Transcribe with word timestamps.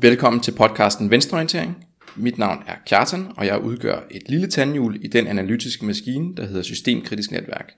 Velkommen 0.00 0.42
til 0.42 0.52
podcasten 0.52 1.10
Venstreorientering. 1.10 1.86
Mit 2.16 2.38
navn 2.38 2.62
er 2.66 2.74
Kjartan, 2.86 3.26
og 3.36 3.46
jeg 3.46 3.60
udgør 3.60 4.06
et 4.10 4.22
lille 4.28 4.46
tandhjul 4.46 5.04
i 5.04 5.06
den 5.06 5.26
analytiske 5.26 5.86
maskine, 5.86 6.36
der 6.36 6.46
hedder 6.46 6.62
Systemkritisk 6.62 7.30
Netværk. 7.30 7.72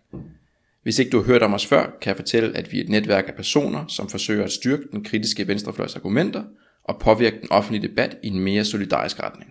Hvis 0.83 0.99
ikke 0.99 1.11
du 1.11 1.17
har 1.17 1.25
hørt 1.25 1.43
om 1.43 1.55
os 1.55 1.67
før, 1.67 1.83
kan 2.01 2.09
jeg 2.09 2.17
fortælle, 2.17 2.57
at 2.57 2.73
vi 2.73 2.79
er 2.79 2.85
et 2.85 2.89
netværk 2.89 3.25
af 3.29 3.35
personer, 3.35 3.85
som 3.89 4.09
forsøger 4.09 4.45
at 4.45 4.53
styrke 4.53 4.83
den 4.93 5.05
kritiske 5.05 5.49
venstrefløjs 5.49 5.97
argumenter 5.97 6.43
og 6.85 7.01
påvirke 7.01 7.41
den 7.41 7.53
offentlige 7.53 7.89
debat 7.89 8.17
i 8.23 8.29
en 8.29 8.41
mere 8.41 8.65
solidarisk 8.65 9.23
retning. 9.23 9.51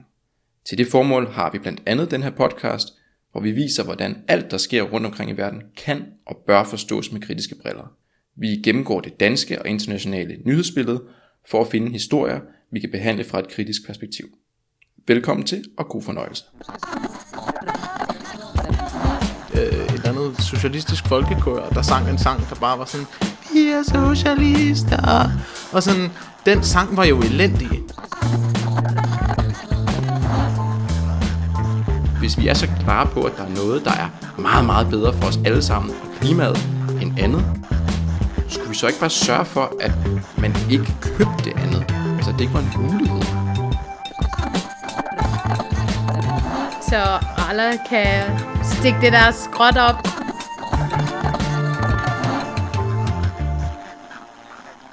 Til 0.66 0.78
det 0.78 0.88
formål 0.88 1.28
har 1.28 1.52
vi 1.52 1.60
blandt 1.60 1.82
andet 1.86 2.12
den 2.12 2.24
her 2.24 2.32
podcast, 2.32 2.88
hvor 3.32 3.42
vi 3.42 3.52
viser, 3.52 3.84
hvordan 3.84 4.16
alt, 4.28 4.52
der 4.52 4.58
sker 4.58 4.82
rundt 4.82 5.06
omkring 5.06 5.32
i 5.32 5.38
verden, 5.38 5.62
kan 5.78 6.06
og 6.26 6.44
bør 6.48 6.64
forstås 6.64 7.12
med 7.12 7.22
kritiske 7.22 7.56
briller. 7.62 7.92
Vi 8.38 8.48
gennemgår 8.48 9.02
det 9.02 9.20
danske 9.20 9.62
og 9.62 9.68
internationale 9.68 10.38
nyhedsbillede 10.46 11.04
for 11.50 11.62
at 11.62 11.68
finde 11.68 11.92
historier, 11.92 12.40
vi 12.72 12.80
kan 12.80 12.92
behandle 12.92 13.24
fra 13.24 13.40
et 13.40 13.48
kritisk 13.50 13.86
perspektiv. 13.88 14.26
Velkommen 15.08 15.46
til, 15.46 15.64
og 15.78 15.88
god 15.88 16.04
fornøjelse. 16.04 16.44
øh, 19.58 19.96
et 19.96 20.06
andet 20.06 20.42
socialistisk 20.42 21.08
folkekør, 21.08 21.70
der 21.70 21.82
sang 21.82 22.10
en 22.10 22.18
sang, 22.18 22.50
der 22.50 22.56
bare 22.56 22.80
var 22.80 22.86
sådan, 22.86 23.08
vi 23.54 23.68
er 23.68 23.84
socialister. 23.84 25.30
Og 25.72 25.84
sådan, 25.84 26.10
den 26.46 26.64
sang 26.64 26.98
var 26.98 27.06
jo 27.06 27.20
elendig. 27.20 27.70
Hvis 32.20 32.38
vi 32.38 32.48
er 32.48 32.54
så 32.54 32.68
klare 32.80 33.08
på, 33.08 33.24
at 33.24 33.34
der 33.38 33.44
er 33.44 33.56
noget, 33.56 33.86
der 33.86 33.92
er 33.92 34.40
meget, 34.42 34.66
meget 34.66 34.90
bedre 34.90 35.14
for 35.14 35.28
os 35.28 35.40
alle 35.46 35.62
sammen 35.62 35.92
og 35.92 36.20
klimaet 36.22 36.58
end 37.02 37.20
andet, 37.20 37.46
skulle 38.50 38.70
vi 38.70 38.76
så 38.76 38.88
ikke 38.88 39.00
bare 39.00 39.10
sørge 39.10 39.46
for, 39.46 39.74
at 39.80 39.92
man 40.38 40.56
ikke 40.72 40.96
købte 41.02 41.44
det 41.44 41.54
andet? 41.58 41.97
Det 42.38 42.44
ikke 42.44 42.54
var 42.54 42.60
en 42.60 42.92
mulighed. 42.92 43.22
så 46.90 47.02
alle 47.50 47.80
kan 47.90 48.40
stikke 48.64 49.00
det 49.02 49.12
der 49.14 49.32
skråt 49.32 49.78
op. 49.78 49.96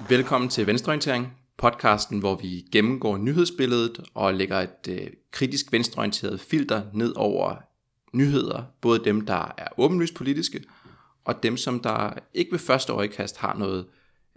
Velkommen 0.09 0.51
til 0.51 0.67
Venstreorientering, 0.67 1.33
podcasten, 1.56 2.19
hvor 2.19 2.36
vi 2.36 2.64
gennemgår 2.73 3.17
nyhedsbilledet 3.17 4.01
og 4.14 4.34
lægger 4.34 4.61
et 4.61 4.89
øh, 4.89 5.06
kritisk 5.31 5.73
venstreorienteret 5.73 6.41
filter 6.41 6.83
ned 6.92 7.12
over 7.17 7.56
nyheder, 8.12 8.62
både 8.81 9.05
dem, 9.05 9.27
der 9.27 9.55
er 9.58 9.69
åbenlyst 9.77 10.14
politiske, 10.14 10.61
og 11.25 11.42
dem, 11.42 11.56
som 11.56 11.81
der 11.81 12.11
ikke 12.34 12.53
ved 12.53 12.58
første 12.58 12.92
øjekast 12.92 13.39
har 13.39 13.55
noget 13.55 13.86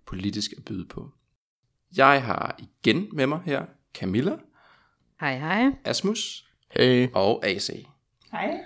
politisk 0.06 0.54
at 0.58 0.66
byde 0.66 0.86
på. 0.86 1.12
Jeg 1.96 2.24
har 2.24 2.60
igen 2.60 3.10
med 3.14 3.28
mig 3.28 3.42
her 3.46 3.66
Camilla, 3.94 4.36
Hej, 5.20 5.40
hej. 5.40 5.72
Asmus 5.86 6.44
Hey. 6.72 7.08
og 7.14 7.46
AC. 7.48 7.70
Hej. 8.32 8.60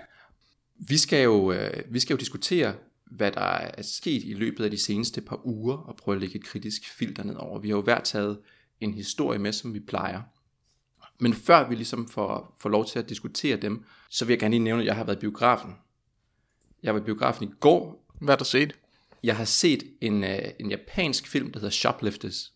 Vi 0.88 0.96
skal 0.98 1.22
jo, 1.24 1.52
øh, 1.52 1.82
vi 1.94 2.00
skal 2.00 2.14
jo 2.14 2.18
diskutere, 2.18 2.74
hvad 3.04 3.32
der 3.32 3.40
er 3.40 3.82
sket 3.82 4.22
i 4.24 4.34
løbet 4.34 4.64
af 4.64 4.70
de 4.70 4.78
seneste 4.84 5.20
par 5.20 5.46
uger, 5.46 5.76
og 5.76 5.96
prøve 5.96 6.14
at 6.14 6.20
lægge 6.20 6.36
et 6.38 6.44
kritisk 6.44 6.88
filter 6.90 7.24
ned 7.24 7.34
over. 7.36 7.58
Vi 7.58 7.68
har 7.68 7.76
jo 7.76 7.82
hver 7.82 8.00
taget 8.00 8.38
en 8.80 8.94
historie 8.94 9.38
med, 9.38 9.52
som 9.52 9.74
vi 9.74 9.80
plejer. 9.80 10.22
Men 11.20 11.34
før 11.34 11.68
vi 11.68 11.74
ligesom 11.74 12.08
får, 12.08 12.56
får 12.60 12.68
lov 12.68 12.86
til 12.86 12.98
at 12.98 13.08
diskutere 13.08 13.56
dem, 13.56 13.84
så 14.10 14.24
vil 14.24 14.32
jeg 14.32 14.40
gerne 14.40 14.52
lige 14.52 14.64
nævne, 14.64 14.82
at 14.82 14.86
jeg 14.86 14.96
har 14.96 15.04
været 15.04 15.16
i 15.16 15.20
biografen. 15.20 15.74
Jeg 16.82 16.94
var 16.94 17.00
i 17.00 17.04
biografen 17.04 17.48
i 17.48 17.52
går. 17.60 18.06
Hvad 18.20 18.32
har 18.32 18.38
du 18.38 18.44
set? 18.44 18.72
Jeg 19.22 19.36
har 19.36 19.44
set 19.44 19.82
en, 20.00 20.24
øh, 20.24 20.38
en 20.60 20.70
japansk 20.70 21.28
film, 21.28 21.52
der 21.52 21.58
hedder 21.60 21.70
Shoplifters, 21.70 22.51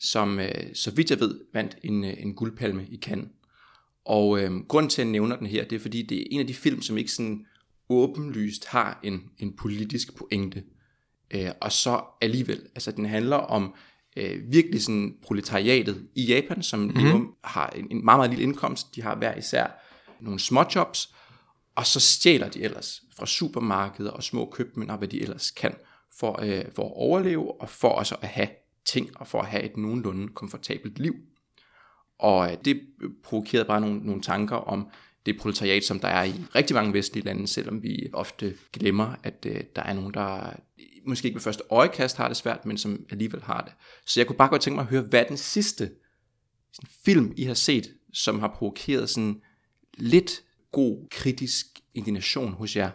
som, 0.00 0.40
øh, 0.40 0.74
så 0.74 0.90
vidt 0.90 1.10
jeg 1.10 1.20
ved, 1.20 1.40
vandt 1.54 1.76
en, 1.82 2.04
øh, 2.04 2.14
en 2.18 2.34
guldpalme 2.34 2.86
i 2.90 2.98
Cannes. 2.98 3.28
Og 4.04 4.40
øh, 4.40 4.66
grunden 4.68 4.90
til, 4.90 5.02
at 5.02 5.06
jeg 5.06 5.12
nævner 5.12 5.36
den 5.36 5.46
her, 5.46 5.64
det 5.64 5.76
er, 5.76 5.80
fordi 5.80 6.02
det 6.02 6.18
er 6.18 6.26
en 6.30 6.40
af 6.40 6.46
de 6.46 6.54
film, 6.54 6.82
som 6.82 6.98
ikke 6.98 7.12
sådan 7.12 7.46
åbenlyst 7.88 8.66
har 8.66 9.00
en, 9.02 9.22
en 9.38 9.56
politisk 9.56 10.16
pointe. 10.16 10.62
Øh, 11.30 11.50
og 11.60 11.72
så 11.72 12.02
alligevel, 12.20 12.62
altså 12.74 12.92
den 12.92 13.06
handler 13.06 13.36
om 13.36 13.74
øh, 14.16 14.52
virkelig 14.52 14.82
sådan 14.82 15.14
proletariatet 15.22 16.08
i 16.14 16.26
Japan, 16.26 16.62
som 16.62 16.80
mm-hmm. 16.80 17.04
lever, 17.04 17.36
har 17.44 17.68
en, 17.68 17.86
en 17.90 18.04
meget, 18.04 18.18
meget 18.18 18.30
lille 18.30 18.42
indkomst. 18.42 18.96
De 18.96 19.02
har 19.02 19.16
hver 19.16 19.36
især 19.36 19.66
nogle 20.20 20.40
småjobs, 20.40 21.14
og 21.74 21.86
så 21.86 22.00
stjæler 22.00 22.48
de 22.48 22.62
ellers 22.62 23.02
fra 23.16 23.26
supermarkeder 23.26 24.10
og 24.10 24.22
små 24.22 24.50
købmænd 24.52 24.90
og 24.90 24.98
hvad 24.98 25.08
de 25.08 25.22
ellers 25.22 25.50
kan 25.50 25.74
for, 26.18 26.40
øh, 26.42 26.64
for 26.74 26.84
at 26.84 26.92
overleve 26.94 27.60
og 27.60 27.68
for 27.68 27.88
også 27.88 28.16
at 28.22 28.28
have 28.28 28.48
ting 28.90 29.20
og 29.20 29.26
for 29.26 29.40
at 29.40 29.48
have 29.48 29.62
et 29.62 29.76
nogenlunde 29.76 30.28
komfortabelt 30.28 30.98
liv. 30.98 31.14
Og 32.18 32.52
øh, 32.52 32.56
det 32.64 32.80
øh, 33.02 33.10
provokerede 33.24 33.64
bare 33.64 33.80
nogle, 33.80 33.98
nogle 33.98 34.22
tanker 34.22 34.56
om 34.56 34.88
det 35.26 35.38
proletariat, 35.38 35.84
som 35.84 36.00
der 36.00 36.08
er 36.08 36.24
i 36.24 36.34
rigtig 36.54 36.74
mange 36.74 36.92
vestlige 36.92 37.24
lande, 37.24 37.46
selvom 37.46 37.82
vi 37.82 38.10
ofte 38.12 38.54
glemmer, 38.72 39.14
at 39.22 39.46
øh, 39.48 39.60
der 39.76 39.82
er 39.82 39.92
nogen, 39.92 40.14
der 40.14 40.46
øh, 40.46 40.84
måske 41.06 41.26
ikke 41.26 41.36
ved 41.36 41.42
første 41.42 41.62
øjekast 41.70 42.16
har 42.16 42.28
det 42.28 42.36
svært, 42.36 42.66
men 42.66 42.78
som 42.78 43.06
alligevel 43.10 43.42
har 43.42 43.60
det. 43.60 43.72
Så 44.06 44.20
jeg 44.20 44.26
kunne 44.26 44.36
bare 44.36 44.48
godt 44.48 44.62
tænke 44.62 44.74
mig 44.74 44.82
at 44.82 44.88
høre, 44.88 45.02
hvad 45.02 45.20
er 45.20 45.28
den 45.28 45.36
sidste 45.36 45.90
sådan, 46.72 46.90
film, 47.04 47.32
I 47.36 47.44
har 47.44 47.54
set, 47.54 47.94
som 48.12 48.38
har 48.38 48.48
provokeret 48.48 49.10
sådan 49.10 49.42
lidt 49.98 50.42
god 50.72 51.08
kritisk 51.10 51.66
indignation 51.94 52.52
hos 52.52 52.76
jer? 52.76 52.90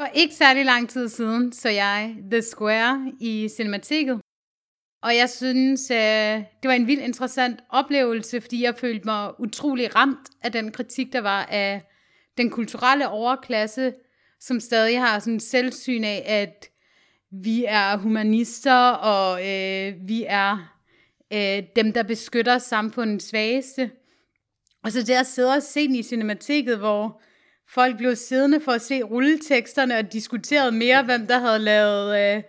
For 0.00 0.06
ikke 0.14 0.34
særlig 0.34 0.64
lang 0.64 0.88
tid 0.88 1.08
siden, 1.08 1.52
så 1.52 1.68
jeg 1.68 2.16
The 2.30 2.42
Square 2.42 3.12
i 3.20 3.48
Cinematiket. 3.48 4.20
Og 5.02 5.16
jeg 5.16 5.30
synes, 5.30 5.90
øh, 5.90 5.96
det 6.62 6.68
var 6.68 6.72
en 6.72 6.86
vildt 6.86 7.02
interessant 7.02 7.60
oplevelse, 7.68 8.40
fordi 8.40 8.62
jeg 8.62 8.74
følte 8.76 9.04
mig 9.04 9.40
utrolig 9.40 9.96
ramt 9.96 10.28
af 10.42 10.52
den 10.52 10.72
kritik, 10.72 11.12
der 11.12 11.20
var 11.20 11.44
af 11.44 11.82
den 12.38 12.50
kulturelle 12.50 13.08
overklasse, 13.08 13.92
som 14.40 14.60
stadig 14.60 15.00
har 15.00 15.18
sådan 15.18 15.40
selvsyn 15.40 16.04
af, 16.04 16.24
at 16.26 16.68
vi 17.32 17.64
er 17.68 17.96
humanister, 17.96 18.90
og 18.90 19.40
øh, 19.40 19.94
vi 20.08 20.24
er 20.28 20.76
øh, 21.32 21.62
dem, 21.76 21.92
der 21.92 22.02
beskytter 22.02 22.58
samfundets 22.58 23.28
svageste. 23.28 23.90
Og 24.84 24.92
så 24.92 25.02
der 25.02 25.22
sidder 25.22 25.56
og 25.56 25.62
se 25.62 25.86
den 25.86 25.94
i 25.94 26.02
cinematikket, 26.02 26.78
hvor 26.78 27.22
folk 27.68 27.96
blev 27.96 28.16
siddende 28.16 28.60
for 28.60 28.72
at 28.72 28.82
se 28.82 29.02
rulleteksterne 29.02 29.98
og 29.98 30.12
diskuterede 30.12 30.72
mere, 30.72 31.02
hvem 31.02 31.26
der 31.26 31.38
havde 31.38 31.58
lavet 31.58 32.36
øh, 32.36 32.42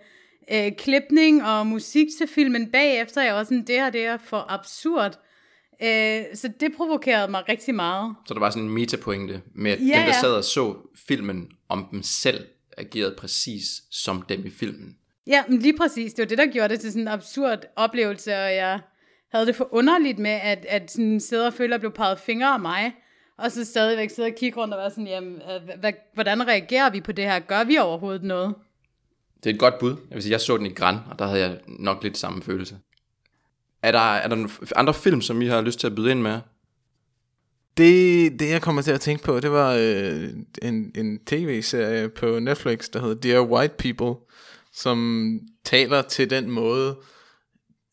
øh, 0.52 0.72
klipning 0.72 1.44
og 1.44 1.66
musik 1.66 2.06
til 2.18 2.26
filmen 2.26 2.70
bagefter. 2.70 3.22
Jeg 3.22 3.34
var 3.34 3.44
sådan, 3.44 3.64
det 3.64 3.74
her 3.74 3.90
det 3.90 4.04
er 4.04 4.16
for 4.16 4.46
absurd. 4.48 5.18
Øh, 5.82 6.22
så 6.34 6.50
det 6.60 6.72
provokerede 6.76 7.30
mig 7.30 7.48
rigtig 7.48 7.74
meget. 7.74 8.14
Så 8.26 8.34
der 8.34 8.40
var 8.40 8.50
sådan 8.50 8.62
en 8.62 8.74
metapointe 8.74 9.42
med, 9.54 9.70
at 9.70 9.78
Ja, 9.80 9.84
dem, 9.84 10.06
der 10.06 10.12
sad 10.12 10.32
og 10.32 10.44
så 10.44 10.76
filmen 11.08 11.48
om 11.68 11.88
dem 11.90 12.02
selv, 12.02 12.46
agerede 12.78 13.14
præcis 13.18 13.66
som 13.90 14.22
dem 14.28 14.46
i 14.46 14.50
filmen. 14.50 14.96
Ja, 15.26 15.44
men 15.48 15.58
lige 15.58 15.76
præcis. 15.76 16.14
Det 16.14 16.22
var 16.22 16.28
det, 16.28 16.38
der 16.38 16.46
gjorde 16.46 16.68
det 16.68 16.80
til 16.80 16.92
sådan 16.92 17.02
en 17.02 17.08
absurd 17.08 17.58
oplevelse, 17.76 18.32
og 18.32 18.54
jeg 18.54 18.80
havde 19.32 19.46
det 19.46 19.56
for 19.56 19.68
underligt 19.74 20.18
med, 20.18 20.30
at, 20.30 20.66
at 20.68 20.90
sådan 20.90 21.20
sidde 21.20 21.46
og 21.46 21.52
føle, 21.52 21.74
at 21.74 21.80
blev 21.80 21.92
peget 21.92 22.18
fingre 22.18 22.48
af 22.48 22.60
mig, 22.60 22.94
og 23.38 23.52
så 23.52 23.64
stadigvæk 23.64 24.10
sidde 24.10 24.26
og 24.26 24.34
kigge 24.34 24.60
rundt 24.60 24.74
og 24.74 24.80
være 24.80 24.90
sådan, 24.90 25.06
jamen, 25.06 25.34
øh, 25.34 25.78
hvad, 25.80 25.92
hvordan 26.14 26.48
reagerer 26.48 26.90
vi 26.90 27.00
på 27.00 27.12
det 27.12 27.24
her? 27.24 27.38
Gør 27.38 27.64
vi 27.64 27.78
overhovedet 27.78 28.22
noget? 28.22 28.54
Det 29.44 29.50
er 29.50 29.54
et 29.54 29.60
godt 29.60 29.78
bud. 29.78 29.90
Jeg 29.90 30.14
vil 30.14 30.22
sige, 30.22 30.32
jeg 30.32 30.40
så 30.40 30.56
den 30.56 30.66
i 30.66 30.72
Gran, 30.72 30.98
og 31.10 31.18
der 31.18 31.26
havde 31.26 31.40
jeg 31.40 31.60
nok 31.66 32.02
lidt 32.02 32.18
samme 32.18 32.42
følelse. 32.42 32.78
Er 33.82 33.92
der, 33.92 33.98
er 33.98 34.28
der 34.28 34.48
andre 34.76 34.94
film, 34.94 35.20
som 35.20 35.42
I 35.42 35.46
har 35.46 35.60
lyst 35.60 35.80
til 35.80 35.86
at 35.86 35.94
byde 35.94 36.10
ind 36.10 36.20
med? 36.20 36.40
Det, 37.76 38.40
det 38.40 38.50
jeg 38.50 38.62
kommer 38.62 38.82
til 38.82 38.92
at 38.92 39.00
tænke 39.00 39.24
på, 39.24 39.40
det 39.40 39.50
var 39.50 39.76
øh, 39.80 40.28
en, 40.62 40.92
en 40.94 41.24
tv-serie 41.24 42.08
på 42.08 42.38
Netflix, 42.38 42.88
der 42.88 43.00
hedder 43.00 43.14
Dear 43.14 43.40
White 43.40 43.74
People, 43.78 44.26
som 44.72 45.40
taler 45.64 46.02
til 46.02 46.30
den 46.30 46.50
måde, 46.50 46.96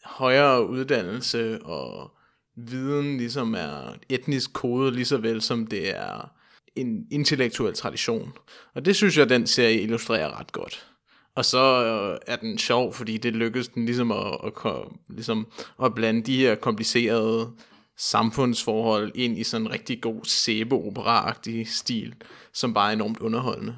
højere 0.06 0.70
uddannelse 0.70 1.62
og 1.64 2.12
viden 2.56 3.18
ligesom 3.18 3.54
er 3.54 3.96
etnisk 4.10 4.54
kode, 4.54 4.92
lige 4.92 5.06
så 5.06 5.18
vel 5.18 5.42
som 5.42 5.68
det 5.68 5.98
er 5.98 6.32
en 6.76 7.08
intellektuel 7.12 7.74
tradition. 7.74 8.34
Og 8.76 8.86
det 8.86 8.96
synes 8.96 9.18
jeg, 9.18 9.30
den 9.30 9.48
serie 9.48 9.82
illustrerer 9.82 10.40
ret 10.40 10.52
godt. 10.52 10.88
Og 11.36 11.46
så 11.46 11.86
øh, 11.86 12.18
er 12.28 12.36
den 12.36 12.58
sjov, 12.58 12.94
fordi 12.94 13.18
det 13.18 13.36
lykkedes 13.36 13.68
den 13.68 13.86
ligesom 13.86 14.12
at, 14.12 14.54
at, 14.66 14.74
ligesom 15.10 15.48
at 15.84 15.96
blande 15.96 16.22
de 16.22 16.38
her 16.38 16.56
komplicerede 16.56 17.52
samfundsforhold 17.98 19.12
ind 19.16 19.38
i 19.38 19.44
sådan 19.44 19.68
en 19.68 19.72
rigtig 19.72 20.02
god 20.02 20.22
sæbeopera-agtig 20.26 21.68
stil, 21.68 22.16
som 22.54 22.74
bare 22.74 22.90
er 22.90 22.94
enormt 22.94 23.20
underholdende. 23.20 23.76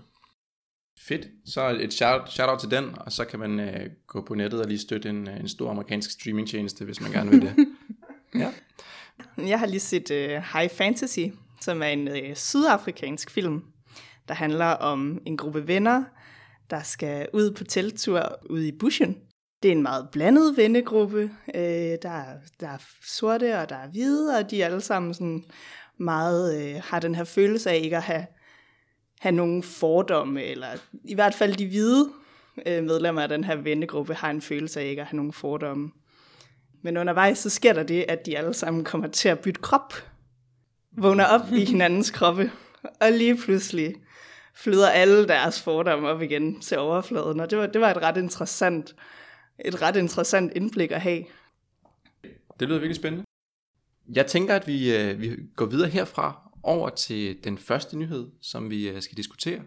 Fedt. 1.00 1.28
Så 1.46 1.70
et 1.70 1.94
shout, 1.94 2.32
shout 2.32 2.50
out 2.50 2.60
til 2.60 2.72
den, 2.72 2.86
og 2.98 3.12
så 3.12 3.26
kan 3.26 3.40
man 3.40 3.60
øh, 3.60 3.90
gå 4.08 4.22
på 4.22 4.36
nettet 4.36 4.62
og 4.62 4.68
lige 4.68 4.80
støtte 4.80 5.10
en, 5.10 5.28
øh, 5.28 5.40
en 5.40 5.48
stor 5.48 5.70
amerikansk 5.70 6.12
streamingtjeneste, 6.12 6.86
hvis 6.86 7.02
man 7.02 7.12
gerne 7.12 7.32
vil 7.32 7.42
det. 7.42 7.56
ja. 8.42 8.52
Jeg 9.38 9.60
har 9.60 9.66
lige 9.66 9.80
set 9.80 10.12
uh, 10.12 10.18
High 10.54 10.70
Fantasy, 10.70 11.26
som 11.62 11.82
er 11.82 11.88
en 11.88 12.08
uh, 12.08 12.36
sydafrikansk 12.36 13.32
film, 13.32 13.64
der 14.28 14.34
handler 14.34 14.66
om 14.66 15.22
en 15.26 15.38
gruppe 15.38 15.68
venner, 15.68 16.04
der 16.72 16.84
skal 16.84 17.28
ud 17.34 17.52
på 17.52 17.64
telttur 17.64 18.40
ud 18.50 18.64
i 18.64 18.72
bushen. 18.72 19.18
Det 19.64 19.70
er 19.70 19.76
en 19.76 19.84
meget 19.84 20.10
blandet 20.12 20.58
vennegruppe. 20.58 21.24
Uh, 21.48 21.62
der, 22.02 22.24
der 22.60 22.68
er 22.68 22.78
sorte, 23.04 23.60
og 23.60 23.70
der 23.70 23.76
er 23.76 23.88
hvide, 23.88 24.38
og 24.38 24.52
de 24.52 24.62
er 24.62 24.66
alle 24.66 24.82
sammen 24.82 25.14
sådan 25.14 25.44
meget 25.98 26.76
uh, 26.76 26.82
har 26.84 27.00
den 27.00 27.16
her 27.16 27.24
følelse 27.24 27.70
af 27.70 27.80
ikke 27.84 27.98
at 27.98 28.04
have 28.04 28.26
have 29.22 29.36
nogle 29.36 29.64
fordomme, 29.64 30.44
eller 30.44 30.68
i 31.06 31.14
hvert 31.14 31.36
fald 31.36 31.56
de 31.56 31.68
hvide 31.68 32.10
øh, 32.66 32.84
medlemmer 32.84 33.22
af 33.22 33.30
den 33.30 33.44
her 33.44 33.56
vennegruppe 33.56 34.14
har 34.14 34.30
en 34.30 34.42
følelse 34.42 34.80
af 34.82 34.86
ikke 34.86 35.02
at 35.02 35.08
have 35.08 35.18
nogle 35.18 35.34
fordomme. 35.34 35.92
Men 36.84 36.98
undervejs 36.98 37.38
så 37.38 37.50
sker 37.50 37.74
der 37.74 37.84
det, 37.84 38.06
at 38.08 38.26
de 38.26 38.38
alle 38.38 38.54
sammen 38.54 38.84
kommer 38.84 39.08
til 39.08 39.30
at 39.30 39.40
bytte 39.40 39.62
krop, 39.62 39.94
vågner 40.98 41.26
op 41.26 41.52
i 41.52 41.66
hinandens 41.72 42.12
kroppe, 42.12 42.52
og 43.02 43.12
lige 43.12 43.38
pludselig 43.38 43.96
flyder 44.56 44.90
alle 44.90 45.28
deres 45.28 45.62
fordomme 45.62 46.08
op 46.08 46.22
igen 46.22 46.62
til 46.62 46.78
overfladen, 46.78 47.40
og 47.40 47.50
det 47.50 47.58
var, 47.58 47.68
det 47.68 47.82
var 47.82 47.92
et 47.92 48.02
ret 48.02 48.18
interessant, 48.18 48.96
et 49.66 49.82
ret 49.82 49.96
interessant 49.96 50.54
indblik 50.56 50.92
at 50.92 51.02
have. 51.02 51.24
Det 52.60 52.68
lyder 52.68 52.80
virkelig 52.80 52.96
spændende. 52.96 53.26
Jeg 54.16 54.28
tænker, 54.28 54.56
at 54.56 54.68
vi, 54.68 54.96
øh, 54.98 55.22
vi 55.22 55.36
går 55.56 55.66
videre 55.66 55.90
herfra 55.90 56.52
over 56.64 56.90
til 56.90 57.38
den 57.44 57.58
første 57.58 57.98
nyhed, 57.98 58.28
som 58.42 58.70
vi 58.70 58.90
øh, 58.90 59.02
skal 59.02 59.18
diskutere. 59.18 59.60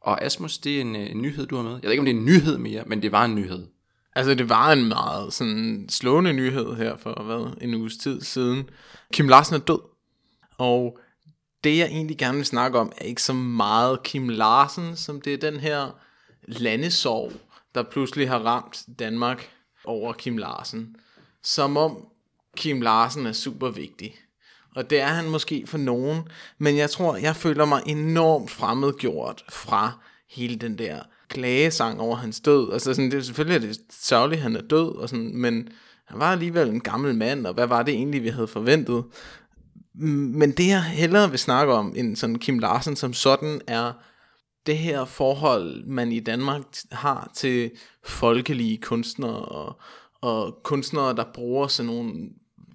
Og 0.00 0.24
Asmus, 0.24 0.58
det 0.58 0.76
er 0.76 0.80
en, 0.80 0.96
øh, 0.96 1.10
en 1.10 1.22
nyhed, 1.22 1.46
du 1.46 1.56
har 1.56 1.62
med. 1.62 1.72
Jeg 1.72 1.82
ved 1.82 1.90
ikke, 1.90 2.00
om 2.00 2.04
det 2.04 2.14
er 2.14 2.18
en 2.18 2.24
nyhed 2.24 2.58
mere, 2.58 2.84
men 2.86 3.02
det 3.02 3.12
var 3.12 3.24
en 3.24 3.34
nyhed. 3.34 3.66
Altså, 4.16 4.34
det 4.34 4.48
var 4.48 4.72
en 4.72 4.88
meget 4.88 5.32
sådan 5.32 5.86
slående 5.88 6.32
nyhed 6.32 6.74
her 6.74 6.96
for, 6.96 7.22
hvad, 7.22 7.56
en 7.60 7.74
uges 7.74 7.96
tid 7.96 8.20
siden. 8.20 8.70
Kim 9.12 9.28
Larsen 9.28 9.54
er 9.54 9.58
død. 9.58 9.80
Og 10.58 10.98
det, 11.64 11.78
jeg 11.78 11.86
egentlig 11.86 12.18
gerne 12.18 12.36
vil 12.36 12.46
snakke 12.46 12.78
om, 12.78 12.92
er 12.96 13.04
ikke 13.04 13.22
så 13.22 13.32
meget 13.32 14.02
Kim 14.02 14.28
Larsen, 14.28 14.96
som 14.96 15.20
det 15.20 15.34
er 15.34 15.50
den 15.50 15.60
her 15.60 15.96
landesorg, 16.42 17.32
der 17.74 17.82
pludselig 17.82 18.28
har 18.28 18.38
ramt 18.38 18.84
Danmark 18.98 19.50
over 19.84 20.12
Kim 20.12 20.36
Larsen. 20.36 20.96
Som 21.42 21.76
om 21.76 22.06
Kim 22.56 22.80
Larsen 22.80 23.26
er 23.26 23.32
super 23.32 23.68
vigtig. 23.68 24.14
Og 24.76 24.90
det 24.90 25.00
er 25.00 25.06
han 25.06 25.30
måske 25.30 25.64
for 25.66 25.78
nogen, 25.78 26.28
men 26.58 26.76
jeg 26.76 26.90
tror, 26.90 27.16
jeg 27.16 27.36
føler 27.36 27.64
mig 27.64 27.82
enormt 27.86 28.50
fremmedgjort 28.50 29.44
fra 29.48 29.92
hele 30.30 30.56
den 30.56 30.78
der 30.78 31.00
klagesang 31.28 32.00
over 32.00 32.16
hans 32.16 32.40
død. 32.40 32.72
Altså 32.72 32.94
sådan, 32.94 33.10
det 33.10 33.18
er 33.18 33.22
selvfølgelig 33.22 33.56
er 33.56 33.72
det 33.72 33.80
sørgeligt, 33.90 34.38
at 34.38 34.42
han 34.42 34.56
er 34.56 34.60
død, 34.60 34.96
og 34.96 35.08
sådan, 35.08 35.36
men 35.36 35.68
han 36.04 36.20
var 36.20 36.32
alligevel 36.32 36.68
en 36.68 36.80
gammel 36.80 37.14
mand, 37.14 37.46
og 37.46 37.54
hvad 37.54 37.66
var 37.66 37.82
det 37.82 37.94
egentlig, 37.94 38.22
vi 38.22 38.28
havde 38.28 38.48
forventet? 38.48 39.04
Men 39.94 40.50
det 40.50 40.68
jeg 40.68 40.82
hellere 40.82 41.30
vil 41.30 41.38
snakke 41.38 41.72
om, 41.72 41.92
end 41.96 42.16
sådan 42.16 42.38
Kim 42.38 42.58
Larsen 42.58 42.96
som 42.96 43.12
sådan, 43.12 43.60
er 43.66 43.92
det 44.66 44.78
her 44.78 45.04
forhold, 45.04 45.84
man 45.84 46.12
i 46.12 46.20
Danmark 46.20 46.62
har 46.92 47.30
til 47.34 47.70
folkelige 48.04 48.78
kunstnere, 48.78 49.44
og, 49.44 49.80
og 50.20 50.58
kunstnere, 50.62 51.16
der 51.16 51.24
bruger 51.34 51.66
sådan 51.68 51.92
nogle 51.92 52.14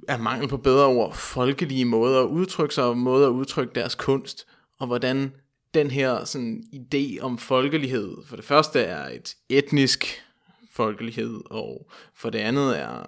af 0.08 0.20
mangel 0.20 0.48
på 0.48 0.58
bedre 0.58 0.86
ord, 0.86 1.16
folkelige 1.16 1.86
måder 1.86 2.22
at 2.22 2.28
udtrykke 2.28 2.76
sig, 2.76 2.84
og 2.84 2.98
måder 2.98 3.28
at 3.28 3.32
udtrykke 3.32 3.76
deres 3.76 3.96
kunst, 3.96 4.48
og 4.80 4.88
hvordan 4.88 5.32
den 5.74 5.92
her 5.92 6.26
sådan, 6.26 6.64
idé 6.74 7.20
om 7.22 7.38
folkelighed, 7.38 8.18
for 8.26 8.36
det 8.36 8.46
første 8.46 8.80
er 8.80 9.10
et 9.10 9.36
etnisk 9.50 10.24
folkelighed, 10.74 11.42
og 11.46 11.92
for 12.16 12.30
det 12.30 12.40
andet 12.40 12.80
er 12.80 13.06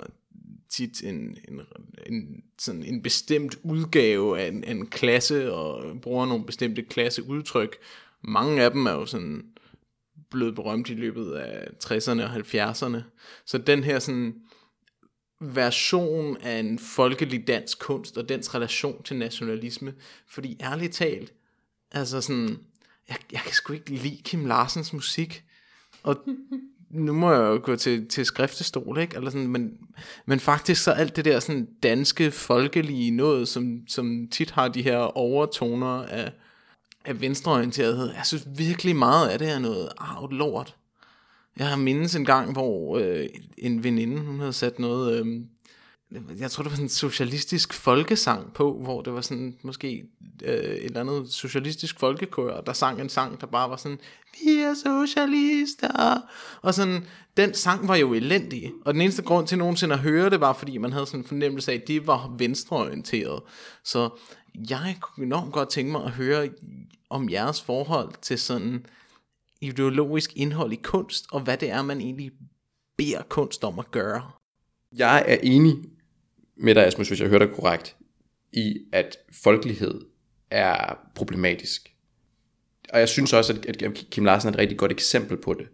tit 0.70 1.04
en, 1.04 1.38
en, 1.48 1.62
en, 2.06 2.44
sådan 2.60 2.84
en 2.84 3.02
bestemt 3.02 3.58
udgave 3.64 4.40
af 4.40 4.48
en, 4.48 4.64
en 4.64 4.88
klasse, 4.88 5.54
og 5.54 6.02
bruger 6.02 6.26
nogle 6.26 6.46
bestemte 6.46 6.82
klasseudtryk. 6.82 7.76
Mange 8.24 8.64
af 8.64 8.72
dem 8.72 8.86
er 8.86 8.92
jo 8.92 9.06
sådan 9.06 9.44
blevet 10.30 10.56
berømt 10.56 10.90
i 10.90 10.94
løbet 10.94 11.34
af 11.34 11.68
60'erne 11.86 12.22
og 12.22 12.36
70'erne. 12.36 13.02
Så 13.46 13.58
den 13.58 13.84
her 13.84 14.00
sådan 14.00 14.36
version 15.42 16.38
af 16.38 16.60
en 16.60 16.80
folkelig 16.80 17.48
dansk 17.48 17.80
kunst 17.80 18.18
og 18.18 18.30
dens 18.30 18.56
relation 18.56 19.04
til 19.04 19.18
nationalisme. 19.18 19.94
Fordi 20.28 20.58
ærligt 20.62 20.94
talt, 20.94 21.34
altså 21.92 22.22
sådan, 22.22 22.58
jeg, 23.10 23.18
jeg 23.32 23.42
kan 23.42 23.54
sgu 23.54 23.74
ikke 23.74 23.90
lide 23.90 24.22
Kim 24.24 24.46
Larsens 24.46 24.94
musik. 24.94 25.44
Og 26.04 26.26
nu 26.90 27.14
må 27.14 27.32
jeg 27.32 27.42
jo 27.42 27.60
gå 27.64 27.76
til, 27.76 28.08
til 28.08 28.26
skriftestol, 28.26 29.00
ikke? 29.00 29.16
Eller 29.16 29.30
sådan, 29.30 29.48
men, 29.48 29.72
men 30.26 30.40
faktisk 30.40 30.84
så 30.84 30.92
alt 30.92 31.16
det 31.16 31.26
der 31.26 31.40
sådan 31.40 31.68
danske, 31.84 32.32
folkelige 32.32 33.12
noget, 33.12 33.48
som, 33.48 33.82
som 33.88 34.28
tit 34.32 34.52
har 34.52 34.68
de 34.68 34.82
her 34.82 34.98
overtoner 34.98 36.04
af, 36.04 36.32
af 37.06 37.22
venstreorienterethed. 37.22 38.14
Jeg 38.14 38.26
synes 38.26 38.48
virkelig 38.58 38.96
meget 38.96 39.30
af 39.30 39.40
det 39.40 39.50
er 39.50 39.60
noget 39.60 39.90
arvet 39.98 40.34
lort. 40.34 40.76
Jeg 41.58 41.68
har 41.68 41.78
mindes 41.78 42.16
en 42.16 42.26
gang, 42.26 42.52
hvor 42.52 42.98
øh, 42.98 43.26
en 43.58 43.84
veninde, 43.84 44.22
hun 44.22 44.40
havde 44.40 44.54
sat 44.54 44.80
noget, 44.80 45.20
øh, 45.20 45.42
jeg 46.12 46.52
tror 46.52 46.64
det 46.64 46.70
var 46.70 46.76
sådan 46.76 46.86
en 46.86 46.90
socialistisk 46.90 47.74
folkesang 47.74 48.54
på, 48.54 48.80
hvor 48.84 49.02
det 49.02 49.14
var 49.14 49.22
sådan 49.22 49.58
måske 49.62 50.04
øh, 50.44 50.54
et 50.54 50.86
eller 50.86 51.00
andet 51.00 51.32
socialistisk 51.32 52.00
folkekør, 52.00 52.62
der 52.62 52.74
sang 52.74 53.02
en 53.02 53.10
sang, 53.10 53.42
der 53.42 53.48
bare 53.48 53.70
var 53.70 53.76
sådan, 53.76 54.00
vi 54.34 54.52
er 54.52 54.74
socialister, 54.74 56.22
og 56.62 56.74
sådan, 56.74 57.06
den 57.38 57.54
sang 57.54 57.88
var 57.88 57.96
jo 57.96 58.14
elendig, 58.14 58.72
og 58.86 58.94
den 58.94 59.02
eneste 59.02 59.24
grund 59.24 59.48
til 59.48 59.58
nogensinde 59.58 59.94
at 59.94 60.02
høre 60.02 60.30
det, 60.30 60.40
var 60.40 60.54
fordi 60.54 60.78
man 60.78 60.94
havde 60.94 61.06
sådan 61.06 61.20
en 61.20 61.28
fornemmelse 61.28 61.72
af, 61.72 61.76
at 61.76 61.88
de 61.88 62.08
var 62.08 62.36
venstreorienteret, 62.38 63.42
så 63.84 64.10
jeg 64.70 64.98
kunne 65.02 65.26
enormt 65.26 65.54
godt 65.54 65.70
tænke 65.70 65.92
mig 65.92 66.04
at 66.04 66.12
høre 66.12 66.50
om 67.10 67.30
jeres 67.30 67.62
forhold 67.62 68.14
til 68.22 68.40
sådan 68.40 68.86
ideologisk 69.62 70.34
indhold 70.36 70.74
i 70.74 70.80
kunst, 70.84 71.26
og 71.32 71.42
hvad 71.42 71.58
det 71.58 71.70
er, 71.70 71.82
man 71.82 72.02
egentlig 72.02 72.32
beder 72.98 73.22
kunst 73.30 73.64
om 73.64 73.80
at 73.80 73.92
gøre. 73.92 74.32
Jeg 74.96 75.24
er 75.28 75.38
enig 75.44 75.76
med 76.60 76.76
dig, 76.76 76.86
Asmus, 76.86 77.08
hvis 77.08 77.22
jeg 77.22 77.30
hører 77.30 77.46
dig 77.46 77.56
korrekt, 77.56 77.96
i 78.54 78.78
at 78.92 79.18
folkelighed 79.32 80.02
er 80.52 80.98
problematisk. 81.16 81.94
Og 82.94 83.00
jeg 83.00 83.10
synes 83.10 83.34
også, 83.34 83.60
at 83.68 83.84
Kim 84.12 84.26
Larsen 84.26 84.50
er 84.50 84.54
et 84.54 84.60
rigtig 84.60 84.78
godt 84.78 84.92
eksempel 84.92 85.38
på 85.38 85.54
det, 85.54 85.68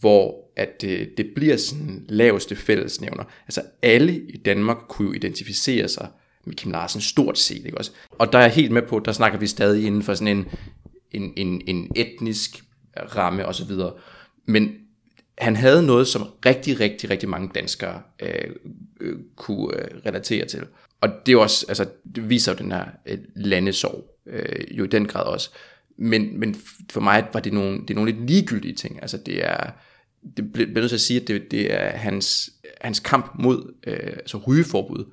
hvor 0.00 0.50
at 0.56 0.80
det, 0.80 1.10
det 1.16 1.26
bliver 1.34 1.56
sådan 1.56 2.06
laveste 2.08 2.56
fællesnævner. 2.56 3.24
Altså 3.46 3.62
alle 3.82 4.20
i 4.28 4.36
Danmark 4.36 4.76
kunne 4.88 5.08
jo 5.08 5.14
identificere 5.14 5.88
sig 5.88 6.08
med 6.44 6.54
Kim 6.54 6.70
Larsen 6.70 7.00
stort 7.00 7.38
set, 7.38 7.64
ikke 7.66 7.78
også? 7.78 7.90
Og 8.10 8.32
der 8.32 8.38
er 8.38 8.42
jeg 8.42 8.52
helt 8.52 8.72
med 8.72 8.82
på, 8.82 8.98
der 8.98 9.12
snakker 9.12 9.38
vi 9.38 9.46
stadig 9.46 9.86
inden 9.86 10.02
for 10.02 10.14
sådan 10.14 10.36
en, 10.36 10.46
en, 11.10 11.32
en, 11.36 11.62
en 11.66 11.90
etnisk 11.96 12.64
ramme 12.96 13.46
osv. 13.46 13.72
Men 14.46 14.83
han 15.38 15.56
havde 15.56 15.86
noget, 15.86 16.08
som 16.08 16.22
rigtig, 16.46 16.80
rigtig, 16.80 17.10
rigtig 17.10 17.28
mange 17.28 17.50
danskere 17.54 18.02
øh, 18.20 18.50
øh, 19.00 19.18
kunne 19.36 19.76
øh, 19.80 19.88
relatere 20.06 20.46
til. 20.46 20.62
Og 21.00 21.08
det 21.26 21.32
er 21.32 21.38
også, 21.38 21.66
altså, 21.68 21.86
det 22.14 22.30
viser 22.30 22.52
jo 22.52 22.58
den 22.58 22.72
her 22.72 22.84
øh, 23.06 23.18
landesorg 23.36 24.18
øh, 24.26 24.78
jo 24.78 24.84
i 24.84 24.86
den 24.86 25.06
grad 25.06 25.24
også. 25.24 25.50
Men, 25.96 26.40
men 26.40 26.56
for 26.90 27.00
mig 27.00 27.26
var 27.32 27.40
det 27.40 27.52
nogle, 27.52 27.80
det 27.80 27.90
er 27.90 27.94
nogle 27.94 28.12
lidt 28.12 28.26
ligegyldige 28.26 28.74
ting. 28.74 28.98
Altså 29.02 29.18
det 29.18 29.44
er, 29.44 29.70
det 30.36 30.52
bliver 30.52 30.80
nødt 30.80 30.90
til 30.90 30.96
at 30.96 31.00
sige, 31.00 31.20
at 31.20 31.28
det, 31.28 31.50
det 31.50 31.74
er 31.74 31.90
hans, 31.90 32.50
hans 32.80 33.00
kamp 33.00 33.32
mod 33.38 33.74
øh, 33.86 34.12
altså 34.12 34.38
rygeforbud. 34.38 35.04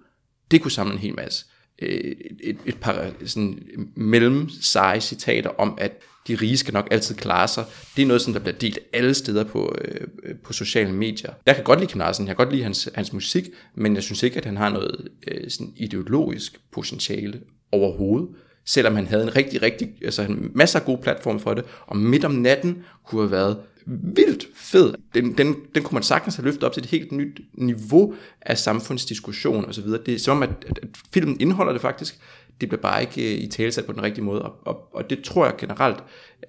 Det 0.52 0.62
kunne 0.62 0.72
samle 0.72 0.94
en 0.94 1.00
hel 1.00 1.16
masse. 1.16 1.46
Øh, 1.82 2.16
et, 2.40 2.58
et 2.66 2.78
par 2.78 3.12
sådan 3.26 3.60
mellem 3.96 4.50
seje 4.50 5.02
citater 5.02 5.50
om, 5.50 5.78
at 5.82 6.02
de 6.28 6.36
rige 6.36 6.58
skal 6.58 6.74
nok 6.74 6.88
altid 6.92 7.16
klare 7.16 7.48
sig. 7.48 7.66
Det 7.96 8.02
er 8.02 8.06
noget, 8.06 8.22
som 8.22 8.34
der 8.34 8.40
bliver 8.40 8.58
delt 8.58 8.80
alle 8.94 9.14
steder 9.14 9.44
på, 9.44 9.76
øh, 9.82 10.08
på 10.44 10.54
sociale 10.54 10.92
medier. 10.92 11.34
Jeg 11.46 11.56
kan 11.56 11.64
godt 11.64 11.80
lide 11.80 11.92
Kim 11.92 12.00
Larsen, 12.00 12.28
jeg 12.28 12.36
kan 12.36 12.46
godt 12.46 12.54
lide 12.54 12.64
hans, 12.64 12.90
hans 12.96 13.14
musik, 13.14 13.50
men 13.76 13.96
jeg 13.96 14.04
synes 14.04 14.24
ikke, 14.24 14.38
at 14.38 14.46
han 14.46 14.58
har 14.58 14.70
noget 14.70 15.08
øh, 15.28 15.50
sådan 15.50 15.74
ideologisk 15.76 16.60
potentiale 16.72 17.42
overhovedet. 17.72 18.30
Selvom 18.66 18.96
han 18.96 19.08
havde 19.08 19.24
en 19.24 19.36
rigtig, 19.36 19.62
rigtig, 19.62 19.90
altså 20.06 20.22
en 20.22 20.52
masser 20.56 20.80
af 20.80 20.86
gode 20.86 21.02
platforme 21.02 21.40
for 21.40 21.54
det, 21.54 21.66
og 21.88 21.98
midt 21.98 22.26
om 22.26 22.32
natten 22.32 22.84
kunne 23.06 23.22
have 23.22 23.32
været 23.32 23.58
vildt 23.86 24.48
fed. 24.56 24.94
Den, 25.14 25.38
den, 25.38 25.56
den 25.76 25.84
kunne 25.84 25.96
man 25.96 26.04
sagtens 26.04 26.36
have 26.36 26.46
løftet 26.46 26.64
op 26.64 26.74
til 26.74 26.84
et 26.84 26.90
helt 26.90 27.12
nyt 27.12 27.42
niveau 27.54 28.16
af 28.42 28.58
samfundsdiskussion 28.58 29.66
osv. 29.66 29.88
Det 29.88 30.10
er 30.10 30.20
som 30.20 30.38
om, 30.38 30.44
at, 30.44 30.50
at, 30.70 30.80
at 30.84 30.90
filmen 31.14 31.42
indeholder 31.42 31.72
det 31.72 31.82
faktisk. 31.82 32.20
Det 32.62 32.70
bliver 32.70 32.82
bare 32.82 33.02
ikke 33.02 33.36
øh, 33.36 33.44
i 33.44 33.48
talesat 33.48 33.86
på 33.86 33.92
den 33.92 34.04
rigtige 34.04 34.24
måde, 34.24 34.42
og, 34.42 34.56
og, 34.66 34.96
og 34.96 35.10
det 35.10 35.24
tror 35.24 35.46
jeg 35.46 35.56
generelt 35.58 35.98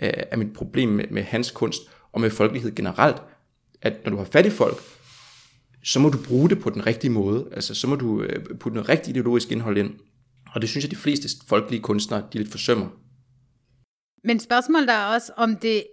øh, 0.02 0.10
er, 0.30 0.36
mit 0.36 0.52
problem 0.52 0.88
med, 0.88 1.04
med 1.10 1.22
hans 1.22 1.50
kunst, 1.50 1.82
og 2.12 2.20
med 2.20 2.30
folkelighed 2.30 2.74
generelt, 2.74 3.16
at 3.82 4.04
når 4.04 4.10
du 4.10 4.16
har 4.16 4.24
fat 4.24 4.46
i 4.46 4.50
folk, 4.50 4.76
så 5.84 6.00
må 6.00 6.08
du 6.08 6.18
bruge 6.28 6.48
det 6.48 6.60
på 6.60 6.70
den 6.70 6.86
rigtige 6.86 7.10
måde. 7.10 7.48
Altså, 7.52 7.74
så 7.74 7.86
må 7.86 7.96
du 7.96 8.22
øh, 8.22 8.44
putte 8.60 8.74
noget 8.74 8.88
rigtig 8.88 9.10
ideologisk 9.10 9.52
indhold 9.52 9.78
ind. 9.78 9.90
Og 10.54 10.60
det 10.60 10.68
synes 10.68 10.84
jeg, 10.84 10.90
de 10.90 10.96
fleste 10.96 11.28
folkelige 11.48 11.82
kunstnere, 11.82 12.24
de 12.32 12.38
lidt 12.38 12.50
forsømmer. 12.50 12.86
Men 14.24 14.40
spørgsmålet 14.40 14.90
er 14.90 15.04
også, 15.04 15.32
om 15.36 15.56
det 15.56 15.84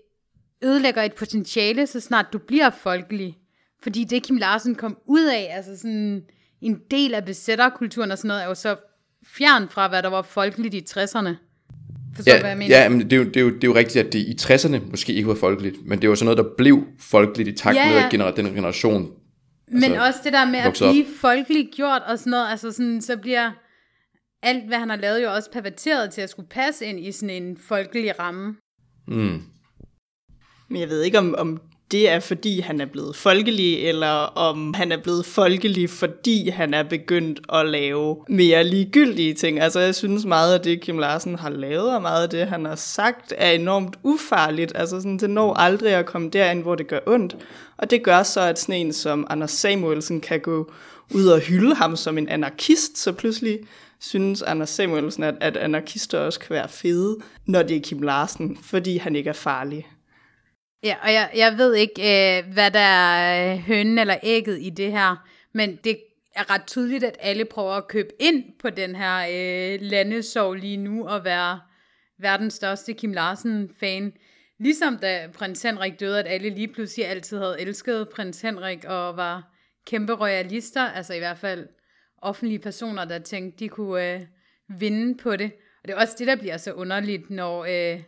ødelægger 0.63 1.01
et 1.01 1.13
potentiale, 1.13 1.87
så 1.87 1.99
snart 1.99 2.25
du 2.33 2.37
bliver 2.37 2.69
folkelig. 2.69 3.37
Fordi 3.83 4.03
det 4.03 4.23
Kim 4.23 4.37
Larsen 4.37 4.75
kom 4.75 4.97
ud 5.05 5.25
af, 5.25 5.47
altså 5.51 5.77
sådan 5.77 6.23
en 6.61 6.79
del 6.91 7.13
af 7.13 7.25
besætterkulturen 7.25 8.11
og 8.11 8.17
sådan 8.17 8.27
noget, 8.27 8.43
er 8.43 8.47
jo 8.47 8.55
så 8.55 8.75
fjern 9.25 9.69
fra, 9.69 9.87
hvad 9.87 10.03
der 10.03 10.09
var 10.09 10.21
folkeligt 10.21 10.73
i 10.73 10.85
60'erne. 10.89 11.35
Forstår 12.15 12.31
ja, 12.31 12.39
hvad 12.39 12.49
jeg 12.49 12.57
mener? 12.57 12.81
Ja, 12.81 12.89
men 12.89 12.99
det 12.99 13.13
er, 13.13 13.17
jo, 13.17 13.23
det, 13.23 13.37
er 13.37 13.41
jo, 13.41 13.49
det 13.49 13.63
er 13.63 13.67
jo 13.67 13.75
rigtigt, 13.75 14.05
at 14.05 14.13
det 14.13 14.19
i 14.19 14.37
60'erne 14.41 14.89
måske 14.89 15.13
ikke 15.13 15.27
var 15.27 15.35
folkeligt, 15.35 15.85
men 15.85 16.01
det 16.01 16.09
var 16.09 16.15
sådan 16.15 16.25
noget, 16.25 16.37
der 16.37 16.55
blev 16.57 16.87
folkeligt 16.99 17.49
i 17.49 17.51
takt 17.51 17.77
ja, 17.77 17.87
ja. 17.87 17.93
med, 17.93 18.03
at 18.03 18.13
gener- 18.13 18.35
den 18.35 18.45
generation 18.45 19.11
Men 19.67 19.83
altså, 19.83 20.05
også 20.05 20.19
det 20.23 20.33
der 20.33 20.45
med 20.45 20.59
at 20.59 20.77
blive 20.79 21.05
folkeligt 21.21 21.75
gjort 21.75 22.01
og 22.07 22.19
sådan 22.19 22.31
noget, 22.31 22.47
altså 22.51 22.71
sådan, 22.71 23.01
så 23.01 23.17
bliver 23.17 23.51
alt, 24.43 24.67
hvad 24.67 24.77
han 24.77 24.89
har 24.89 24.97
lavet, 24.97 25.23
jo 25.23 25.33
også 25.33 25.51
perverteret 25.51 26.11
til 26.11 26.21
at 26.21 26.29
skulle 26.29 26.49
passe 26.49 26.85
ind 26.85 26.99
i 26.99 27.11
sådan 27.11 27.43
en 27.43 27.57
folkelig 27.57 28.19
ramme. 28.19 28.55
Mm. 29.07 29.41
Men 30.69 30.81
jeg 30.81 30.89
ved 30.89 31.01
ikke, 31.01 31.17
om, 31.17 31.35
om 31.37 31.61
det 31.91 32.09
er, 32.09 32.19
fordi 32.19 32.59
han 32.59 32.81
er 32.81 32.85
blevet 32.85 33.15
folkelig, 33.15 33.87
eller 33.87 34.37
om 34.37 34.73
han 34.73 34.91
er 34.91 34.97
blevet 34.97 35.25
folkelig, 35.25 35.89
fordi 35.89 36.49
han 36.49 36.73
er 36.73 36.83
begyndt 36.83 37.39
at 37.53 37.65
lave 37.65 38.17
mere 38.29 38.63
ligegyldige 38.63 39.33
ting. 39.33 39.59
Altså, 39.59 39.79
jeg 39.79 39.95
synes 39.95 40.25
meget 40.25 40.53
af 40.53 40.61
det, 40.61 40.81
Kim 40.81 40.99
Larsen 40.99 41.35
har 41.35 41.49
lavet, 41.49 41.95
og 41.95 42.01
meget 42.01 42.23
af 42.23 42.29
det, 42.29 42.47
han 42.47 42.65
har 42.65 42.75
sagt, 42.75 43.33
er 43.37 43.51
enormt 43.51 43.95
ufarligt. 44.03 44.71
Altså, 44.75 45.01
sådan, 45.01 45.17
det 45.17 45.29
når 45.29 45.53
aldrig 45.53 45.93
at 45.93 46.05
komme 46.05 46.29
derind, 46.29 46.61
hvor 46.61 46.75
det 46.75 46.87
gør 46.87 46.99
ondt. 47.07 47.37
Og 47.77 47.91
det 47.91 48.03
gør 48.03 48.23
så, 48.23 48.41
at 48.41 48.59
sådan 48.59 48.75
en 48.75 48.93
som 48.93 49.27
Anders 49.29 49.51
Samuelsen 49.51 50.21
kan 50.21 50.39
gå 50.39 50.71
ud 51.13 51.25
og 51.25 51.39
hylde 51.39 51.75
ham 51.75 51.95
som 51.95 52.17
en 52.17 52.29
anarkist, 52.29 52.97
så 52.97 53.11
pludselig 53.11 53.59
synes 53.99 54.41
Anders 54.41 54.69
Samuelsen, 54.69 55.23
at, 55.23 55.35
at 55.41 55.57
anarkister 55.57 56.19
også 56.19 56.39
kan 56.39 56.49
være 56.49 56.69
fede, 56.69 57.17
når 57.45 57.63
det 57.63 57.77
er 57.77 57.81
Kim 57.81 58.01
Larsen, 58.01 58.57
fordi 58.63 58.97
han 58.97 59.15
ikke 59.15 59.29
er 59.29 59.33
farlig. 59.33 59.87
Ja, 60.83 60.95
og 61.03 61.13
jeg, 61.13 61.31
jeg 61.35 61.57
ved 61.57 61.75
ikke, 61.75 62.01
øh, 62.01 62.53
hvad 62.53 62.71
der 62.71 62.79
er 62.79 63.53
øh, 63.53 63.59
hønnen 63.59 63.99
eller 63.99 64.17
ægget 64.23 64.57
i 64.61 64.69
det 64.69 64.91
her, 64.91 65.27
men 65.53 65.75
det 65.75 65.99
er 66.35 66.49
ret 66.49 66.67
tydeligt, 66.67 67.03
at 67.03 67.17
alle 67.19 67.45
prøver 67.45 67.71
at 67.73 67.87
købe 67.87 68.09
ind 68.19 68.43
på 68.59 68.69
den 68.69 68.95
her 68.95 69.17
øh, 69.19 69.81
landesorg 69.81 70.53
lige 70.55 70.77
nu, 70.77 71.07
og 71.07 71.23
være 71.23 71.59
verdens 72.19 72.53
største 72.53 72.93
Kim 72.93 73.13
Larsen-fan. 73.13 74.13
Ligesom 74.59 74.97
da 74.97 75.27
prins 75.33 75.61
Henrik 75.61 75.99
døde, 75.99 76.19
at 76.19 76.27
alle 76.27 76.49
lige 76.49 76.67
pludselig 76.67 77.07
altid 77.07 77.37
havde 77.37 77.61
elsket 77.61 78.09
prins 78.09 78.41
Henrik, 78.41 78.85
og 78.85 79.17
var 79.17 79.53
kæmpe 79.85 80.13
royalister, 80.13 80.81
altså 80.81 81.13
i 81.13 81.19
hvert 81.19 81.37
fald 81.37 81.67
offentlige 82.21 82.59
personer, 82.59 83.05
der 83.05 83.19
tænkte, 83.19 83.59
de 83.59 83.69
kunne 83.69 84.13
øh, 84.13 84.21
vinde 84.67 85.17
på 85.17 85.35
det. 85.35 85.51
Og 85.81 85.87
det 85.87 85.93
er 85.93 86.01
også 86.01 86.15
det, 86.19 86.27
der 86.27 86.35
bliver 86.35 86.57
så 86.57 86.73
underligt, 86.73 87.29
når... 87.29 87.65
Øh, 87.65 88.01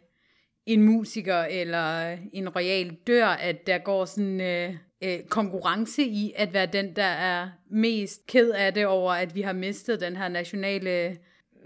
en 0.73 0.83
musiker 0.83 1.41
eller 1.41 2.17
en 2.33 2.49
royal 2.49 2.97
dør, 3.07 3.25
at 3.25 3.67
der 3.67 3.77
går 3.77 4.05
sådan 4.05 4.41
øh, 4.41 4.73
øh, 5.03 5.19
konkurrence 5.29 6.03
i 6.03 6.33
at 6.35 6.53
være 6.53 6.65
den, 6.65 6.95
der 6.95 7.03
er 7.03 7.49
mest 7.71 8.25
ked 8.27 8.49
af 8.49 8.73
det 8.73 8.85
over, 8.85 9.13
at 9.13 9.35
vi 9.35 9.41
har 9.41 9.53
mistet 9.53 10.01
den 10.01 10.15
her 10.15 10.27
nationale, 10.27 11.17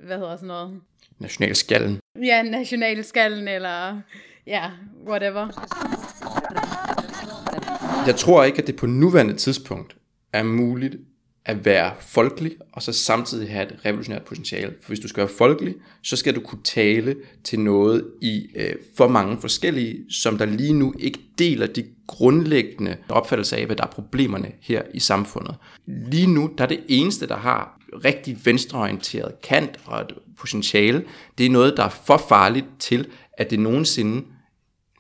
hvad 0.04 0.18
hedder 0.18 0.36
sådan 0.36 0.48
noget? 0.48 0.82
Nationalskallen. 1.20 2.00
Ja, 2.24 2.42
nationalskallen, 2.42 3.48
eller 3.48 4.02
ja, 4.48 4.72
whatever. 5.08 5.48
Jeg 8.08 8.16
tror 8.16 8.44
ikke, 8.44 8.62
at 8.62 8.68
det 8.68 8.76
på 8.76 8.86
nuværende 8.86 9.34
tidspunkt 9.34 9.98
er 10.34 10.44
muligt 10.44 10.96
at 11.46 11.66
være 11.66 11.92
folkelig, 12.00 12.52
og 12.72 12.82
så 12.82 12.94
samtidig 12.94 13.50
have 13.50 13.66
et 13.66 13.80
revolutionært 13.86 14.22
potentiale. 14.22 14.74
For 14.82 14.88
hvis 14.88 15.00
du 15.00 15.08
skal 15.08 15.22
være 15.22 15.34
folkelig, 15.38 15.76
så 16.04 16.16
skal 16.16 16.36
du 16.36 16.40
kunne 16.40 16.64
tale 16.64 17.16
til 17.44 17.60
noget 17.60 18.06
i 18.22 18.48
øh, 18.56 18.76
for 18.98 19.08
mange 19.08 19.42
forskellige, 19.42 19.98
som 20.10 20.38
der 20.38 20.46
lige 20.46 20.74
nu 20.74 20.94
ikke 21.00 21.20
deler 21.40 21.68
de 21.68 21.86
grundlæggende 22.08 22.98
opfattelser 23.10 23.58
af, 23.58 23.66
hvad 23.66 23.76
der 23.76 23.84
er 23.84 23.88
problemerne 23.88 24.52
her 24.62 24.82
i 24.94 25.00
samfundet. 25.00 25.56
Lige 25.86 26.28
nu, 26.28 26.50
der 26.58 26.64
er 26.64 26.68
det 26.68 26.84
eneste, 26.88 27.28
der 27.28 27.38
har 27.38 27.80
rigtig 28.06 28.46
venstreorienteret 28.46 29.42
kant 29.42 29.80
og 29.86 30.02
et 30.02 30.12
potentiale, 30.40 31.04
det 31.38 31.46
er 31.46 31.50
noget, 31.50 31.74
der 31.78 31.84
er 31.84 31.90
for 31.90 32.26
farligt 32.30 32.66
til, 32.80 33.08
at 33.38 33.50
det 33.50 33.60
nogensinde, 33.60 34.26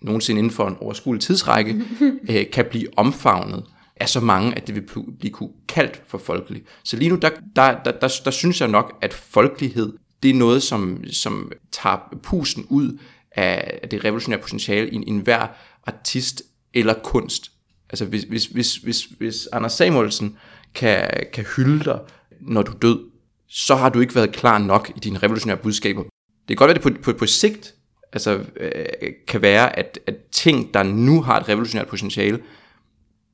nogensinde 0.01 0.39
inden 0.39 0.53
for 0.53 0.67
en 0.67 0.75
overskuelig 0.79 1.21
tidsrække, 1.21 1.81
øh, 2.29 2.49
kan 2.51 2.65
blive 2.69 2.87
omfavnet 2.97 3.63
er 3.95 4.05
så 4.05 4.19
mange, 4.19 4.55
at 4.55 4.67
det 4.67 4.75
vil 4.75 4.87
blive 5.19 5.33
kaldt 5.67 6.01
for 6.07 6.17
folkelig. 6.17 6.63
Så 6.83 6.97
lige 6.97 7.09
nu, 7.09 7.15
der, 7.15 7.29
der, 7.55 7.83
der, 7.83 7.91
der, 7.91 8.21
der 8.25 8.31
synes 8.31 8.61
jeg 8.61 8.69
nok, 8.69 8.97
at 9.01 9.13
folkelighed, 9.13 9.93
det 10.23 10.29
er 10.29 10.33
noget, 10.33 10.63
som, 10.63 11.03
som 11.11 11.51
tager 11.71 12.17
pusen 12.23 12.65
ud 12.69 12.99
af 13.31 13.87
det 13.91 14.05
revolutionære 14.05 14.41
potentiale 14.41 14.89
i 14.89 14.95
en 14.95 15.19
hver 15.19 15.47
artist 15.87 16.43
eller 16.73 16.93
kunst. 16.93 17.51
Altså 17.89 18.05
hvis, 18.05 18.23
hvis, 18.23 18.45
hvis, 18.45 18.75
hvis, 18.75 19.03
hvis 19.03 19.47
Anders 19.51 19.73
Samuelsen 19.73 20.37
kan, 20.73 21.09
kan 21.33 21.45
hylde 21.55 21.83
dig, 21.83 21.99
når 22.41 22.61
du 22.61 22.71
er 22.71 22.77
død, 22.77 22.99
så 23.47 23.75
har 23.75 23.89
du 23.89 23.99
ikke 23.99 24.15
været 24.15 24.31
klar 24.31 24.57
nok 24.57 24.91
i 24.95 24.99
dine 24.99 25.17
revolutionære 25.17 25.57
budskaber. 25.57 26.03
Det 26.03 26.47
kan 26.47 26.55
godt 26.55 26.67
være, 26.67 26.77
at 26.77 26.83
det 26.83 26.93
på, 26.93 27.11
på, 27.11 27.17
på 27.17 27.25
sigt 27.25 27.75
altså, 28.13 28.39
øh, 28.59 28.85
kan 29.27 29.41
være, 29.41 29.79
at, 29.79 29.99
at 30.07 30.15
ting, 30.31 30.73
der 30.73 30.83
nu 30.83 31.21
har 31.21 31.39
et 31.39 31.49
revolutionært 31.49 31.87
potentiale, 31.87 32.39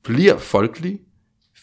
bliver 0.03 0.37
folkelige, 0.37 0.99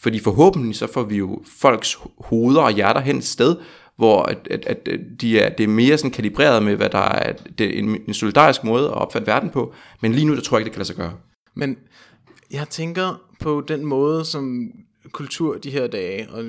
fordi 0.00 0.18
forhåbentlig 0.18 0.76
så 0.76 0.86
får 0.92 1.02
vi 1.02 1.16
jo 1.16 1.42
folks 1.60 1.98
hoveder 2.18 2.60
og 2.60 2.72
hjerter 2.72 3.00
hen 3.00 3.16
et 3.16 3.24
sted, 3.24 3.56
hvor 3.96 4.22
at, 4.22 4.48
at, 4.50 4.64
at 4.66 4.88
de 5.20 5.40
er, 5.40 5.48
det 5.48 5.64
er 5.64 5.68
mere 5.68 5.98
sådan 5.98 6.10
kalibreret 6.10 6.62
med, 6.62 6.76
hvad 6.76 6.90
der 6.90 6.98
er 6.98 7.32
det 7.32 7.66
er 7.66 7.78
en, 7.78 8.00
en 8.08 8.14
solidarisk 8.14 8.64
måde 8.64 8.86
at 8.86 8.94
opfatte 8.94 9.26
verden 9.26 9.50
på, 9.50 9.74
men 10.00 10.12
lige 10.12 10.24
nu, 10.24 10.34
der 10.34 10.40
tror 10.40 10.56
jeg 10.56 10.60
ikke, 10.60 10.64
det 10.64 10.72
kan 10.72 10.78
lade 10.78 10.86
sig 10.86 10.96
gøre. 10.96 11.14
Men 11.54 11.76
jeg 12.50 12.68
tænker 12.68 13.22
på 13.40 13.64
den 13.68 13.86
måde, 13.86 14.24
som 14.24 14.70
kultur 15.12 15.58
de 15.58 15.70
her 15.70 15.86
dage, 15.86 16.30
og 16.30 16.44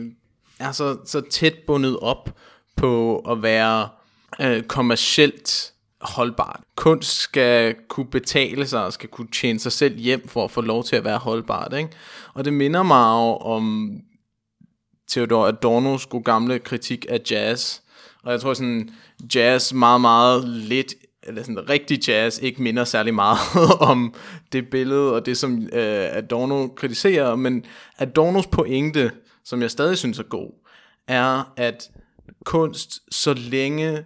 er 0.60 0.72
så, 0.72 0.98
så 1.06 1.22
tæt 1.22 1.54
bundet 1.68 2.00
op 2.00 2.38
på 2.76 3.18
at 3.18 3.44
være 3.44 3.90
øh, 4.42 4.64
kommercielt 4.64 5.74
holdbart. 6.02 6.62
Kunst 6.76 7.20
skal 7.20 7.76
kunne 7.88 8.06
betale 8.06 8.68
sig 8.68 8.86
og 8.86 8.94
skal 8.94 9.10
kunne 9.10 9.28
tjene 9.32 9.60
sig 9.60 9.72
selv 9.72 9.98
hjem 9.98 10.28
for 10.28 10.44
at 10.44 10.52
få 10.52 10.62
lov 10.62 10.84
til 10.84 10.96
at 10.96 11.04
være 11.04 11.18
holdbart. 11.18 11.74
Ikke? 11.78 11.90
Og 12.34 12.46
det 12.46 12.54
minder 12.54 12.84
mig 12.84 13.08
om 13.42 13.92
Theodor 15.10 15.48
Adornos 15.48 16.06
gode 16.06 16.24
gamle 16.24 16.60
kritik 16.60 17.06
af 17.10 17.22
jazz. 17.32 17.80
Og 18.24 18.32
jeg 18.32 18.42
tror 18.42 18.54
sådan, 18.54 18.90
jazz 19.36 19.74
meget, 19.74 20.02
meget 20.02 20.50
lidt, 20.50 20.94
eller 21.24 21.44
sådan 21.44 21.70
rigtig 21.70 22.08
jazz, 22.08 22.40
ikke 22.42 22.64
minder 22.64 22.84
særlig 22.84 23.14
meget 23.14 23.40
om 23.92 24.14
det 24.52 24.70
billede 24.70 25.14
og 25.14 25.26
det, 25.26 25.38
som 25.38 25.62
øh, 25.62 26.18
Adorno 26.18 26.68
kritiserer. 26.68 27.36
Men 27.36 27.66
Adornos 27.98 28.48
pointe, 28.48 29.12
som 29.46 29.62
jeg 29.62 29.72
stadig 29.72 29.98
synes 29.98 30.20
er 30.20 30.24
god, 30.24 30.52
er, 31.08 31.54
at 31.58 31.92
kunst, 32.46 33.00
så 33.12 33.34
længe 33.34 34.04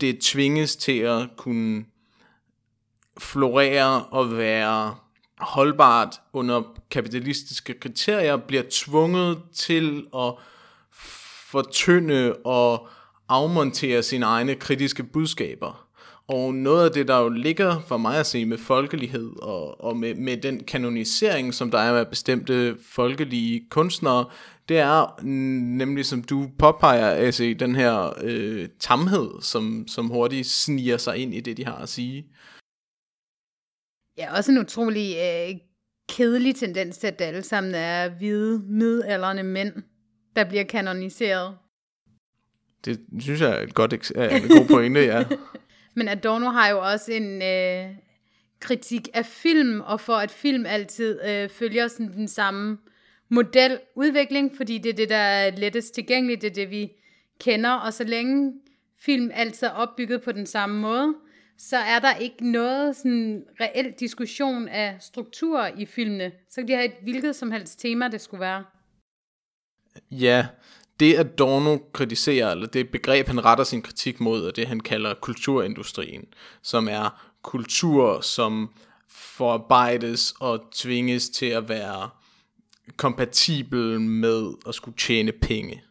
det 0.00 0.20
tvinges 0.20 0.76
til 0.76 0.98
at 0.98 1.28
kunne 1.36 1.84
florere 3.18 4.04
og 4.04 4.38
være 4.38 4.96
holdbart 5.38 6.20
under 6.32 6.62
kapitalistiske 6.90 7.74
kriterier, 7.74 8.36
bliver 8.36 8.62
tvunget 8.70 9.42
til 9.54 10.06
at 10.16 10.34
fortynde 11.50 12.36
og 12.44 12.88
afmontere 13.28 14.02
sine 14.02 14.26
egne 14.26 14.54
kritiske 14.54 15.02
budskaber. 15.02 15.85
Og 16.28 16.54
noget 16.54 16.84
af 16.84 16.90
det, 16.90 17.08
der 17.08 17.18
jo 17.18 17.28
ligger 17.28 17.80
for 17.80 17.96
mig 17.96 18.18
at 18.18 18.26
se 18.26 18.44
med 18.44 18.58
folkelighed 18.58 19.42
og, 19.42 19.84
og 19.84 19.96
med, 19.96 20.14
med 20.14 20.36
den 20.36 20.64
kanonisering, 20.64 21.54
som 21.54 21.70
der 21.70 21.78
er 21.78 21.92
med 21.92 22.06
bestemte 22.06 22.76
folkelige 22.82 23.66
kunstnere, 23.70 24.30
det 24.68 24.78
er 24.78 25.22
nemlig, 25.76 26.06
som 26.06 26.22
du 26.22 26.50
påpeger, 26.58 27.10
altså, 27.10 27.54
den 27.58 27.74
her 27.74 28.12
øh, 28.22 28.68
tamhed, 28.80 29.42
som, 29.42 29.84
som 29.88 30.08
hurtigt 30.08 30.46
sniger 30.46 30.96
sig 30.96 31.16
ind 31.16 31.34
i 31.34 31.40
det, 31.40 31.56
de 31.56 31.64
har 31.64 31.76
at 31.76 31.88
sige. 31.88 32.26
Ja, 34.18 34.36
også 34.36 34.52
en 34.52 34.58
utrolig 34.58 35.16
øh, 35.16 35.56
kedelig 36.08 36.56
tendens 36.56 36.98
til, 36.98 37.06
at 37.06 37.20
alle 37.20 37.42
sammen 37.42 37.74
er 37.74 38.08
hvide, 38.08 38.58
midalderne 38.58 39.42
mænd, 39.42 39.72
der 40.36 40.44
bliver 40.44 40.64
kanoniseret. 40.64 41.58
Det 42.84 43.00
synes 43.20 43.40
jeg 43.40 43.50
er 43.50 43.62
et 43.62 43.74
godt 43.74 44.12
er 44.14 44.28
en 44.28 44.48
god 44.48 44.66
pointe, 44.68 45.00
ja. 45.00 45.24
Men 45.96 46.08
Adorno 46.08 46.50
har 46.50 46.68
jo 46.68 46.78
også 46.80 47.12
en 47.12 47.42
øh, 47.42 47.96
kritik 48.60 49.08
af 49.14 49.26
film, 49.26 49.80
og 49.80 50.00
for 50.00 50.12
at 50.12 50.30
film 50.30 50.66
altid 50.66 51.20
øh, 51.28 51.48
følger 51.48 51.88
sådan 51.88 52.12
den 52.12 52.28
samme 52.28 52.78
modeludvikling, 53.28 54.56
fordi 54.56 54.78
det 54.78 54.90
er 54.90 54.94
det, 54.94 55.08
der 55.08 55.16
er 55.16 55.50
lettest 55.56 55.94
tilgængeligt, 55.94 56.42
det 56.42 56.50
er 56.50 56.54
det, 56.54 56.70
vi 56.70 56.92
kender, 57.40 57.70
og 57.70 57.92
så 57.92 58.04
længe 58.04 58.52
film 58.98 59.30
altid 59.34 59.66
er 59.66 59.70
opbygget 59.70 60.22
på 60.22 60.32
den 60.32 60.46
samme 60.46 60.80
måde, 60.80 61.14
så 61.58 61.76
er 61.76 61.98
der 61.98 62.14
ikke 62.14 62.50
noget 62.50 62.96
sådan 62.96 63.44
reel 63.60 63.92
diskussion 63.92 64.68
af 64.68 64.96
struktur 65.00 65.66
i 65.76 65.86
filmene. 65.86 66.32
Så 66.50 66.60
kan 66.60 66.68
de 66.68 66.74
have 66.74 66.84
et 66.84 66.94
hvilket 67.02 67.36
som 67.36 67.50
helst 67.50 67.80
tema, 67.80 68.08
det 68.08 68.20
skulle 68.20 68.40
være. 68.40 68.64
Ja, 70.10 70.46
det 71.00 71.14
at 71.14 71.38
Dorno 71.38 71.78
kritiserer, 71.92 72.50
eller 72.50 72.66
det 72.66 72.88
begreb, 72.88 73.26
han 73.26 73.44
retter 73.44 73.64
sin 73.64 73.82
kritik 73.82 74.20
mod, 74.20 74.46
er 74.46 74.50
det, 74.50 74.66
han 74.66 74.80
kalder 74.80 75.14
kulturindustrien, 75.14 76.24
som 76.62 76.88
er 76.88 77.22
kultur, 77.42 78.20
som 78.20 78.70
forarbejdes 79.08 80.34
og 80.40 80.60
tvinges 80.72 81.28
til 81.28 81.46
at 81.46 81.68
være 81.68 82.10
kompatibel 82.96 84.00
med 84.00 84.52
at 84.68 84.74
skulle 84.74 84.96
tjene 84.96 85.32
penge. 85.32 85.82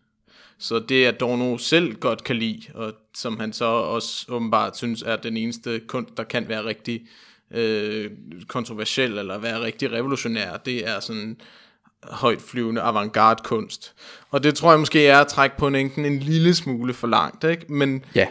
Så 0.57 0.79
det, 0.79 1.05
at 1.05 1.19
Dorno 1.19 1.57
selv 1.57 1.95
godt 1.95 2.23
kan 2.23 2.35
lide, 2.35 2.61
og 2.73 2.93
som 3.15 3.39
han 3.39 3.53
så 3.53 3.65
også 3.65 4.25
åbenbart 4.29 4.77
synes 4.77 5.01
er 5.01 5.15
den 5.15 5.37
eneste 5.37 5.79
kunst, 5.87 6.17
der 6.17 6.23
kan 6.23 6.49
være 6.49 6.65
rigtig 6.65 7.07
øh, 7.51 8.11
kontroversiel 8.47 9.17
eller 9.17 9.37
være 9.37 9.61
rigtig 9.61 9.91
revolutionær, 9.91 10.57
det 10.57 10.87
er 10.87 10.99
sådan 10.99 11.29
øh, 11.29 11.35
flyvende 12.39 12.81
avantgarde 12.81 13.43
kunst. 13.43 13.93
Og 14.31 14.43
det 14.43 14.55
tror 14.55 14.71
jeg 14.71 14.79
måske 14.79 15.07
er 15.07 15.19
at 15.19 15.27
trække 15.27 15.57
på 15.57 15.67
en, 15.67 15.75
en 15.75 16.19
lille 16.19 16.53
smule 16.53 16.93
for 16.93 17.07
langt, 17.07 17.43
ikke? 17.43 17.73
Men 17.73 18.05
Ja. 18.15 18.27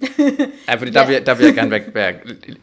ja, 0.68 0.74
fordi 0.74 0.90
der, 0.90 1.06
vil, 1.06 1.26
der 1.26 1.34
vil 1.34 1.46
jeg 1.46 1.54
gerne 1.54 1.70
være, 1.70 1.82
være 1.94 2.14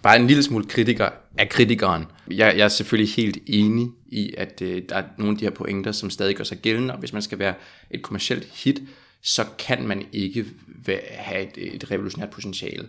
bare 0.01 0.15
en 0.15 0.27
lille 0.27 0.43
smule 0.43 0.65
kritiker 0.65 1.09
af 1.37 1.49
kritikeren. 1.49 2.05
Jeg, 2.31 2.57
jeg 2.57 2.63
er 2.63 2.67
selvfølgelig 2.67 3.13
helt 3.13 3.37
enig 3.47 3.87
i, 4.07 4.33
at 4.37 4.61
øh, 4.61 4.81
der 4.89 4.95
er 4.95 5.03
nogle 5.17 5.31
af 5.31 5.37
de 5.37 5.45
her 5.45 5.51
pointer, 5.51 5.91
som 5.91 6.09
stadig 6.09 6.35
gør 6.35 6.43
sig 6.43 6.57
gældende, 6.57 6.93
og 6.93 6.99
hvis 6.99 7.13
man 7.13 7.21
skal 7.21 7.39
være 7.39 7.53
et 7.91 8.01
kommercielt 8.01 8.47
hit, 8.53 8.81
så 9.21 9.45
kan 9.59 9.87
man 9.87 10.05
ikke 10.11 10.45
være, 10.67 10.99
have 11.09 11.57
et, 11.57 11.75
et 11.75 11.91
revolutionært 11.91 12.29
potentiale. 12.29 12.87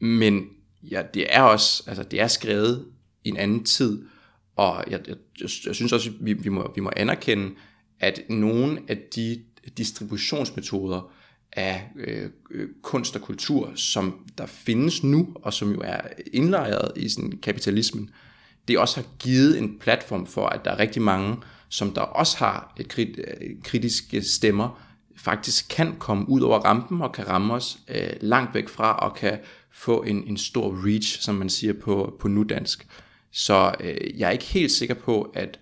Men 0.00 0.46
ja, 0.82 1.02
det 1.14 1.26
er 1.28 1.42
også, 1.42 1.82
altså 1.86 2.02
det 2.02 2.20
er 2.20 2.26
skrevet 2.26 2.84
i 3.24 3.28
en 3.28 3.36
anden 3.36 3.64
tid, 3.64 4.02
og 4.56 4.84
jeg, 4.90 5.00
jeg, 5.08 5.16
jeg, 5.40 5.48
jeg 5.66 5.74
synes 5.74 5.92
også, 5.92 6.10
vi, 6.20 6.32
vi, 6.32 6.48
må, 6.48 6.72
vi 6.74 6.80
må 6.80 6.90
anerkende, 6.96 7.54
at 8.00 8.20
nogle 8.28 8.80
af 8.88 8.98
de 9.14 9.42
distributionsmetoder 9.78 11.12
af 11.52 11.90
øh, 11.96 12.30
øh, 12.50 12.68
kunst 12.82 13.16
og 13.16 13.22
kultur, 13.22 13.72
som 13.74 14.26
der 14.38 14.46
findes 14.46 15.04
nu, 15.04 15.28
og 15.34 15.52
som 15.52 15.72
jo 15.72 15.80
er 15.84 16.00
indlejret 16.32 16.92
i 16.96 17.08
sådan 17.08 17.38
kapitalismen, 17.42 18.10
det 18.68 18.78
også 18.78 19.00
har 19.00 19.06
givet 19.18 19.58
en 19.58 19.78
platform 19.78 20.26
for, 20.26 20.46
at 20.46 20.64
der 20.64 20.70
er 20.70 20.78
rigtig 20.78 21.02
mange, 21.02 21.36
som 21.68 21.92
der 21.92 22.00
også 22.00 22.36
har 22.38 22.74
et 22.80 22.88
krit, 22.88 23.18
øh, 23.18 23.50
kritiske 23.64 24.22
stemmer, 24.22 24.80
faktisk 25.16 25.66
kan 25.70 25.96
komme 25.98 26.28
ud 26.28 26.40
over 26.40 26.58
rampen 26.58 27.02
og 27.02 27.12
kan 27.12 27.28
ramme 27.28 27.54
os 27.54 27.78
øh, 27.88 28.10
langt 28.20 28.54
væk 28.54 28.68
fra 28.68 28.96
og 28.96 29.16
kan 29.16 29.38
få 29.72 30.02
en, 30.02 30.24
en 30.26 30.36
stor 30.36 30.86
reach, 30.86 31.20
som 31.20 31.34
man 31.34 31.50
siger 31.50 31.72
på, 31.72 32.16
på 32.20 32.28
nudansk. 32.28 32.86
Så 33.34 33.74
øh, 33.80 34.20
jeg 34.20 34.26
er 34.26 34.30
ikke 34.30 34.44
helt 34.44 34.72
sikker 34.72 34.94
på, 34.94 35.32
at 35.34 35.58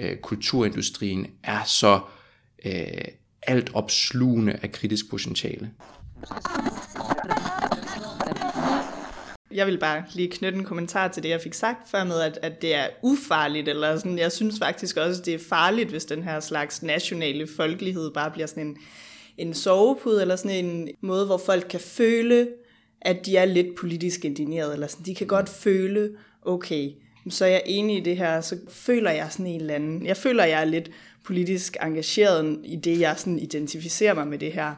øh, 0.00 0.16
kulturindustrien 0.16 1.26
er 1.42 1.64
så 1.64 2.00
øh, 2.64 3.04
alt 3.42 3.70
opslugende 3.74 4.58
af 4.62 4.72
kritisk 4.72 5.10
potentiale. 5.10 5.70
Jeg 9.50 9.66
vil 9.66 9.78
bare 9.78 10.04
lige 10.12 10.30
knytte 10.30 10.58
en 10.58 10.64
kommentar 10.64 11.08
til 11.08 11.22
det, 11.22 11.28
jeg 11.28 11.40
fik 11.40 11.54
sagt 11.54 11.90
før 11.90 12.04
med, 12.04 12.20
at, 12.20 12.38
at 12.42 12.62
det 12.62 12.74
er 12.74 12.88
ufarligt, 13.02 13.68
eller 13.68 13.96
sådan, 13.96 14.18
jeg 14.18 14.32
synes 14.32 14.58
faktisk 14.58 14.96
også, 14.96 15.22
det 15.22 15.34
er 15.34 15.38
farligt, 15.48 15.90
hvis 15.90 16.04
den 16.04 16.22
her 16.22 16.40
slags 16.40 16.82
nationale 16.82 17.46
folkelighed 17.56 18.10
bare 18.10 18.30
bliver 18.30 18.46
sådan 18.46 18.66
en, 18.66 18.76
en 19.38 19.54
sovepude, 19.54 20.20
eller 20.20 20.36
sådan 20.36 20.64
en 20.64 20.88
måde, 21.00 21.26
hvor 21.26 21.38
folk 21.46 21.66
kan 21.70 21.80
føle, 21.80 22.48
at 23.00 23.26
de 23.26 23.36
er 23.36 23.44
lidt 23.44 23.76
politisk 23.80 24.24
indigneret, 24.24 24.72
eller 24.72 24.86
sådan, 24.86 25.06
de 25.06 25.14
kan 25.14 25.26
godt 25.26 25.48
føle, 25.48 26.10
okay, 26.42 26.90
så 27.30 27.44
er 27.44 27.48
jeg 27.48 27.62
enig 27.66 27.96
i 27.96 28.00
det 28.00 28.16
her, 28.16 28.40
så 28.40 28.56
føler 28.68 29.10
jeg 29.10 29.32
sådan 29.32 29.46
en 29.46 29.60
eller 29.60 29.74
anden, 29.74 30.06
jeg 30.06 30.16
føler, 30.16 30.44
jeg 30.44 30.60
er 30.60 30.64
lidt 30.64 30.90
politisk 31.24 31.76
engageret 31.82 32.60
i 32.64 32.76
det, 32.76 33.00
jeg 33.00 33.18
sådan 33.18 33.38
identificerer 33.38 34.14
mig 34.14 34.26
med 34.26 34.38
det 34.38 34.52
her. 34.52 34.74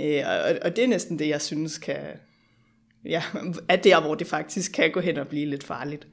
Øh, 0.00 0.22
og, 0.26 0.58
og 0.62 0.76
det 0.76 0.84
er 0.84 0.88
næsten 0.88 1.18
det, 1.18 1.28
jeg 1.28 1.40
synes 1.40 1.78
kan, 1.78 2.00
ja, 3.04 3.22
er 3.68 3.76
der, 3.76 4.00
hvor 4.00 4.14
det 4.14 4.26
faktisk 4.26 4.72
kan 4.72 4.92
gå 4.92 5.00
hen 5.00 5.16
og 5.16 5.28
blive 5.28 5.46
lidt 5.46 5.64
farligt. 5.64 6.06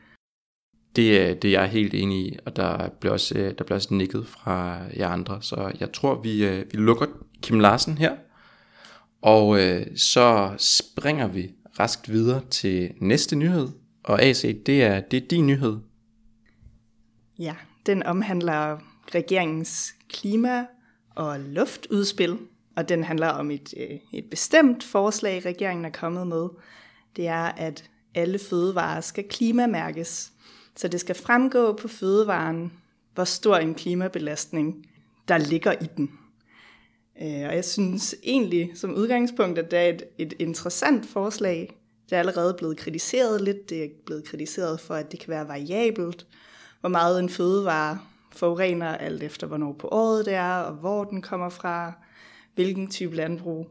Det 0.96 1.20
øh, 1.20 1.30
er 1.30 1.34
det, 1.34 1.52
jeg 1.52 1.64
er 1.64 1.68
helt 1.68 1.94
enig 1.94 2.28
i, 2.28 2.38
og 2.46 2.56
der 2.56 2.90
bliver 3.00 3.14
også, 3.14 3.38
øh, 3.38 3.54
der 3.58 3.64
bliver 3.64 3.76
også 3.76 3.94
nikket 3.94 4.28
fra 4.28 4.80
jer 4.98 5.08
andre. 5.08 5.42
Så 5.42 5.72
jeg 5.80 5.92
tror, 5.92 6.22
vi, 6.22 6.46
øh, 6.46 6.66
vi 6.72 6.78
lukker 6.78 7.06
Kim 7.42 7.60
Larsen 7.60 7.98
her, 7.98 8.16
og 9.22 9.62
øh, 9.62 9.86
så 9.98 10.54
springer 10.58 11.28
vi 11.28 11.52
raskt 11.80 12.12
videre 12.12 12.42
til 12.50 12.92
næste 13.02 13.36
nyhed. 13.36 13.68
Og 14.06 14.22
AC, 14.22 14.64
det 14.66 14.84
er, 14.84 15.00
det 15.00 15.24
er 15.24 15.28
din 15.28 15.48
nyhed. 15.48 15.78
Ja, 17.40 17.56
den 17.86 18.04
omhandler 18.04 18.78
regeringens 19.16 19.96
klima- 20.10 20.66
og 21.16 21.40
luftudspil, 21.40 22.38
og 22.76 22.90
den 22.90 23.04
handler 23.04 23.28
om 23.28 23.52
et, 23.52 23.74
øh, 23.78 23.98
et 24.14 24.26
bestemt 24.30 24.84
forslag, 24.84 25.46
regeringen 25.46 25.86
er 25.86 25.90
kommet 25.90 26.28
med. 26.28 26.50
Det 27.16 27.28
er, 27.28 27.44
at 27.44 27.90
alle 28.16 28.40
fødevarer 28.40 29.02
skal 29.02 29.24
klimamærkes, 29.30 30.32
så 30.76 30.88
det 30.88 31.00
skal 31.00 31.16
fremgå 31.16 31.74
på 31.74 31.88
fødevaren, 31.88 32.74
hvor 33.14 33.24
stor 33.24 33.58
en 33.58 33.76
klimabelastning 33.76 34.86
der 35.28 35.38
ligger 35.38 35.72
i 35.72 35.88
den. 35.98 36.12
Øh, 37.22 37.48
og 37.50 37.56
jeg 37.56 37.66
synes 37.66 38.16
egentlig 38.24 38.72
som 38.76 38.96
udgangspunkt, 38.96 39.60
at 39.60 39.72
det 39.72 39.80
er 39.80 39.90
et, 39.90 40.04
et 40.18 40.34
interessant 40.40 41.06
forslag. 41.06 41.78
Det 42.10 42.16
er 42.16 42.20
allerede 42.20 42.56
blevet 42.58 42.78
kritiseret 42.78 43.42
lidt. 43.42 43.70
Det 43.70 43.84
er 43.84 43.88
blevet 44.06 44.24
kritiseret 44.26 44.80
for, 44.80 44.94
at 44.94 45.12
det 45.12 45.20
kan 45.20 45.30
være 45.30 45.48
variabelt, 45.48 46.28
hvor 46.80 46.90
meget 46.90 47.20
en 47.20 47.30
fødevare 47.30 48.00
forurener, 48.32 48.98
alt 48.98 49.24
efter 49.24 49.48
hvornår 49.48 49.74
på 49.74 49.88
året 49.92 50.26
det 50.26 50.34
er, 50.34 50.58
og 50.58 50.74
hvor 50.74 51.04
den 51.04 51.22
kommer 51.22 51.50
fra, 51.50 51.94
hvilken 52.56 52.88
type 52.88 53.16
landbrug. 53.16 53.68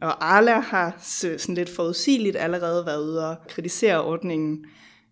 Og 0.00 0.34
Arla 0.34 0.60
har 0.60 0.96
sådan 1.00 1.54
lidt 1.54 1.70
forudsigeligt 1.70 2.36
allerede 2.36 2.86
været 2.86 3.04
ude 3.04 3.30
og 3.30 3.36
kritisere 3.48 4.04
ordningen, 4.04 4.64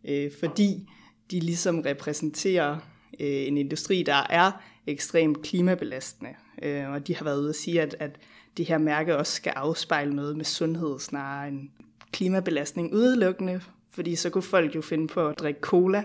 øh, 0.08 0.30
fordi 0.40 0.88
de 1.30 1.40
ligesom 1.40 1.80
repræsenterer 1.80 2.72
øh, 3.20 3.46
en 3.46 3.56
industri, 3.56 4.02
der 4.02 4.26
er 4.30 4.52
ekstremt 4.86 5.42
klimabelastende. 5.42 6.30
Øh, 6.62 6.90
og 6.90 7.06
de 7.06 7.16
har 7.16 7.24
været 7.24 7.40
ude 7.40 7.48
og 7.48 7.54
sige, 7.54 7.82
at, 7.82 7.96
at 7.98 8.10
det 8.56 8.66
her 8.66 8.78
mærke 8.78 9.16
også 9.16 9.32
skal 9.32 9.52
afspejle 9.56 10.14
noget 10.14 10.36
med 10.36 10.44
sundhed 10.44 10.98
snarere 10.98 11.48
end 11.48 11.68
klimabelastning 12.16 12.94
udelukkende, 12.94 13.60
fordi 13.90 14.16
så 14.16 14.30
kunne 14.30 14.42
folk 14.42 14.74
jo 14.74 14.82
finde 14.82 15.06
på 15.06 15.28
at 15.28 15.38
drikke 15.38 15.60
cola, 15.60 16.04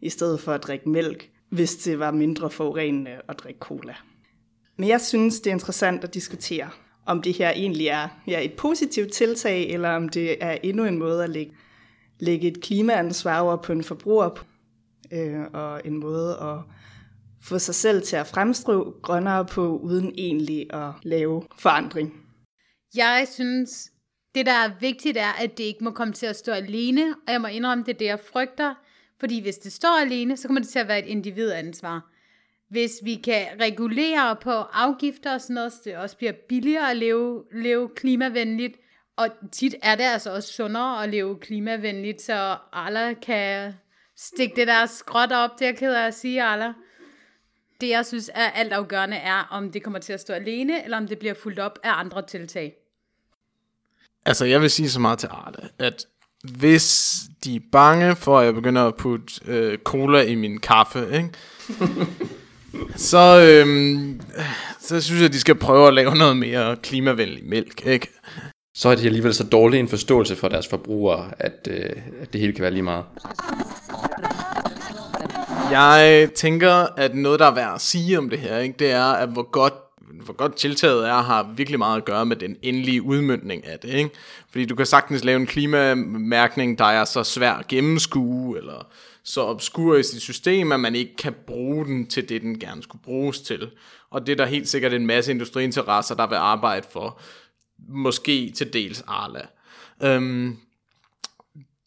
i 0.00 0.08
stedet 0.08 0.40
for 0.40 0.52
at 0.52 0.62
drikke 0.62 0.88
mælk, 0.88 1.30
hvis 1.48 1.76
det 1.76 1.98
var 1.98 2.10
mindre 2.10 2.50
forurenende 2.50 3.10
at 3.28 3.38
drikke 3.38 3.58
cola. 3.58 3.94
Men 4.76 4.88
jeg 4.88 5.00
synes, 5.00 5.40
det 5.40 5.50
er 5.50 5.54
interessant 5.54 6.04
at 6.04 6.14
diskutere, 6.14 6.70
om 7.06 7.22
det 7.22 7.34
her 7.38 7.50
egentlig 7.50 7.86
er 7.86 8.08
ja, 8.26 8.44
et 8.44 8.52
positivt 8.52 9.12
tiltag, 9.12 9.70
eller 9.70 9.90
om 9.90 10.08
det 10.08 10.44
er 10.44 10.58
endnu 10.62 10.84
en 10.84 10.98
måde 10.98 11.24
at 11.24 11.30
lægge, 11.30 11.52
lægge 12.20 12.48
et 12.48 12.60
klimaansvar 12.60 13.40
over 13.40 13.56
på 13.56 13.72
en 13.72 13.84
forbruger, 13.84 14.46
øh, 15.12 15.44
og 15.52 15.80
en 15.84 15.96
måde 15.96 16.38
at 16.40 16.58
få 17.42 17.58
sig 17.58 17.74
selv 17.74 18.02
til 18.02 18.16
at 18.16 18.26
fremstå 18.26 18.94
grønnere 19.02 19.44
på, 19.44 19.78
uden 19.78 20.12
egentlig 20.18 20.74
at 20.74 20.92
lave 21.02 21.42
forandring. 21.58 22.14
Jeg 22.94 23.26
synes, 23.30 23.90
det 24.34 24.46
der 24.46 24.52
er 24.52 24.70
vigtigt 24.80 25.16
er, 25.16 25.42
at 25.42 25.58
det 25.58 25.64
ikke 25.64 25.84
må 25.84 25.90
komme 25.90 26.14
til 26.14 26.26
at 26.26 26.36
stå 26.36 26.52
alene, 26.52 27.14
og 27.26 27.32
jeg 27.32 27.40
må 27.40 27.46
indrømme, 27.46 27.84
det 27.84 27.94
er 27.94 27.98
det, 27.98 28.04
jeg 28.04 28.20
frygter, 28.32 28.74
fordi 29.20 29.40
hvis 29.40 29.58
det 29.58 29.72
står 29.72 30.00
alene, 30.00 30.36
så 30.36 30.48
kommer 30.48 30.60
det 30.60 30.68
til 30.68 30.78
at 30.78 30.88
være 30.88 30.98
et 30.98 31.06
individansvar. 31.06 32.10
Hvis 32.68 32.92
vi 33.02 33.14
kan 33.14 33.46
regulere 33.60 34.36
på 34.36 34.50
afgifter 34.50 35.34
og 35.34 35.40
sådan 35.40 35.54
noget, 35.54 35.72
så 35.72 35.78
det 35.84 35.96
også 35.96 36.16
bliver 36.16 36.32
billigere 36.48 36.90
at 36.90 36.96
leve, 36.96 37.44
leve 37.52 37.88
klimavenligt, 37.96 38.76
og 39.16 39.28
tit 39.52 39.74
er 39.82 39.94
det 39.94 40.04
altså 40.04 40.34
også 40.34 40.52
sundere 40.52 41.02
at 41.02 41.08
leve 41.08 41.38
klimavenligt, 41.38 42.22
så 42.22 42.56
alle 42.72 43.14
kan 43.14 43.74
stikke 44.16 44.56
det 44.56 44.66
der 44.66 44.86
skråt 44.86 45.32
op, 45.32 45.58
det 45.58 45.64
er 45.64 45.68
jeg 45.68 45.76
ked 45.76 45.94
af 45.94 46.06
at 46.06 46.14
sige, 46.14 46.44
alle. 46.44 46.74
Det 47.80 47.88
jeg 47.88 48.06
synes 48.06 48.30
er 48.34 48.50
alt 48.50 48.72
afgørende 48.72 49.16
er, 49.16 49.48
om 49.50 49.72
det 49.72 49.82
kommer 49.82 49.98
til 49.98 50.12
at 50.12 50.20
stå 50.20 50.32
alene, 50.32 50.84
eller 50.84 50.96
om 50.96 51.06
det 51.08 51.18
bliver 51.18 51.34
fuldt 51.34 51.58
op 51.58 51.78
af 51.82 51.90
andre 51.92 52.26
tiltag. 52.26 52.79
Altså, 54.26 54.44
jeg 54.44 54.60
vil 54.60 54.70
sige 54.70 54.90
så 54.90 55.00
meget 55.00 55.18
til 55.18 55.28
Arle, 55.32 55.68
at 55.78 56.06
hvis 56.44 57.16
de 57.44 57.56
er 57.56 57.60
bange 57.72 58.16
for, 58.16 58.38
at 58.38 58.46
jeg 58.46 58.54
begynder 58.54 58.86
at 58.86 58.96
putte 58.96 59.34
øh, 59.46 59.78
cola 59.78 60.22
i 60.22 60.34
min 60.34 60.58
kaffe, 60.58 61.06
ikke? 61.12 61.30
så, 63.10 63.40
øhm, 63.40 64.20
så 64.80 65.00
synes 65.00 65.20
jeg, 65.20 65.26
at 65.26 65.32
de 65.32 65.40
skal 65.40 65.54
prøve 65.54 65.88
at 65.88 65.94
lave 65.94 66.14
noget 66.14 66.36
mere 66.36 66.76
klimavenlig 66.76 67.44
mælk, 67.44 67.86
ikke? 67.86 68.08
Så 68.76 68.88
er 68.88 68.94
de 68.94 69.06
alligevel 69.06 69.34
så 69.34 69.44
dårlig 69.44 69.80
en 69.80 69.88
forståelse 69.88 70.36
for 70.36 70.48
deres 70.48 70.68
forbrugere, 70.68 71.30
at, 71.38 71.68
øh, 71.70 71.90
at 72.22 72.32
det 72.32 72.40
hele 72.40 72.52
kan 72.52 72.62
være 72.62 72.70
lige 72.70 72.82
meget. 72.82 73.04
Jeg 75.70 76.30
tænker, 76.34 76.72
at 76.96 77.14
noget, 77.14 77.40
der 77.40 77.46
er 77.46 77.54
værd 77.54 77.74
at 77.74 77.80
sige 77.80 78.18
om 78.18 78.30
det 78.30 78.38
her, 78.38 78.58
ikke, 78.58 78.74
det 78.78 78.90
er, 78.90 79.04
at 79.04 79.28
hvor 79.28 79.50
godt 79.50 79.74
hvor 80.24 80.32
godt 80.32 80.56
tiltaget 80.56 81.08
er, 81.08 81.22
har 81.22 81.52
virkelig 81.56 81.78
meget 81.78 81.96
at 81.96 82.04
gøre 82.04 82.26
med 82.26 82.36
den 82.36 82.56
endelige 82.62 83.02
udmyndning 83.02 83.66
af 83.66 83.78
det. 83.78 83.88
Ikke? 83.88 84.10
Fordi 84.50 84.64
du 84.64 84.74
kan 84.74 84.86
sagtens 84.86 85.24
lave 85.24 85.40
en 85.40 85.46
klimamærkning, 85.46 86.78
der 86.78 86.84
er 86.84 87.04
så 87.04 87.24
svær 87.24 87.52
at 87.52 87.68
gennemskue, 87.68 88.58
eller 88.58 88.86
så 89.22 89.40
obskur 89.40 89.96
i 89.96 90.02
sit 90.02 90.22
system, 90.22 90.72
at 90.72 90.80
man 90.80 90.94
ikke 90.94 91.16
kan 91.16 91.34
bruge 91.46 91.84
den 91.84 92.06
til 92.06 92.28
det, 92.28 92.42
den 92.42 92.58
gerne 92.58 92.82
skulle 92.82 93.02
bruges 93.02 93.40
til. 93.40 93.70
Og 94.10 94.26
det 94.26 94.32
er 94.32 94.36
der 94.36 94.46
helt 94.46 94.68
sikkert 94.68 94.92
en 94.92 95.06
masse 95.06 95.30
industriinteresser, 95.30 96.14
der 96.14 96.26
vil 96.26 96.36
arbejde 96.36 96.86
for. 96.92 97.20
Måske 97.88 98.50
til 98.50 98.72
dels 98.72 99.04
Arla. 99.06 99.46
Øhm, 100.02 100.56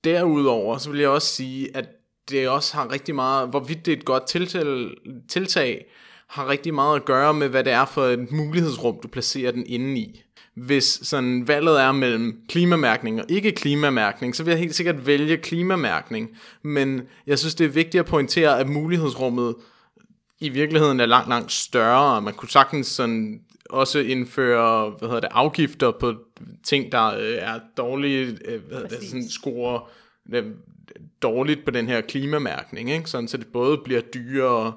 derudover, 0.04 0.78
så 0.78 0.90
vil 0.90 1.00
jeg 1.00 1.10
også 1.10 1.28
sige, 1.28 1.78
at 1.78 1.86
det 2.30 2.50
også 2.50 2.76
har 2.76 2.92
rigtig 2.92 3.16
meget, 3.16 3.50
hvorvidt 3.50 3.86
det 3.86 3.94
er 3.94 3.98
et 3.98 4.06
godt 4.06 4.28
tiltag, 4.28 4.88
tiltag 5.30 5.86
har 6.34 6.50
rigtig 6.50 6.74
meget 6.74 6.96
at 6.96 7.06
gøre 7.06 7.34
med, 7.34 7.50
hvad 7.50 7.64
det 7.64 7.74
er 7.74 7.86
for 7.86 8.04
et 8.04 8.32
mulighedsrum, 8.32 9.00
du 9.04 9.08
placerer 9.08 9.52
den 9.52 9.66
inde 9.66 10.00
i. 10.00 10.24
Hvis 10.56 11.00
sådan 11.04 11.48
valget 11.48 11.82
er 11.82 11.92
mellem 11.92 12.42
klimamærkning 12.50 13.20
og 13.20 13.26
ikke 13.30 13.52
klimamærkning, 13.52 14.36
så 14.36 14.44
vil 14.44 14.52
jeg 14.52 14.60
helt 14.60 14.76
sikkert 14.76 15.06
vælge 15.06 15.38
klimamærkning. 15.38 16.30
Men 16.62 17.02
jeg 17.28 17.40
synes, 17.40 17.56
det 17.56 17.66
er 17.66 17.70
vigtigt 17.70 18.00
at 18.00 18.06
pointere, 18.06 18.60
at 18.60 18.70
mulighedsrummet 18.70 19.56
i 20.40 20.50
virkeligheden 20.50 21.00
er 21.00 21.06
langt, 21.06 21.30
langt 21.30 21.52
større. 21.52 22.22
Man 22.22 22.34
kunne 22.34 22.50
sagtens 22.50 22.88
sådan 22.88 23.40
også 23.70 24.00
indføre 24.00 24.90
hvad 24.90 25.10
hedder 25.10 25.22
det, 25.22 25.30
afgifter 25.32 25.92
på 25.92 26.14
ting, 26.64 26.92
der 26.92 27.08
øh, 27.08 27.38
er 27.40 27.60
dårlige, 27.78 28.38
øh, 28.46 28.62
hvad 28.68 28.78
hedder 28.78 28.88
det, 28.88 29.08
sådan 29.08 29.30
score 29.30 29.82
øh, 30.34 30.46
dårligt 31.22 31.66
på 31.66 31.72
den 31.72 31.88
her 31.88 32.02
klimamærkning, 32.02 32.92
ikke? 32.92 33.10
Sådan, 33.10 33.28
så 33.28 33.38
det 33.38 33.48
både 33.54 33.78
bliver 33.78 34.02
dyrere, 34.02 34.74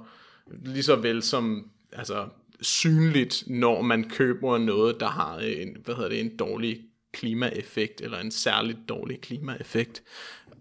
lige 0.64 0.82
så 0.82 0.96
vel 0.96 1.22
som 1.22 1.70
altså, 1.92 2.28
synligt, 2.60 3.44
når 3.46 3.82
man 3.82 4.10
køber 4.10 4.58
noget, 4.58 5.00
der 5.00 5.08
har 5.08 5.38
en, 5.38 5.76
hvad 5.84 5.94
hedder 5.94 6.08
det, 6.08 6.20
en 6.20 6.36
dårlig 6.36 6.80
klimaeffekt, 7.12 8.00
eller 8.00 8.18
en 8.18 8.30
særligt 8.30 8.78
dårlig 8.88 9.20
klimaeffekt. 9.20 10.02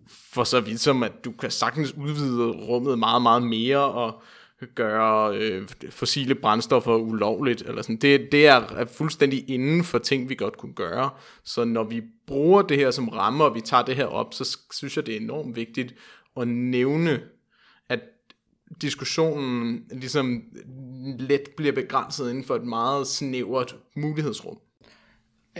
For 0.08 0.44
så 0.44 0.62
vidt 0.62 0.80
som, 0.80 1.04
at 1.04 1.26
du 1.26 1.32
kan 1.32 1.52
sagtens 1.52 1.94
udvide 1.94 2.46
rummet 2.46 3.00
meget, 3.00 3.22
meget 3.22 3.44
mere, 3.44 3.80
og 3.80 4.22
gøre 4.76 5.38
øh, 5.38 5.68
fossile 5.90 6.36
brændstoffer 6.36 6.96
ulovligt. 6.96 7.62
Eller 7.62 7.82
sådan. 7.82 7.96
Det, 7.96 8.32
det 8.32 8.48
er 8.48 8.86
fuldstændig 8.86 9.50
inden 9.50 9.84
for 9.84 9.98
ting, 9.98 10.30
vi 10.30 10.36
godt 10.36 10.58
kunne 10.58 10.74
gøre. 10.74 11.10
Så 11.44 11.66
når 11.66 11.84
vi 11.84 12.02
bruger 12.28 12.62
det 12.62 12.78
her 12.78 12.92
som 12.92 13.10
ramme, 13.10 13.44
og 13.44 13.56
vi 13.56 13.62
tager 13.62 13.84
det 13.84 13.96
her 13.96 14.06
op, 14.06 14.34
så 14.34 14.58
synes 14.72 14.98
jeg, 14.98 15.06
det 15.06 15.16
er 15.16 15.20
enormt 15.20 15.56
vigtigt 15.56 15.96
at 16.38 16.48
nævne, 16.48 17.22
diskussionen 18.82 19.84
ligesom 19.92 20.44
let 21.20 21.42
bliver 21.58 21.74
begrænset 21.74 22.30
inden 22.30 22.44
for 22.44 22.56
et 22.56 22.64
meget 22.64 23.08
snævert 23.08 23.76
mulighedsrum. 23.96 24.58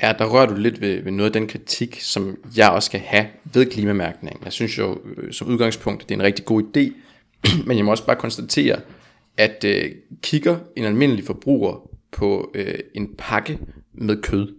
Ja, 0.02 0.14
der 0.20 0.26
rører 0.26 0.46
du 0.46 0.56
lidt 0.56 0.82
ved, 0.82 1.04
ved 1.04 1.12
noget 1.12 1.30
af 1.30 1.34
den 1.34 1.48
kritik, 1.48 2.00
som 2.02 2.38
jeg 2.58 2.70
også 2.70 2.86
skal 2.86 3.00
have 3.00 3.28
ved 3.54 3.66
klimamærkningen. 3.66 4.44
Jeg 4.44 4.54
synes 4.54 4.78
jo 4.78 5.00
øh, 5.18 5.34
som 5.34 5.48
udgangspunkt, 5.48 6.10
det 6.10 6.16
er 6.16 6.20
en 6.20 6.24
rigtig 6.24 6.46
god 6.46 6.64
idé, 6.64 6.92
men 7.68 7.78
jeg 7.78 7.86
må 7.86 7.92
også 7.92 8.06
bare 8.06 8.16
konstatere, 8.16 8.82
at 9.38 9.64
øh, 9.64 9.92
kigger 10.22 10.58
en 10.76 10.84
almindelig 10.84 11.26
forbruger 11.26 11.90
på 12.12 12.52
øh, 12.56 12.80
en 12.96 13.16
pakke 13.18 13.60
med 13.94 14.22
kød, 14.22 14.56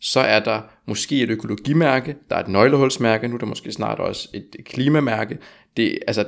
så 0.00 0.20
er 0.20 0.40
der 0.40 0.60
måske 0.86 1.22
et 1.22 1.30
økologimærke, 1.30 2.16
der 2.30 2.36
er 2.36 2.40
et 2.40 2.48
nøglehulsmærke, 2.48 3.28
nu 3.28 3.34
er 3.34 3.38
der 3.38 3.46
måske 3.46 3.72
snart 3.72 3.98
også 3.98 4.28
et 4.34 4.56
klimamærke. 4.64 5.38
Det, 5.76 5.98
altså, 6.06 6.24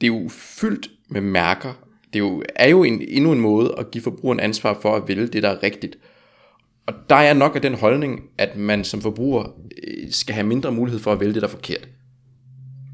det 0.00 0.06
er 0.06 0.22
jo 0.22 0.28
fyldt 0.28 0.90
med 1.08 1.20
mærker. 1.20 1.72
Det 2.12 2.18
er 2.18 2.18
jo, 2.18 2.42
er 2.56 2.68
jo 2.68 2.84
en, 2.84 3.02
endnu 3.08 3.32
en 3.32 3.40
måde 3.40 3.74
at 3.78 3.90
give 3.90 4.02
forbrugeren 4.02 4.40
ansvar 4.40 4.78
for 4.82 4.96
at 4.96 5.08
vælge 5.08 5.26
det, 5.26 5.42
der 5.42 5.48
er 5.48 5.62
rigtigt. 5.62 5.98
Og 6.86 6.94
der 7.10 7.16
er 7.16 7.34
nok 7.34 7.56
af 7.56 7.62
den 7.62 7.74
holdning, 7.74 8.22
at 8.38 8.56
man 8.56 8.84
som 8.84 9.00
forbruger 9.00 9.44
øh, 9.86 10.10
skal 10.10 10.34
have 10.34 10.46
mindre 10.46 10.72
mulighed 10.72 11.00
for 11.00 11.12
at 11.12 11.20
vælge 11.20 11.34
det, 11.34 11.42
der 11.42 11.48
er 11.48 11.52
forkert. 11.52 11.88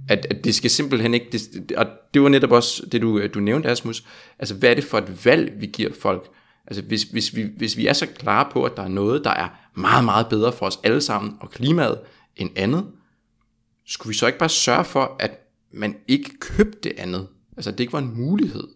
At, 0.08 0.26
at 0.30 0.44
det 0.44 0.54
skal 0.54 0.70
simpelthen 0.70 1.14
ikke, 1.14 1.26
det, 1.32 1.72
og 1.72 1.86
det 2.14 2.22
var 2.22 2.28
netop 2.28 2.52
også 2.52 2.86
det, 2.92 3.02
du, 3.02 3.26
du 3.26 3.40
nævnte, 3.40 3.68
Asmus, 3.68 4.04
altså 4.38 4.54
hvad 4.54 4.70
er 4.70 4.74
det 4.74 4.84
for 4.84 4.98
et 4.98 5.24
valg, 5.24 5.52
vi 5.60 5.66
giver 5.66 5.90
folk? 6.00 6.28
Altså 6.66 6.82
hvis, 6.82 7.02
hvis, 7.02 7.36
vi, 7.36 7.42
hvis 7.56 7.76
vi 7.76 7.86
er 7.86 7.92
så 7.92 8.06
klare 8.06 8.48
på, 8.52 8.64
at 8.64 8.76
der 8.76 8.82
er 8.82 8.88
noget, 8.88 9.24
der 9.24 9.30
er 9.30 9.48
meget, 9.76 10.04
meget 10.04 10.26
bedre 10.28 10.52
for 10.52 10.66
os 10.66 10.80
alle 10.84 11.00
sammen 11.00 11.36
og 11.40 11.50
klimaet 11.50 11.98
end 12.36 12.50
andet, 12.56 12.86
skulle 13.86 14.10
vi 14.10 14.14
så 14.14 14.26
ikke 14.26 14.38
bare 14.38 14.48
sørge 14.48 14.84
for, 14.84 15.16
at 15.18 15.43
man 15.76 15.96
ikke 16.08 16.30
købte 16.40 16.78
det 16.88 16.92
andet? 16.98 17.26
Altså 17.56 17.70
det 17.70 17.80
ikke 17.80 17.92
var 17.92 17.98
en 17.98 18.20
mulighed. 18.20 18.68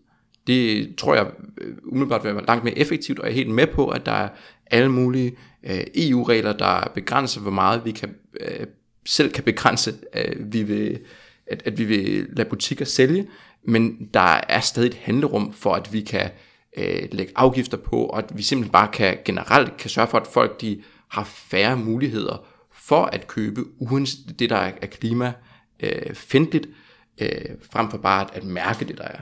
Det 0.47 0.95
tror 0.97 1.15
jeg 1.15 1.27
øh, 1.61 1.75
umiddelbart 1.85 2.25
vil 2.25 2.35
være 2.35 2.47
langt 2.47 2.65
mere 2.65 2.79
effektivt, 2.79 3.19
og 3.19 3.27
jeg 3.27 3.33
er 3.33 3.35
helt 3.35 3.51
med 3.51 3.67
på, 3.67 3.89
at 3.89 4.07
der 4.07 4.13
er 4.13 4.29
alle 4.71 4.89
mulige 4.93 5.37
øh, 5.63 5.81
EU-regler, 5.95 6.53
der 6.53 6.93
begrænser, 6.95 7.41
hvor 7.41 7.51
meget 7.51 7.85
vi 7.85 7.91
kan 7.91 8.15
øh, 8.41 8.67
selv 9.07 9.33
kan 9.33 9.45
begrænse, 9.45 9.95
øh, 10.15 10.53
vi 10.53 10.63
vil, 10.63 10.99
at, 11.47 11.63
at 11.65 11.79
vi 11.79 11.85
vil 11.85 12.27
lade 12.37 12.49
butikker 12.49 12.85
sælge, 12.85 13.29
men 13.65 14.09
der 14.15 14.41
er 14.49 14.61
stadig 14.61 14.89
et 14.89 14.95
handlerum 14.95 15.53
for, 15.53 15.75
at 15.75 15.93
vi 15.93 16.01
kan 16.01 16.31
øh, 16.77 17.09
lægge 17.13 17.33
afgifter 17.37 17.77
på, 17.77 18.05
og 18.05 18.19
at 18.19 18.25
vi 18.35 18.43
simpelthen 18.43 18.73
bare 18.73 18.89
kan 18.93 19.19
generelt 19.25 19.77
kan 19.77 19.91
sørge 19.91 20.09
for, 20.09 20.19
at 20.19 20.27
folk 20.27 20.61
de 20.61 20.83
har 21.09 21.25
færre 21.25 21.77
muligheder 21.77 22.47
for 22.73 23.05
at 23.05 23.27
købe, 23.27 23.65
uden 23.79 24.07
det, 24.39 24.51
der 24.51 24.57
er 24.57 24.87
klima 24.87 25.33
øh, 25.81 26.15
fjendtligt, 26.15 26.69
øh, 27.21 27.57
frem 27.71 27.91
for 27.91 27.99
bare 27.99 28.23
at, 28.23 28.37
at 28.37 28.45
mærke 28.45 28.85
det, 28.85 28.99
der 28.99 29.05
er. 29.05 29.21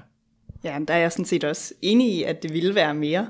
Ja, 0.64 0.78
der 0.88 0.94
er 0.94 0.98
jeg 0.98 1.12
sådan 1.12 1.24
set 1.24 1.44
også 1.44 1.74
enig 1.82 2.14
i, 2.14 2.22
at 2.22 2.42
det 2.42 2.52
ville 2.52 2.74
være 2.74 2.94
mere 2.94 3.28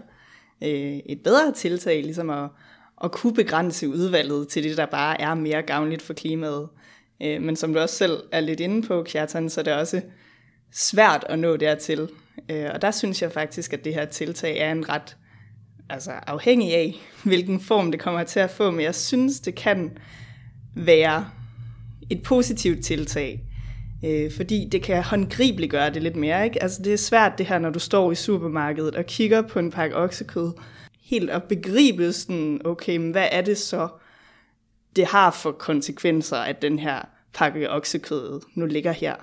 øh, 0.63 0.97
et 1.07 1.21
bedre 1.25 1.53
tiltag, 1.53 2.03
ligesom 2.03 2.31
at, 2.31 2.49
at 3.05 3.13
kunne 3.13 3.35
begrænse 3.35 3.89
udvalget 3.89 4.49
til 4.49 4.65
det, 4.65 4.77
der 4.77 4.87
bare 4.87 5.21
er 5.21 5.35
mere 5.35 5.63
gavnligt 5.63 6.03
for 6.03 6.15
klimaet. 6.15 6.69
Øh, 7.23 7.43
men 7.43 7.57
som 7.57 7.73
du 7.73 7.81
også 7.81 7.97
selv 7.97 8.23
er 8.33 8.41
lidt 8.41 8.61
inde 8.61 8.87
på, 8.87 9.03
Kjartan, 9.03 9.51
så 9.51 9.61
er 9.61 9.65
det 9.65 9.75
også 9.75 10.03
svært 10.73 11.25
at 11.29 11.39
nå 11.39 11.57
dertil. 11.57 12.09
Øh, 12.51 12.71
og 12.75 12.83
der 12.83 12.91
synes 12.91 13.23
jeg 13.23 13.33
faktisk, 13.33 13.73
at 13.73 13.85
det 13.85 13.95
her 13.95 14.05
tiltag 14.05 14.59
er 14.59 14.73
en 14.73 14.89
ret 14.89 15.17
altså 15.91 16.11
afhængig 16.11 16.75
af, 16.75 16.95
hvilken 17.25 17.61
form 17.61 17.91
det 17.91 18.01
kommer 18.01 18.25
til 18.25 18.41
at 18.41 18.51
få, 18.51 18.71
men 18.71 18.81
jeg 18.81 18.95
synes, 18.95 19.41
det 19.41 19.55
kan 19.55 19.99
være 20.75 21.29
et 22.11 22.23
positivt 22.23 22.85
tiltag, 22.85 23.41
øh, 24.05 24.33
fordi 24.37 24.69
det 24.73 24.83
kan 24.83 25.03
håndgribeligt 25.03 25.71
gøre 25.71 25.91
det 25.91 26.03
lidt 26.03 26.17
mere. 26.17 26.45
Ikke? 26.45 26.63
Altså 26.63 26.83
det 26.83 26.93
er 26.93 26.97
svært 26.97 27.39
det 27.39 27.47
her, 27.47 27.59
når 27.59 27.71
du 27.71 27.79
står 27.79 28.13
i 28.13 28.15
supermarkedet 28.15 28.97
og 28.97 29.07
kigger 29.07 29.43
på 29.43 29.59
en 29.59 29.71
pakke 29.71 29.97
oksekød, 29.97 30.53
helt 31.01 31.31
at 31.31 31.43
begribe 31.43 32.13
sådan, 32.13 32.61
okay, 32.65 32.97
men 32.97 33.11
hvad 33.11 33.29
er 33.33 33.43
det 33.43 33.59
så, 33.59 33.89
det 34.97 35.07
har 35.07 35.31
for 35.31 35.53
konsekvenser, 35.53 36.37
at 36.37 36.63
den 36.63 36.79
her 36.79 37.01
pakke 37.35 37.71
oksekød 37.71 38.41
nu 38.55 38.67
ligger 38.67 38.93
her. 38.93 39.15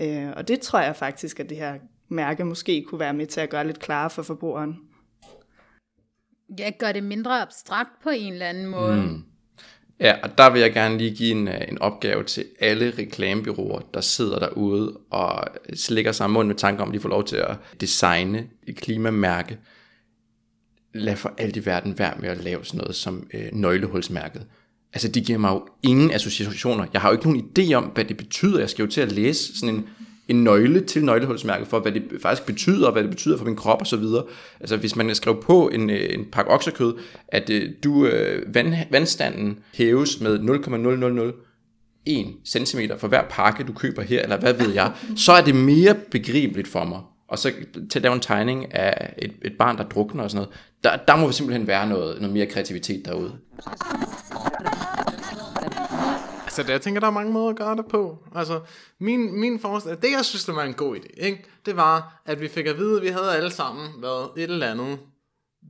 Øh, 0.00 0.28
og 0.36 0.48
det 0.48 0.60
tror 0.60 0.80
jeg 0.80 0.96
faktisk, 0.96 1.40
at 1.40 1.48
det 1.48 1.56
her 1.56 1.74
mærke 2.08 2.44
måske 2.44 2.84
kunne 2.88 2.98
være 2.98 3.14
med 3.14 3.26
til 3.26 3.40
at 3.40 3.50
gøre 3.50 3.66
lidt 3.66 3.80
klarere 3.80 4.10
for 4.10 4.22
forbrugeren. 4.22 4.78
Ja, 6.58 6.70
gør 6.78 6.92
det 6.92 7.04
mindre 7.04 7.42
abstrakt 7.42 7.90
på 8.02 8.10
en 8.10 8.32
eller 8.32 8.46
anden 8.46 8.66
måde. 8.66 8.96
Mm. 8.96 9.24
Ja, 10.00 10.14
og 10.22 10.38
der 10.38 10.50
vil 10.50 10.60
jeg 10.60 10.72
gerne 10.72 10.98
lige 10.98 11.16
give 11.16 11.30
en, 11.30 11.48
øh, 11.48 11.60
en 11.68 11.78
opgave 11.78 12.24
til 12.24 12.44
alle 12.60 12.92
reklamebyråer, 12.98 13.80
der 13.94 14.00
sidder 14.00 14.38
derude 14.38 14.98
og 15.10 15.44
øh, 15.68 15.76
slikker 15.76 16.12
sig 16.12 16.30
mund 16.30 16.48
med 16.48 16.56
tanker 16.56 16.82
om, 16.82 16.88
at 16.88 16.94
de 16.94 17.00
får 17.00 17.08
lov 17.08 17.24
til 17.24 17.36
at 17.36 17.56
designe 17.80 18.46
et 18.66 18.76
klimamærke. 18.76 19.58
Lad 20.94 21.16
for 21.16 21.34
alt 21.38 21.56
i 21.56 21.66
verden 21.66 21.98
være 21.98 22.14
med 22.18 22.28
at 22.28 22.44
lave 22.44 22.64
sådan 22.64 22.78
noget 22.78 22.96
som 22.96 23.26
øh, 23.34 23.48
nøglehulsmærket. 23.52 24.46
Altså, 24.92 25.08
det 25.08 25.24
giver 25.24 25.38
mig 25.38 25.50
jo 25.50 25.66
ingen 25.82 26.10
associationer. 26.10 26.86
Jeg 26.92 27.00
har 27.00 27.08
jo 27.08 27.12
ikke 27.12 27.30
nogen 27.30 27.50
idé 27.58 27.72
om, 27.72 27.84
hvad 27.84 28.04
det 28.04 28.16
betyder. 28.16 28.58
Jeg 28.58 28.70
skal 28.70 28.84
jo 28.84 28.90
til 28.90 29.00
at 29.00 29.12
læse 29.12 29.58
sådan 29.58 29.74
en 29.74 29.88
en 30.30 30.44
nøgle 30.44 30.80
til 30.80 31.04
nøglehulsmærket 31.04 31.68
for, 31.68 31.80
hvad 31.80 31.92
det 31.92 32.02
faktisk 32.22 32.46
betyder, 32.46 32.86
og 32.86 32.92
hvad 32.92 33.02
det 33.02 33.10
betyder 33.10 33.38
for 33.38 33.44
min 33.44 33.56
krop 33.56 33.82
osv. 33.82 34.04
Altså 34.60 34.76
hvis 34.76 34.96
man 34.96 35.14
skrev 35.14 35.42
på 35.42 35.68
en, 35.68 35.90
øh, 35.90 36.14
en 36.14 36.24
pakke 36.32 36.50
oksekød, 36.50 36.94
at 37.28 37.50
øh, 37.50 37.70
du 37.84 38.06
øh, 38.06 38.54
vand, 38.54 38.74
vandstanden 38.90 39.58
hæves 39.74 40.20
med 40.20 40.38
0,0001 42.08 42.66
cm 42.66 42.80
for 42.98 43.08
hver 43.08 43.22
pakke, 43.30 43.64
du 43.64 43.72
køber 43.72 44.02
her, 44.02 44.22
eller 44.22 44.36
hvad 44.36 44.54
ved 44.54 44.70
jeg, 44.74 44.92
så 45.26 45.32
er 45.32 45.40
det 45.40 45.54
mere 45.54 45.94
begribeligt 46.10 46.68
for 46.68 46.84
mig. 46.84 47.00
Og 47.28 47.38
så 47.38 47.52
til 47.90 47.98
at 47.98 48.02
lave 48.02 48.14
en 48.14 48.20
tegning 48.20 48.74
af 48.74 49.14
et, 49.18 49.32
et 49.42 49.52
barn, 49.58 49.76
der 49.76 49.84
drukner 49.84 50.22
og 50.24 50.30
sådan 50.30 50.46
noget. 50.46 50.58
Der, 50.84 50.96
der 51.12 51.16
må 51.20 51.32
simpelthen 51.32 51.66
være 51.66 51.88
noget, 51.88 52.20
noget 52.20 52.34
mere 52.34 52.46
kreativitet 52.46 53.04
derude. 53.04 53.32
Altså, 56.60 56.72
jeg 56.72 56.80
tænker, 56.80 57.00
der 57.00 57.06
er 57.06 57.10
mange 57.12 57.32
måder 57.32 57.48
at 57.48 57.56
gøre 57.56 57.76
det 57.76 57.86
på. 57.86 58.18
Altså, 58.34 58.60
min, 58.98 59.40
min 59.40 59.60
forestilling, 59.60 60.02
det 60.02 60.10
jeg 60.10 60.24
synes, 60.24 60.44
det 60.44 60.54
var 60.54 60.64
en 60.64 60.74
god 60.74 60.96
idé, 60.96 61.24
ikke? 61.26 61.44
det 61.66 61.76
var, 61.76 62.22
at 62.26 62.40
vi 62.40 62.48
fik 62.48 62.66
at 62.66 62.78
vide, 62.78 62.96
at 62.96 63.02
vi 63.02 63.08
havde 63.08 63.36
alle 63.36 63.50
sammen 63.50 63.88
været 63.98 64.28
et 64.36 64.50
eller 64.50 64.70
andet 64.70 64.98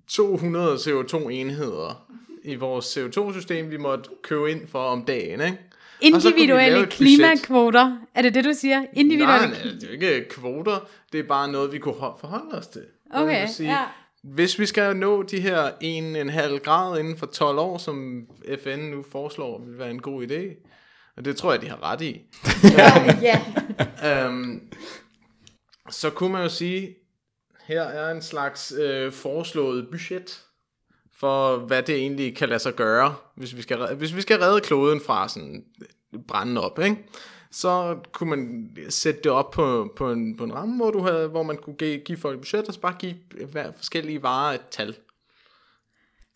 200 0.09 0.75
CO2-enheder 0.75 2.07
i 2.45 2.55
vores 2.55 2.99
CO2-system, 2.99 3.71
vi 3.71 3.77
måtte 3.77 4.11
købe 4.23 4.51
ind 4.51 4.69
for 4.69 4.79
om 4.79 5.05
dagen, 5.05 5.41
ikke? 5.41 5.59
Individuelle 6.01 6.87
klimakvoter, 6.87 7.97
er 8.15 8.23
det 8.23 8.35
det, 8.35 8.45
du 8.45 8.53
siger? 8.53 8.85
Individuelle 8.93 9.47
nej, 9.49 9.65
nej, 9.65 9.73
det 9.81 10.03
er 10.03 10.15
ikke 10.15 10.29
kvoter, 10.29 10.89
det 11.13 11.21
er 11.21 11.25
bare 11.25 11.53
noget, 11.53 11.73
vi 11.73 11.79
kunne 11.79 11.95
forholde 11.95 12.59
os 12.59 12.67
til. 12.67 12.85
Okay, 13.15 13.47
sige, 13.49 13.71
ja. 13.71 13.85
hvis 14.23 14.59
vi 14.59 14.67
skal 14.67 14.97
nå 14.97 15.23
de 15.23 15.41
her 15.41 15.71
1,5 16.51 16.59
grad 16.59 16.99
inden 16.99 17.17
for 17.17 17.27
12 17.27 17.59
år, 17.59 17.79
som 17.79 18.27
FN 18.65 18.79
nu 18.79 19.05
foreslår, 19.13 19.65
vil 19.67 19.79
være 19.79 19.91
en 19.91 20.03
god 20.03 20.27
idé, 20.27 20.67
og 21.21 21.25
det 21.25 21.37
tror 21.37 21.53
jeg, 21.53 21.63
de 21.63 21.69
har 21.69 21.83
ret 21.83 22.01
i, 22.01 22.21
ja. 23.23 24.27
øhm, 24.27 24.73
så 25.91 26.11
kunne 26.11 26.33
man 26.33 26.43
jo 26.43 26.49
sige, 26.49 26.97
her 27.67 27.83
er 27.83 28.11
en 28.11 28.23
slags 28.23 28.73
øh, 28.79 29.13
foreslået 29.13 29.89
budget 29.91 30.41
for, 31.19 31.57
hvad 31.57 31.83
det 31.83 31.95
egentlig 31.95 32.37
kan 32.37 32.49
lade 32.49 32.61
sig 32.61 32.75
gøre, 32.75 33.15
hvis 33.37 33.57
vi 33.57 33.63
skal, 33.63 33.95
hvis 33.95 34.17
vi 34.17 34.21
skal 34.21 34.39
redde 34.39 34.61
kloden 34.61 35.01
fra 35.01 35.29
sådan 35.29 35.65
brænde 36.29 36.61
op, 36.61 36.79
ikke? 36.79 36.97
så 37.51 37.99
kunne 38.13 38.31
man 38.31 38.71
sætte 38.89 39.21
det 39.25 39.33
op 39.33 39.51
på, 39.51 39.93
på, 39.97 40.13
en, 40.13 40.37
på 40.37 40.45
en 40.45 40.55
ramme, 40.55 40.77
hvor, 40.77 40.91
du 40.91 41.03
havde, 41.03 41.29
hvor 41.29 41.43
man 41.43 41.57
kunne 41.57 41.77
give, 41.77 41.99
give 41.99 42.19
folk 42.19 42.35
et 42.35 42.41
budget, 42.41 42.69
og 42.69 42.75
så 42.75 42.81
bare 42.81 42.97
give 42.99 43.15
hver 43.53 43.73
forskellige 43.77 44.23
varer 44.23 44.55
et 44.55 44.67
tal. 44.71 44.97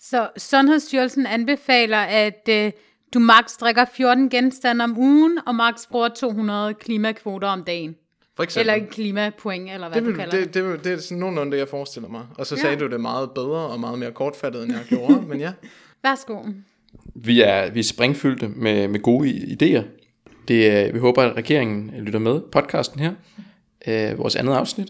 Så 0.01 0.31
Sundhedsstyrelsen 0.37 1.27
anbefaler, 1.27 1.99
at 1.99 2.49
øh, 2.49 2.73
du 3.15 3.19
maks 3.19 3.57
drikker 3.57 3.85
14 3.95 4.31
genstande 4.31 4.85
om 4.85 4.99
ugen, 4.99 5.39
og 5.47 5.55
maks 5.55 5.87
bruger 5.91 6.09
200 6.09 6.75
klimakvoter 6.75 7.49
om 7.49 7.65
dagen. 7.65 7.95
For 8.37 8.43
eksempel. 8.43 8.71
Eller 8.75 8.87
klimapoint, 8.91 9.71
eller 9.71 9.89
hvad 9.89 9.95
det, 10.01 10.03
du 10.05 10.11
vil, 10.11 10.17
kalder 10.19 10.31
det. 10.39 10.55
det, 10.55 10.65
det, 10.65 10.73
det, 10.73 10.85
det 10.85 10.93
er 10.93 10.99
sådan 10.99 11.19
nogenlunde 11.19 11.53
det, 11.53 11.59
jeg 11.59 11.69
forestiller 11.69 12.09
mig. 12.09 12.23
Og 12.39 12.47
så 12.47 12.55
Ja. 12.57 12.61
sagde 12.61 12.77
du 12.77 12.87
det 12.87 13.01
meget 13.01 13.31
bedre 13.31 13.61
og 13.67 13.81
meget 13.81 13.99
mere 13.99 14.13
kortfattet, 14.13 14.63
end 14.63 14.73
jeg 14.73 14.81
gjorde. 14.89 15.23
men 15.29 15.41
ja. 15.41 15.53
Værsgo. 16.05 16.39
Vi 17.15 17.43
er, 17.43 17.71
vi 17.71 17.81
er 17.81 17.85
springfyldte 17.85 18.49
med, 18.49 18.89
med 18.89 19.01
gode 19.03 19.29
idéer. 19.31 19.83
Det, 20.49 20.71
er- 20.71 20.93
vi 20.93 20.99
håber, 20.99 21.23
at 21.23 21.37
regeringen 21.37 21.91
lytter 21.99 22.19
med 22.19 22.41
podcasten 22.53 23.01
her, 23.01 23.13
øh, 23.87 24.19
vores 24.19 24.37
andet 24.37 24.53
afsnit. 24.55 24.89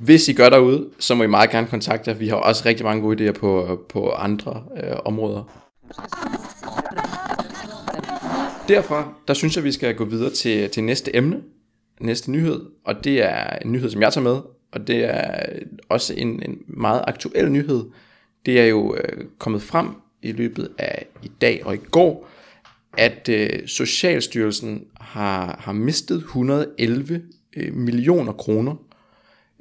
Hvis 0.00 0.28
I 0.28 0.32
gør 0.32 0.48
derude, 0.48 0.88
så 0.98 1.14
må 1.14 1.22
I 1.24 1.26
meget 1.26 1.50
gerne 1.50 1.66
kontakte 1.66 2.10
os. 2.12 2.20
Vi 2.20 2.28
har 2.28 2.36
også 2.36 2.62
rigtig 2.66 2.84
mange 2.86 3.02
gode 3.02 3.28
idéer 3.28 3.32
på, 3.32 3.80
på 3.88 4.10
andre 4.10 4.64
øh, 4.84 4.92
områder. 5.04 5.62
Derfra, 8.68 9.14
der 9.28 9.34
synes 9.34 9.56
jeg, 9.56 9.64
vi 9.64 9.72
skal 9.72 9.94
gå 9.94 10.04
videre 10.04 10.30
til, 10.30 10.70
til 10.70 10.84
næste 10.84 11.16
emne, 11.16 11.42
næste 12.00 12.30
nyhed, 12.30 12.60
og 12.84 13.04
det 13.04 13.22
er 13.22 13.58
en 13.64 13.72
nyhed, 13.72 13.90
som 13.90 14.02
jeg 14.02 14.12
tager 14.12 14.24
med, 14.24 14.40
og 14.72 14.86
det 14.86 15.04
er 15.04 15.44
også 15.88 16.14
en, 16.16 16.28
en 16.28 16.58
meget 16.66 17.04
aktuel 17.06 17.52
nyhed. 17.52 17.84
Det 18.46 18.60
er 18.60 18.64
jo 18.64 18.94
øh, 18.94 19.24
kommet 19.38 19.62
frem 19.62 19.88
i 20.22 20.32
løbet 20.32 20.68
af 20.78 21.06
i 21.22 21.30
dag 21.40 21.62
og 21.64 21.74
i 21.74 21.78
går, 21.90 22.28
at 22.96 23.28
øh, 23.28 23.66
Socialstyrelsen 23.66 24.84
har, 25.00 25.56
har 25.60 25.72
mistet 25.72 26.16
111 26.16 27.22
øh, 27.56 27.74
millioner 27.74 28.32
kroner, 28.32 28.74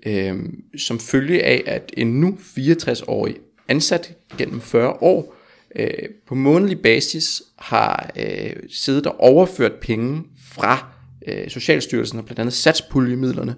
øh, 0.06 0.36
som 0.78 1.00
følge 1.00 1.44
af, 1.44 1.63
at 1.65 1.91
en 1.98 2.20
nu 2.20 2.38
64-årig 2.41 3.36
ansat 3.68 4.18
gennem 4.38 4.62
40 4.62 4.89
år 4.89 5.35
øh, 5.76 6.10
på 6.28 6.36
månedlig 6.36 6.82
basis 6.82 7.42
har 7.58 8.12
øh, 8.20 8.54
siddet 8.70 9.08
og 9.08 9.20
overført 9.20 9.74
penge 9.82 10.24
fra 10.48 10.88
øh, 11.28 11.50
Socialstyrelsen 11.50 12.20
og 12.20 12.26
blandt 12.26 12.40
andet 12.40 12.54
satspuljemidlerne 12.54 13.56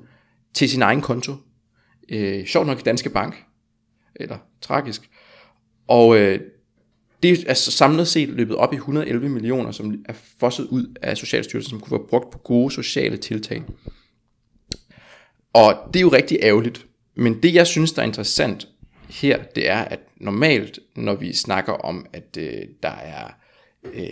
til 0.54 0.70
sin 0.70 0.82
egen 0.82 1.02
konto. 1.02 1.34
Øh, 2.10 2.46
sjovt 2.46 2.68
nok 2.68 2.80
i 2.80 2.84
Danske 2.84 3.10
Bank, 3.10 3.44
eller 4.16 4.38
tragisk. 4.62 5.10
Og 5.88 6.18
øh, 6.18 6.40
det 7.24 7.32
er 7.32 7.44
altså 7.48 7.72
samlet 7.72 8.08
set 8.08 8.30
løbet 8.30 8.56
op 8.56 8.74
i 8.74 8.76
111 8.76 9.30
millioner, 9.30 9.72
som 9.72 9.96
er 10.06 10.14
fosset 10.40 10.66
ud 10.66 10.96
af 11.02 11.18
Socialstyrelsen, 11.18 11.70
som 11.70 11.80
kunne 11.80 12.00
være 12.00 12.08
brugt 12.10 12.32
på 12.32 12.38
gode 12.38 12.72
sociale 12.72 13.18
tiltag. 13.18 13.64
Og 15.54 15.76
det 15.94 16.00
er 16.00 16.02
jo 16.02 16.10
rigtig 16.10 16.38
ærgerligt. 16.42 16.86
Men 17.16 17.44
det, 17.44 17.54
jeg 17.54 17.68
synes, 17.68 17.92
der 17.92 18.02
er 18.02 18.06
interessant 18.06 18.68
her, 19.10 19.44
det 19.44 19.70
er, 19.70 19.78
at 19.78 20.00
normalt, 20.18 20.80
når 20.96 21.16
vi 21.16 21.34
snakker 21.34 21.74
om, 21.74 22.06
at 22.14 22.38
øh, 22.40 22.62
der 22.84 22.90
er 22.90 23.28
øh, 23.84 24.04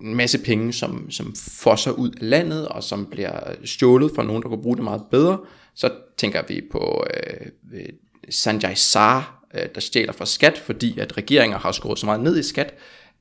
en 0.00 0.14
masse 0.14 0.38
penge, 0.38 0.72
som, 0.72 1.10
som 1.10 1.34
fosser 1.50 1.90
ud 1.90 2.10
af 2.10 2.30
landet, 2.30 2.68
og 2.68 2.82
som 2.82 3.06
bliver 3.06 3.40
stjålet 3.64 4.12
fra 4.14 4.22
nogen, 4.22 4.42
der 4.42 4.48
kunne 4.48 4.62
bruge 4.62 4.76
det 4.76 4.84
meget 4.84 5.02
bedre, 5.10 5.38
så 5.74 5.90
tænker 6.16 6.42
vi 6.48 6.62
på 6.72 7.04
øh, 7.14 7.46
øh 7.72 7.88
Sanjay 8.30 8.74
Sar, 8.74 9.44
øh, 9.54 9.68
der 9.74 9.80
stjæler 9.80 10.12
fra 10.12 10.26
skat, 10.26 10.58
fordi 10.58 10.98
at 10.98 11.16
regeringer 11.16 11.58
har 11.58 11.72
skåret 11.72 11.98
så 11.98 12.06
meget 12.06 12.20
ned 12.20 12.38
i 12.38 12.42
skat, 12.42 12.74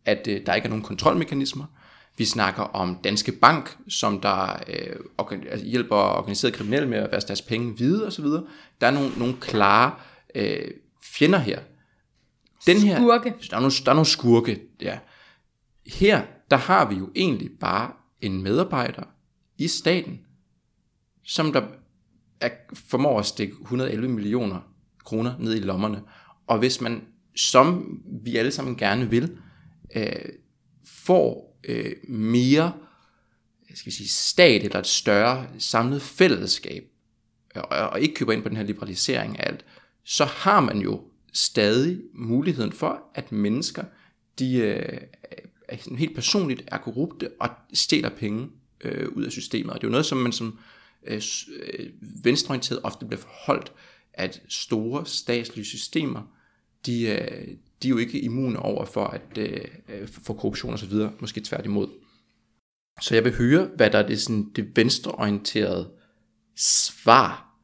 at 0.05 0.27
øh, 0.29 0.45
der 0.45 0.53
ikke 0.53 0.65
er 0.65 0.69
nogen 0.69 0.83
kontrolmekanismer. 0.83 1.65
Vi 2.17 2.25
snakker 2.25 2.63
om 2.63 2.99
Danske 3.03 3.31
Bank, 3.31 3.77
som 3.89 4.21
der 4.21 4.63
øh, 4.67 4.95
organ- 5.17 5.47
altså 5.51 5.65
hjælper 5.65 5.95
organiserede 5.95 6.57
kriminelle 6.57 6.89
med 6.89 6.97
at 6.97 7.09
vaske 7.11 7.27
deres 7.27 7.41
penge 7.41 7.71
hvide 7.71 8.07
osv. 8.07 8.25
Der 8.81 8.87
er 8.87 8.91
nogle, 8.91 9.11
nogle 9.17 9.35
klare 9.41 9.91
øh, 9.91 10.14
fjender 11.03 11.39
her. 11.39 11.59
Den 12.67 12.77
her, 12.77 12.97
Skurke. 12.97 13.33
Der 13.49 13.55
er, 13.55 13.59
nogle, 13.59 13.73
der 13.85 13.91
er 13.91 13.95
nogle 13.95 14.05
skurke, 14.05 14.61
ja. 14.81 14.99
Her, 15.85 16.25
der 16.51 16.57
har 16.57 16.89
vi 16.89 16.95
jo 16.95 17.09
egentlig 17.15 17.51
bare 17.59 17.91
en 18.21 18.43
medarbejder 18.43 19.03
i 19.57 19.67
staten, 19.67 20.19
som 21.23 21.53
der 21.53 21.61
er, 22.41 22.49
formår 22.73 23.19
at 23.19 23.25
stikke 23.25 23.53
111 23.61 24.07
millioner 24.07 24.59
kroner 25.05 25.37
ned 25.39 25.55
i 25.55 25.59
lommerne. 25.59 26.01
Og 26.47 26.59
hvis 26.59 26.81
man, 26.81 27.03
som 27.35 27.99
vi 28.23 28.35
alle 28.37 28.51
sammen 28.51 28.75
gerne 28.75 29.09
vil, 29.09 29.37
øh, 29.95 30.11
får 30.85 31.59
øh, 31.63 31.93
mere 32.07 32.73
skal 33.75 33.85
vi 33.85 33.95
sige, 33.95 34.07
stat 34.07 34.63
eller 34.63 34.79
et 34.79 34.87
større 34.87 35.47
samlet 35.59 36.01
fællesskab, 36.01 36.83
og, 37.55 37.69
og 37.69 38.01
ikke 38.01 38.13
køber 38.13 38.33
ind 38.33 38.43
på 38.43 38.49
den 38.49 38.57
her 38.57 38.63
liberalisering 38.63 39.39
af 39.39 39.47
alt, 39.47 39.65
så 40.05 40.25
har 40.25 40.59
man 40.59 40.79
jo 40.79 41.01
stadig 41.33 42.01
muligheden 42.13 42.71
for, 42.71 43.03
at 43.15 43.31
mennesker, 43.31 43.83
de 44.39 44.57
øh, 44.57 45.01
helt 45.97 46.15
personligt 46.15 46.63
er 46.67 46.77
korrupte 46.77 47.29
og 47.39 47.49
stjæler 47.73 48.09
penge 48.09 48.49
øh, 48.81 49.09
ud 49.09 49.23
af 49.23 49.31
systemet. 49.31 49.73
Og 49.73 49.75
det 49.75 49.83
er 49.83 49.87
jo 49.87 49.91
noget, 49.91 50.05
som 50.05 50.17
man 50.17 50.31
som 50.31 50.59
øh, 51.07 51.21
øh 51.73 51.89
venstreorienteret 52.23 52.81
ofte 52.83 53.05
bliver 53.05 53.21
forholdt, 53.21 53.71
at 54.13 54.41
store 54.47 55.05
statslige 55.05 55.65
systemer, 55.65 56.21
de, 56.85 57.01
øh, 57.01 57.47
de 57.83 57.87
er 57.87 57.89
jo 57.89 57.97
ikke 57.97 58.19
immune 58.19 58.59
over 58.59 58.85
for 58.85 59.05
at 59.05 59.37
øh, 59.37 59.65
øh, 59.89 60.07
for 60.07 60.33
korruption 60.33 60.73
og 60.73 60.79
så 60.79 60.85
videre, 60.85 61.13
måske 61.19 61.41
tværtimod. 61.41 61.87
Så 63.01 63.15
jeg 63.15 63.23
vil 63.23 63.37
høre, 63.37 63.69
hvad 63.75 63.89
der 63.89 63.99
er 63.99 64.07
det, 64.07 64.21
sådan, 64.21 64.51
det 64.55 64.77
venstreorienterede 64.77 65.91
svar 66.55 67.57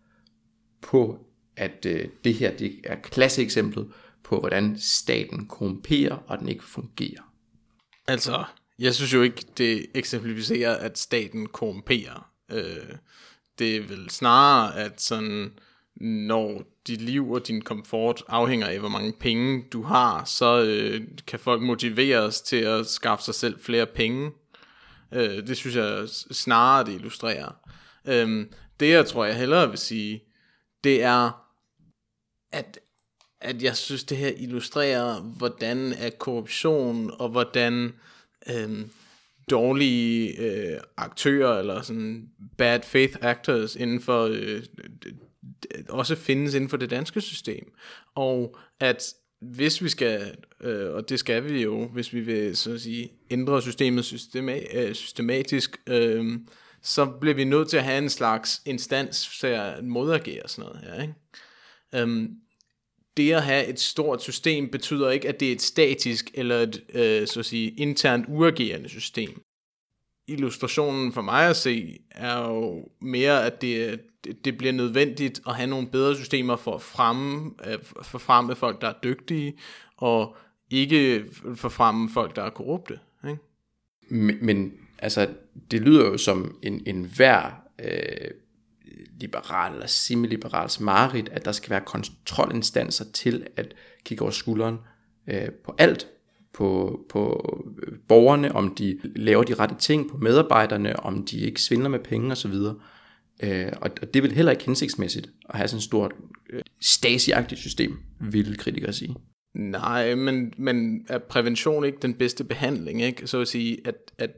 på, 0.82 1.31
at 1.62 1.86
øh, 1.86 2.08
det 2.24 2.34
her 2.34 2.58
det 2.58 2.80
er 2.84 2.96
klasseeksemplet 2.96 3.92
på, 4.24 4.40
hvordan 4.40 4.78
staten 4.80 5.46
korrumperer, 5.48 6.16
og 6.16 6.40
den 6.40 6.50
ikke 6.50 6.64
fungerer. 6.64 7.34
Altså, 8.08 8.44
jeg 8.80 8.96
synes 8.96 9.14
jo 9.14 9.22
ikke, 9.22 9.46
det 9.58 9.86
eksemplificerer, 9.94 10.76
at 10.76 10.98
staten 10.98 11.46
korrumperer. 11.46 12.32
Øh, 12.52 12.96
det 13.60 13.76
er 13.76 13.82
vel 13.82 14.10
snarere, 14.10 14.80
at 14.80 15.02
sådan, 15.02 15.54
når 16.02 16.64
dit 16.88 17.02
liv 17.02 17.32
og 17.32 17.48
din 17.48 17.62
komfort 17.62 18.24
afhænger 18.28 18.68
af, 18.68 18.80
hvor 18.80 18.90
mange 18.90 19.14
penge 19.20 19.64
du 19.74 19.84
har, 19.84 20.26
så 20.26 20.64
øh, 20.64 21.02
kan 21.28 21.40
folk 21.40 21.62
motiveres 21.62 22.42
til 22.42 22.56
at 22.56 22.88
skaffe 22.88 23.24
sig 23.24 23.36
selv 23.36 23.60
flere 23.60 23.86
penge. 23.86 24.32
Øh, 25.14 25.48
det 25.48 25.58
synes 25.58 25.76
jeg 25.76 26.10
snarere, 26.32 26.86
det 26.86 26.94
illustrerer. 26.94 27.56
Øh, 28.08 28.46
det, 28.80 28.90
jeg 28.90 29.06
tror, 29.06 29.26
jeg 29.26 29.36
hellere 29.36 29.70
vil 29.70 29.78
sige, 29.78 30.24
det 30.84 31.04
er, 31.04 31.41
at 32.52 32.80
at 33.42 33.64
jeg 33.64 33.78
synes, 33.78 34.04
det 34.04 34.18
her 34.18 34.32
illustrerer, 34.38 35.22
hvordan 35.22 35.94
er 35.94 36.10
korruption, 36.10 37.12
og 37.20 37.30
hvordan 37.30 37.94
øhm, 38.50 38.90
dårlige 39.50 40.38
øh, 40.42 40.80
aktører, 40.98 41.60
eller 41.60 41.82
sådan 41.82 42.30
bad 42.58 42.82
faith 42.84 43.18
actors, 43.22 43.76
inden 43.76 44.02
for, 44.02 44.24
øh, 44.26 44.64
også 45.90 46.16
findes 46.16 46.54
inden 46.54 46.70
for 46.70 46.78
det 46.78 46.90
danske 46.90 47.22
system. 47.22 47.74
Og 48.16 48.58
at 48.80 49.14
hvis 49.42 49.84
vi 49.84 49.90
skal, 49.90 50.36
øh, 50.62 50.94
og 50.94 51.10
det 51.10 51.20
skal 51.20 51.44
vi 51.44 51.62
jo, 51.62 51.88
hvis 51.88 52.14
vi 52.14 52.20
vil 52.20 52.58
så 52.58 52.74
at 52.74 52.82
sige, 52.82 53.12
ændre 53.32 53.62
systemet 53.62 54.04
systema- 54.14 54.78
øh, 54.78 54.94
systematisk, 54.94 55.78
øh, 55.88 56.40
så 56.82 57.06
bliver 57.06 57.36
vi 57.36 57.44
nødt 57.44 57.70
til 57.70 57.78
at 57.78 57.84
have 57.84 57.98
en 57.98 58.10
slags 58.10 58.62
instans 58.66 59.38
til 59.40 59.48
at 59.48 59.84
modagere 59.84 60.48
sådan 60.48 60.70
noget 60.70 60.82
her, 60.84 61.02
ikke? 61.02 61.14
Øhm, 61.96 62.36
det 63.18 63.32
at 63.32 63.44
have 63.44 63.68
et 63.68 63.80
stort 63.80 64.22
system 64.22 64.70
betyder 64.70 65.10
ikke, 65.10 65.28
at 65.28 65.40
det 65.40 65.48
er 65.48 65.52
et 65.52 65.62
statisk 65.62 66.32
eller 66.34 66.56
et 66.56 66.84
øh, 66.94 67.28
så 67.28 67.40
at 67.40 67.46
sige, 67.46 67.70
internt 67.70 68.26
uagerende 68.28 68.90
system. 68.90 69.42
Illustrationen 70.28 71.14
for 71.14 71.22
mig 71.22 71.50
at 71.50 71.56
se 71.56 72.00
er 72.12 72.50
jo 72.50 72.90
mere, 73.00 73.46
at 73.46 73.62
det, 73.62 74.00
det 74.46 74.58
bliver 74.58 74.74
nødvendigt 74.74 75.42
at 75.48 75.56
have 75.56 75.68
nogle 75.68 75.88
bedre 75.88 76.16
systemer 76.16 76.56
for 76.56 76.76
at 76.76 76.82
fremme, 76.82 77.52
øh, 77.68 77.78
for 78.04 78.18
fremme 78.18 78.56
folk, 78.56 78.82
der 78.82 78.88
er 78.88 78.94
dygtige, 79.04 79.54
og 79.98 80.36
ikke 80.70 81.26
for 81.56 81.70
fremme 81.70 82.10
folk, 82.10 82.36
der 82.36 82.44
er 82.44 82.50
korrupte. 82.50 83.00
Ikke? 83.28 83.40
Men, 84.10 84.38
men 84.42 84.74
altså, 85.00 85.30
det 85.72 85.82
lyder 85.82 86.06
jo 86.06 86.18
som 86.18 86.58
en, 86.64 86.84
en 86.86 87.04
hver 87.16 87.64
øh, 87.80 88.32
liberal 89.20 89.74
eller 89.74 89.88
semi-liberals 89.88 90.80
mareridt, 90.80 91.30
at 91.30 91.46
der 91.46 91.52
skal 91.52 91.70
være 91.70 91.82
kontrolinstanser 91.82 93.06
til 93.14 93.48
at 93.56 93.74
kigge 94.06 94.22
over 94.22 94.32
skulderen 94.32 94.78
øh, 95.28 95.52
på 95.52 95.76
alt, 95.78 96.08
på, 96.54 97.00
på 97.10 97.46
øh, 97.84 97.98
borgerne, 98.08 98.56
om 98.56 98.76
de 98.76 99.00
laver 99.16 99.44
de 99.44 99.54
rette 99.54 99.76
ting, 99.80 100.10
på 100.10 100.18
medarbejderne, 100.18 101.00
om 101.00 101.26
de 101.26 101.40
ikke 101.40 101.62
svindler 101.62 101.90
med 101.90 102.00
penge 102.00 102.32
osv. 102.32 102.54
Øh, 103.44 103.72
og, 103.82 103.90
og 104.02 104.14
det 104.14 104.24
vil 104.24 104.32
heller 104.32 104.52
ikke 104.52 104.66
hensigtsmæssigt 104.66 105.30
at 105.50 105.58
have 105.58 105.68
sådan 105.68 105.78
et 105.78 105.84
stort 105.84 106.12
øh, 106.50 107.58
system, 107.58 108.00
vil 108.20 108.58
kritikere 108.58 108.94
sige. 108.94 109.16
Nej, 109.54 110.16
men, 110.16 110.54
men 110.58 111.06
er 111.10 111.18
prævention 111.18 111.86
ikke 111.86 111.98
den 112.02 112.14
bedste 112.14 112.44
behandling, 112.44 113.02
ikke? 113.02 113.28
Så 113.28 113.42
at 113.42 113.48
sige, 113.48 113.78
at, 113.86 113.96
at 114.18 114.30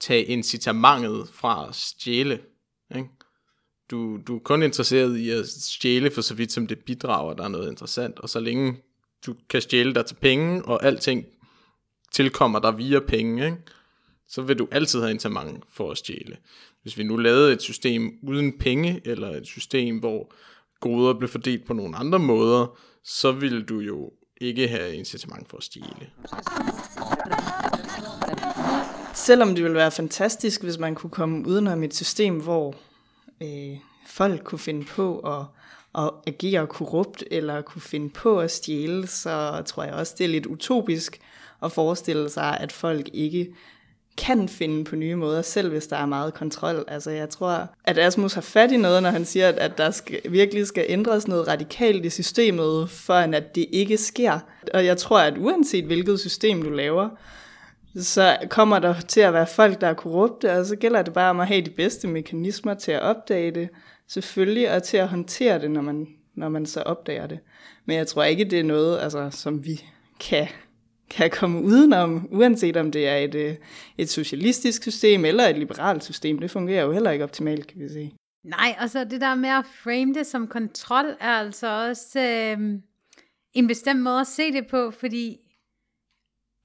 tage 0.00 0.24
incitamentet 0.24 1.28
fra 1.32 1.68
at 1.68 1.74
stjæle, 1.74 2.38
ikke? 2.96 3.08
Du, 3.90 4.16
du 4.16 4.36
er 4.36 4.40
kun 4.40 4.62
interesseret 4.62 5.16
i 5.16 5.30
at 5.30 5.48
stjæle 5.48 6.10
for 6.10 6.20
så 6.20 6.34
vidt, 6.34 6.52
som 6.52 6.66
det 6.66 6.78
bidrager, 6.78 7.34
der 7.34 7.44
er 7.44 7.48
noget 7.48 7.70
interessant, 7.70 8.18
og 8.18 8.28
så 8.28 8.40
længe 8.40 8.76
du 9.26 9.34
kan 9.48 9.60
stjæle 9.60 9.94
dig 9.94 10.06
til 10.06 10.14
penge, 10.14 10.64
og 10.64 10.84
alting 10.84 11.24
tilkommer 12.12 12.58
dig 12.58 12.78
via 12.78 13.00
penge, 13.00 13.44
ikke? 13.44 13.58
så 14.28 14.42
vil 14.42 14.58
du 14.58 14.68
altid 14.70 15.00
have 15.00 15.10
incitament 15.10 15.64
for 15.72 15.90
at 15.90 15.98
stjæle. 15.98 16.36
Hvis 16.82 16.98
vi 16.98 17.02
nu 17.02 17.16
lavede 17.16 17.52
et 17.52 17.62
system 17.62 18.12
uden 18.22 18.58
penge, 18.58 19.00
eller 19.04 19.30
et 19.30 19.46
system, 19.46 19.98
hvor 19.98 20.32
goder 20.80 21.14
blev 21.14 21.28
fordelt 21.28 21.66
på 21.66 21.72
nogle 21.72 21.96
andre 21.96 22.18
måder, 22.18 22.78
så 23.04 23.32
ville 23.32 23.62
du 23.62 23.80
jo 23.80 24.12
ikke 24.40 24.68
have 24.68 24.94
incitament 24.94 25.48
for 25.48 25.56
at 25.56 25.62
stjæle. 25.62 26.10
Selvom 29.14 29.54
det 29.54 29.64
ville 29.64 29.76
være 29.76 29.90
fantastisk, 29.90 30.62
hvis 30.62 30.78
man 30.78 30.94
kunne 30.94 31.10
komme 31.10 31.48
udenom 31.48 31.82
et 31.82 31.94
system, 31.94 32.40
hvor 32.40 32.74
øh, 33.42 33.76
folk 34.06 34.44
kunne 34.44 34.58
finde 34.58 34.84
på 34.84 35.18
at, 35.18 35.44
at 36.04 36.10
agere 36.26 36.66
korrupt, 36.66 37.24
eller 37.30 37.62
kunne 37.62 37.82
finde 37.82 38.10
på 38.10 38.40
at 38.40 38.50
stjæle, 38.50 39.06
så 39.06 39.62
tror 39.66 39.84
jeg 39.84 39.94
også, 39.94 40.14
det 40.18 40.24
er 40.24 40.28
lidt 40.28 40.46
utopisk 40.46 41.20
at 41.62 41.72
forestille 41.72 42.30
sig, 42.30 42.58
at 42.60 42.72
folk 42.72 43.08
ikke 43.12 43.54
kan 44.16 44.48
finde 44.48 44.84
på 44.84 44.96
nye 44.96 45.16
måder, 45.16 45.42
selv 45.42 45.70
hvis 45.70 45.86
der 45.86 45.96
er 45.96 46.06
meget 46.06 46.34
kontrol. 46.34 46.84
Altså 46.88 47.10
jeg 47.10 47.30
tror, 47.30 47.68
at 47.84 47.98
Asmus 47.98 48.34
har 48.34 48.40
fat 48.40 48.72
i 48.72 48.76
noget, 48.76 49.02
når 49.02 49.10
han 49.10 49.24
siger, 49.24 49.48
at 49.48 49.78
der 49.78 49.90
skal, 49.90 50.20
virkelig 50.28 50.66
skal 50.66 50.86
ændres 50.88 51.28
noget 51.28 51.48
radikalt 51.48 52.04
i 52.04 52.10
systemet, 52.10 52.90
for 52.90 53.14
at 53.14 53.54
det 53.54 53.66
ikke 53.72 53.96
sker. 53.96 54.38
Og 54.74 54.84
jeg 54.84 54.96
tror, 54.96 55.18
at 55.18 55.38
uanset 55.38 55.84
hvilket 55.84 56.20
system 56.20 56.62
du 56.62 56.70
laver, 56.70 57.08
så 58.04 58.36
kommer 58.50 58.78
der 58.78 59.00
til 59.00 59.20
at 59.20 59.32
være 59.32 59.46
folk, 59.46 59.80
der 59.80 59.86
er 59.86 59.94
korrupte, 59.94 60.52
og 60.52 60.66
så 60.66 60.76
gælder 60.76 61.02
det 61.02 61.12
bare 61.12 61.30
om 61.30 61.40
at 61.40 61.46
have 61.46 61.60
de 61.60 61.70
bedste 61.70 62.08
mekanismer 62.08 62.74
til 62.74 62.92
at 62.92 63.02
opdage 63.02 63.50
det, 63.50 63.68
selvfølgelig, 64.08 64.70
og 64.72 64.82
til 64.82 64.96
at 64.96 65.08
håndtere 65.08 65.58
det, 65.58 65.70
når 65.70 65.82
man, 65.82 66.06
når 66.34 66.48
man 66.48 66.66
så 66.66 66.82
opdager 66.82 67.26
det. 67.26 67.38
Men 67.84 67.96
jeg 67.96 68.06
tror 68.06 68.24
ikke, 68.24 68.44
det 68.44 68.60
er 68.60 68.64
noget, 68.64 68.98
altså, 69.00 69.30
som 69.30 69.64
vi 69.64 69.84
kan 70.20 70.48
kan 71.10 71.30
komme 71.30 71.62
udenom, 71.62 72.28
uanset 72.30 72.76
om 72.76 72.90
det 72.90 73.08
er 73.08 73.16
et, 73.16 73.34
øh, 73.34 73.54
et 73.98 74.10
socialistisk 74.10 74.82
system 74.82 75.24
eller 75.24 75.44
et 75.44 75.58
liberalt 75.58 76.04
system. 76.04 76.38
Det 76.38 76.50
fungerer 76.50 76.84
jo 76.84 76.92
heller 76.92 77.10
ikke 77.10 77.24
optimalt, 77.24 77.66
kan 77.66 77.80
vi 77.80 77.88
sige. 77.88 78.14
Nej, 78.44 78.76
og 78.80 78.90
så 78.90 79.04
det 79.04 79.20
der 79.20 79.34
med 79.34 79.48
at 79.48 79.64
frame 79.82 80.14
det 80.14 80.26
som 80.26 80.46
kontrol, 80.46 81.04
er 81.20 81.30
altså 81.30 81.88
også 81.88 82.20
øh, 82.20 82.58
en 83.52 83.66
bestemt 83.66 84.02
måde 84.02 84.20
at 84.20 84.26
se 84.26 84.52
det 84.52 84.66
på, 84.66 84.90
fordi 84.90 85.38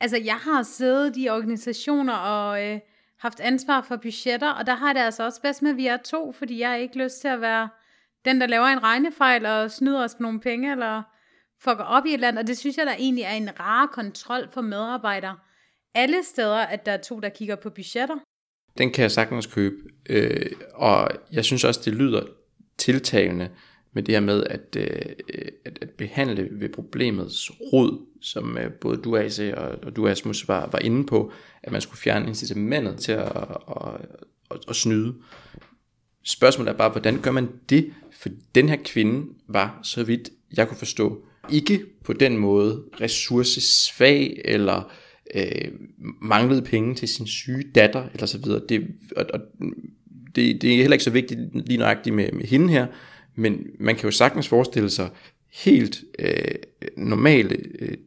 altså, 0.01 0.17
jeg 0.17 0.35
har 0.35 0.63
siddet 0.63 1.17
i 1.17 1.29
organisationer 1.29 2.13
og 2.13 2.67
øh, 2.67 2.79
haft 3.19 3.39
ansvar 3.39 3.81
for 3.81 3.95
budgetter, 3.95 4.51
og 4.51 4.65
der 4.65 4.75
har 4.75 4.93
det 4.93 4.99
altså 4.99 5.23
også 5.23 5.41
bedst 5.41 5.61
med, 5.61 5.71
at 5.71 5.77
vi 5.77 5.87
er 5.87 5.97
to, 5.97 6.31
fordi 6.31 6.59
jeg 6.59 6.69
har 6.69 6.75
ikke 6.75 7.03
lyst 7.03 7.21
til 7.21 7.27
at 7.27 7.41
være 7.41 7.69
den, 8.25 8.41
der 8.41 8.47
laver 8.47 8.65
en 8.65 8.83
regnefejl 8.83 9.45
og 9.45 9.71
snyder 9.71 10.03
os 10.03 10.15
på 10.15 10.23
nogle 10.23 10.39
penge, 10.39 10.71
eller 10.71 11.03
fucker 11.63 11.83
op 11.83 12.05
i 12.05 12.09
et 12.09 12.13
eller 12.13 12.27
andet, 12.27 12.41
og 12.41 12.47
det 12.47 12.57
synes 12.57 12.77
jeg 12.77 12.85
der 12.85 12.93
egentlig 12.93 13.23
er 13.23 13.33
en 13.33 13.59
rar 13.59 13.85
kontrol 13.85 14.49
for 14.53 14.61
medarbejdere. 14.61 15.37
Alle 15.95 16.23
steder, 16.23 16.57
at 16.57 16.85
der 16.85 16.91
er 16.91 16.97
to, 16.97 17.19
der 17.19 17.29
kigger 17.29 17.55
på 17.55 17.69
budgetter. 17.69 18.15
Den 18.77 18.91
kan 18.91 19.01
jeg 19.01 19.11
sagtens 19.11 19.47
købe, 19.47 19.75
øh, 20.09 20.51
og 20.73 21.09
jeg 21.31 21.45
synes 21.45 21.63
også, 21.63 21.81
det 21.85 21.93
lyder 21.93 22.23
tiltalende 22.77 23.49
med 23.93 24.03
det 24.03 24.15
her 24.15 24.19
med 24.19 24.43
at, 24.43 24.75
øh, 24.77 25.11
at, 25.65 25.77
at 25.81 25.89
behandle 25.89 26.47
ved 26.51 26.69
problemets 26.69 27.51
rod, 27.73 28.05
som 28.21 28.57
øh, 28.57 28.71
både 28.71 28.97
du, 28.97 29.17
AC, 29.17 29.39
og, 29.57 29.69
og 29.83 29.95
du, 29.95 30.07
Asmus, 30.07 30.47
var, 30.47 30.69
var 30.71 30.79
inde 30.79 31.05
på, 31.05 31.31
at 31.63 31.71
man 31.71 31.81
skulle 31.81 31.99
fjerne 31.99 32.27
incitamentet 32.27 32.97
til 32.97 33.11
at, 33.11 33.31
at, 33.69 34.01
at, 34.51 34.57
at 34.69 34.75
snyde. 34.75 35.15
Spørgsmålet 36.23 36.71
er 36.71 36.77
bare, 36.77 36.89
hvordan 36.89 37.21
gør 37.21 37.31
man 37.31 37.49
det? 37.69 37.93
For 38.21 38.29
den 38.55 38.69
her 38.69 38.77
kvinde 38.85 39.27
var, 39.47 39.79
så 39.83 40.03
vidt 40.03 40.29
jeg 40.57 40.67
kunne 40.67 40.77
forstå, 40.77 41.25
ikke 41.49 41.85
på 42.03 42.13
den 42.13 42.37
måde 42.37 42.83
ressourcesvag 43.01 44.41
eller 44.45 44.91
øh, 45.35 45.71
manglede 46.21 46.61
penge 46.61 46.95
til 46.95 47.07
sin 47.07 47.27
syge 47.27 47.63
datter 47.75 48.07
eller 48.13 48.25
så 48.25 48.37
videre. 48.37 48.61
Det, 48.69 48.87
og, 49.17 49.25
og 49.33 49.39
det, 50.35 50.61
det 50.61 50.73
er 50.73 50.77
heller 50.77 50.93
ikke 50.93 51.03
så 51.03 51.09
vigtigt 51.09 51.39
lige 51.67 51.77
nøjagtigt 51.77 52.15
med, 52.15 52.31
med 52.31 52.45
hende 52.45 52.69
her, 52.69 52.87
men 53.35 53.67
man 53.79 53.95
kan 53.95 54.05
jo 54.05 54.11
sagtens 54.11 54.47
forestille 54.47 54.89
sig 54.89 55.09
helt 55.51 56.03
øh, 56.19 56.55
normale 56.97 57.57
øh, 57.79 57.97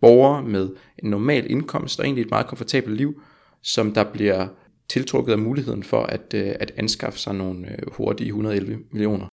borgere 0.00 0.42
med 0.42 0.70
en 0.98 1.10
normal 1.10 1.50
indkomst 1.50 2.00
og 2.00 2.06
egentlig 2.06 2.22
et 2.22 2.30
meget 2.30 2.46
komfortabelt 2.46 2.96
liv, 2.96 3.22
som 3.62 3.94
der 3.94 4.12
bliver 4.12 4.48
tiltrukket 4.88 5.32
af 5.32 5.38
muligheden 5.38 5.82
for 5.82 6.02
at, 6.02 6.34
øh, 6.34 6.54
at 6.60 6.72
anskaffe 6.76 7.18
sig 7.18 7.34
nogle 7.34 7.70
øh, 7.72 7.92
hurtige 7.92 8.28
111 8.28 8.78
millioner. 8.90 9.28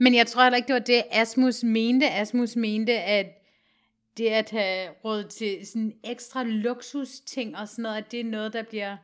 Men 0.00 0.14
jeg 0.14 0.26
tror 0.26 0.42
heller 0.42 0.56
ikke, 0.56 0.66
det 0.66 0.74
var 0.74 0.78
det, 0.78 1.02
Asmus 1.10 1.62
mente. 1.64 2.10
Asmus 2.10 2.56
mente, 2.56 2.92
at 2.92 3.26
det 4.16 4.28
at 4.28 4.50
have 4.50 4.88
råd 5.04 5.24
til 5.24 5.66
sådan 5.66 5.92
ekstra 6.04 6.42
luksusting 6.42 7.56
og 7.56 7.68
sådan 7.68 7.82
noget, 7.82 7.96
at 7.96 8.12
det 8.12 8.20
er 8.20 8.24
noget, 8.24 8.52
der 8.52 8.62
bliver 8.62 8.96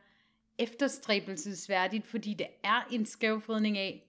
efterstræbelsesværdigt, 0.59 2.07
fordi 2.07 2.33
det 2.33 2.47
er 2.63 2.87
en 2.91 3.05
skævfridning 3.05 3.77
af, 3.77 4.03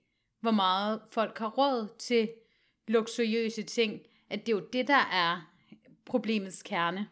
hvor 0.45 0.51
meget 0.51 1.01
folk 1.11 1.39
har 1.39 1.49
råd 1.49 1.89
til 1.99 2.29
luksuriøse 2.89 3.63
ting, 3.63 4.01
at 4.31 4.47
det 4.47 4.53
er 4.53 4.57
jo 4.57 4.63
det, 4.73 4.89
der 4.89 5.09
er 5.13 5.51
problemets 6.07 6.63
kerne. 6.63 7.07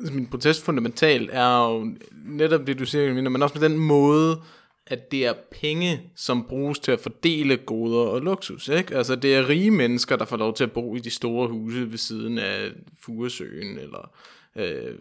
Altså, 0.00 0.14
min 0.14 0.26
protest 0.26 0.64
fundamentalt 0.64 1.30
er 1.32 1.70
jo 1.70 1.96
netop 2.12 2.66
det, 2.66 2.78
du 2.78 2.86
siger, 2.86 3.30
men 3.30 3.42
også 3.42 3.58
med 3.58 3.68
den 3.68 3.78
måde, 3.78 4.42
at 4.86 5.10
det 5.10 5.26
er 5.26 5.34
penge, 5.50 6.10
som 6.16 6.46
bruges 6.48 6.78
til 6.78 6.92
at 6.92 7.00
fordele 7.00 7.56
goder 7.56 8.06
og 8.06 8.20
luksus. 8.20 8.68
Ikke? 8.68 8.96
Altså 8.96 9.16
det 9.16 9.34
er 9.34 9.48
rige 9.48 9.70
mennesker, 9.70 10.16
der 10.16 10.24
får 10.24 10.36
lov 10.36 10.54
til 10.54 10.64
at 10.64 10.72
bo 10.72 10.96
i 10.96 10.98
de 10.98 11.10
store 11.10 11.48
huse 11.48 11.90
ved 11.90 11.98
siden 11.98 12.38
af 12.38 12.70
Furesøen, 13.00 13.78
eller 13.78 14.10
øh, 14.56 14.94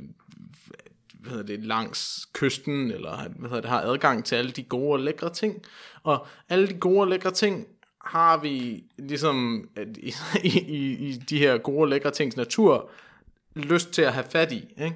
hvad 1.25 1.37
hedder 1.37 1.55
det, 1.55 1.65
langs 1.65 2.27
kysten, 2.33 2.91
eller 2.91 3.29
hvad 3.29 3.49
hedder 3.49 3.61
det, 3.61 3.69
har 3.69 3.81
adgang 3.81 4.25
til 4.25 4.35
alle 4.35 4.51
de 4.51 4.63
gode 4.63 4.91
og 4.91 4.99
lækre 4.99 5.33
ting. 5.33 5.63
Og 6.03 6.27
alle 6.49 6.67
de 6.67 6.73
gode 6.73 6.99
og 6.99 7.07
lækre 7.07 7.31
ting 7.31 7.67
har 8.01 8.37
vi 8.37 8.83
ligesom 8.97 9.69
i, 10.43 10.59
i, 10.59 10.93
i 10.93 11.11
de 11.11 11.37
her 11.37 11.57
gode 11.57 11.79
og 11.79 11.87
lækre 11.87 12.11
tings 12.11 12.37
natur 12.37 12.89
lyst 13.55 13.91
til 13.91 14.01
at 14.01 14.13
have 14.13 14.25
fat 14.29 14.51
i. 14.51 14.73
Ikke? 14.77 14.95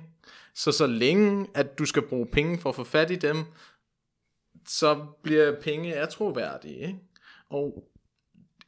Så 0.54 0.72
så 0.72 0.88
længe 0.88 1.48
at 1.54 1.80
du 1.80 1.86
skal 1.86 2.02
bruge 2.02 2.26
penge 2.26 2.58
for 2.58 2.70
at 2.70 2.76
få 2.76 2.84
fat 2.84 3.12
i 3.12 3.16
dem, 3.16 3.44
så 4.68 5.06
bliver 5.24 5.62
penge 5.62 5.96
atroværdige. 5.96 6.78
Ikke? 6.78 7.00
Og 7.50 7.90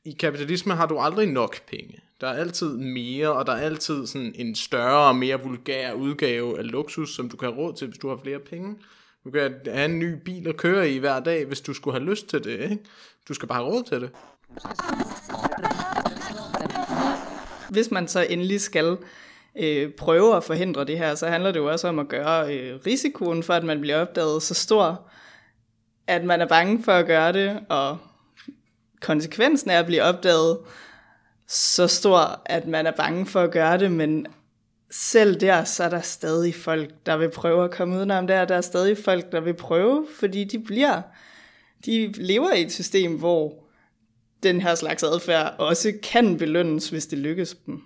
i 0.06 0.12
kapitalisme 0.12 0.74
har 0.74 0.86
du 0.86 1.00
aldrig 1.00 1.28
nok 1.28 1.66
penge. 1.68 2.00
Der 2.22 2.28
er 2.28 2.34
altid 2.34 2.78
mere, 2.78 3.32
og 3.32 3.48
der 3.48 3.54
er 3.54 3.62
altid 3.62 4.08
sådan 4.08 4.34
en 4.36 4.56
større 4.56 5.08
og 5.08 5.16
mere 5.16 5.42
vulgær 5.42 5.94
udgave 5.94 6.60
af 6.60 6.72
luksus, 6.72 7.16
som 7.16 7.30
du 7.30 7.38
kan 7.38 7.50
have 7.50 7.58
råd 7.58 7.74
til, 7.74 7.88
hvis 7.88 7.98
du 7.98 8.10
har 8.10 8.20
flere 8.24 8.40
penge. 8.40 8.76
Du 9.24 9.32
kan 9.32 9.54
have 9.66 9.86
en 9.86 10.00
ny 10.00 10.14
bil 10.26 10.48
at 10.48 10.58
køre 10.58 10.90
i 10.90 10.98
hver 10.98 11.20
dag, 11.20 11.46
hvis 11.46 11.62
du 11.62 11.74
skulle 11.74 12.00
have 12.00 12.10
lyst 12.10 12.28
til 12.28 12.44
det. 12.44 12.60
Ikke? 12.60 12.78
Du 13.28 13.34
skal 13.34 13.48
bare 13.48 13.64
have 13.64 13.74
råd 13.74 13.84
til 13.84 14.02
det. 14.02 14.10
Hvis 17.70 17.92
man 17.92 18.08
så 18.08 18.26
endelig 18.30 18.62
skal 18.62 18.98
øh, 19.60 19.92
prøve 19.92 20.36
at 20.36 20.44
forhindre 20.44 20.86
det 20.86 20.98
her, 20.98 21.16
så 21.16 21.28
handler 21.28 21.52
det 21.52 21.60
jo 21.60 21.72
også 21.72 21.88
om 21.88 22.00
at 22.00 22.08
gøre 22.08 22.56
øh, 22.56 22.80
risikoen 22.86 23.44
for, 23.44 23.54
at 23.54 23.64
man 23.64 23.82
bliver 23.82 24.02
opdaget 24.02 24.44
så 24.44 24.54
stor, 24.54 25.10
at 26.08 26.24
man 26.24 26.42
er 26.42 26.48
bange 26.48 26.84
for 26.84 26.92
at 26.92 27.06
gøre 27.06 27.34
det, 27.34 27.60
og 27.70 27.98
konsekvensen 29.02 29.70
af 29.70 29.80
at 29.80 29.86
blive 29.86 30.04
opdaget 30.04 30.58
så 31.52 31.88
stor, 31.88 32.42
at 32.46 32.68
man 32.68 32.88
er 32.88 32.92
bange 32.92 33.26
for 33.26 33.42
at 33.42 33.52
gøre 33.52 33.78
det, 33.78 33.92
men 33.92 34.28
selv 34.92 35.40
der, 35.40 35.64
så 35.64 35.84
er 35.84 35.90
der 35.90 36.02
stadig 36.02 36.56
folk, 36.56 36.92
der 37.06 37.18
vil 37.18 37.32
prøve 37.32 37.64
at 37.64 37.72
komme 37.72 37.96
udenom 37.96 38.28
der. 38.28 38.46
Der 38.46 38.56
er 38.56 38.62
stadig 38.62 38.98
folk, 38.98 39.32
der 39.32 39.40
vil 39.40 39.54
prøve, 39.54 40.08
fordi 40.20 40.44
de 40.44 40.60
bliver, 40.60 41.02
de 41.86 42.12
lever 42.12 42.54
i 42.54 42.62
et 42.62 42.72
system, 42.72 43.18
hvor 43.20 43.64
den 44.44 44.62
her 44.62 44.76
slags 44.76 45.04
adfærd 45.04 45.56
også 45.60 45.94
kan 46.04 46.38
belønnes, 46.38 46.90
hvis 46.90 47.06
det 47.06 47.20
lykkes 47.20 47.56
dem. 47.66 47.82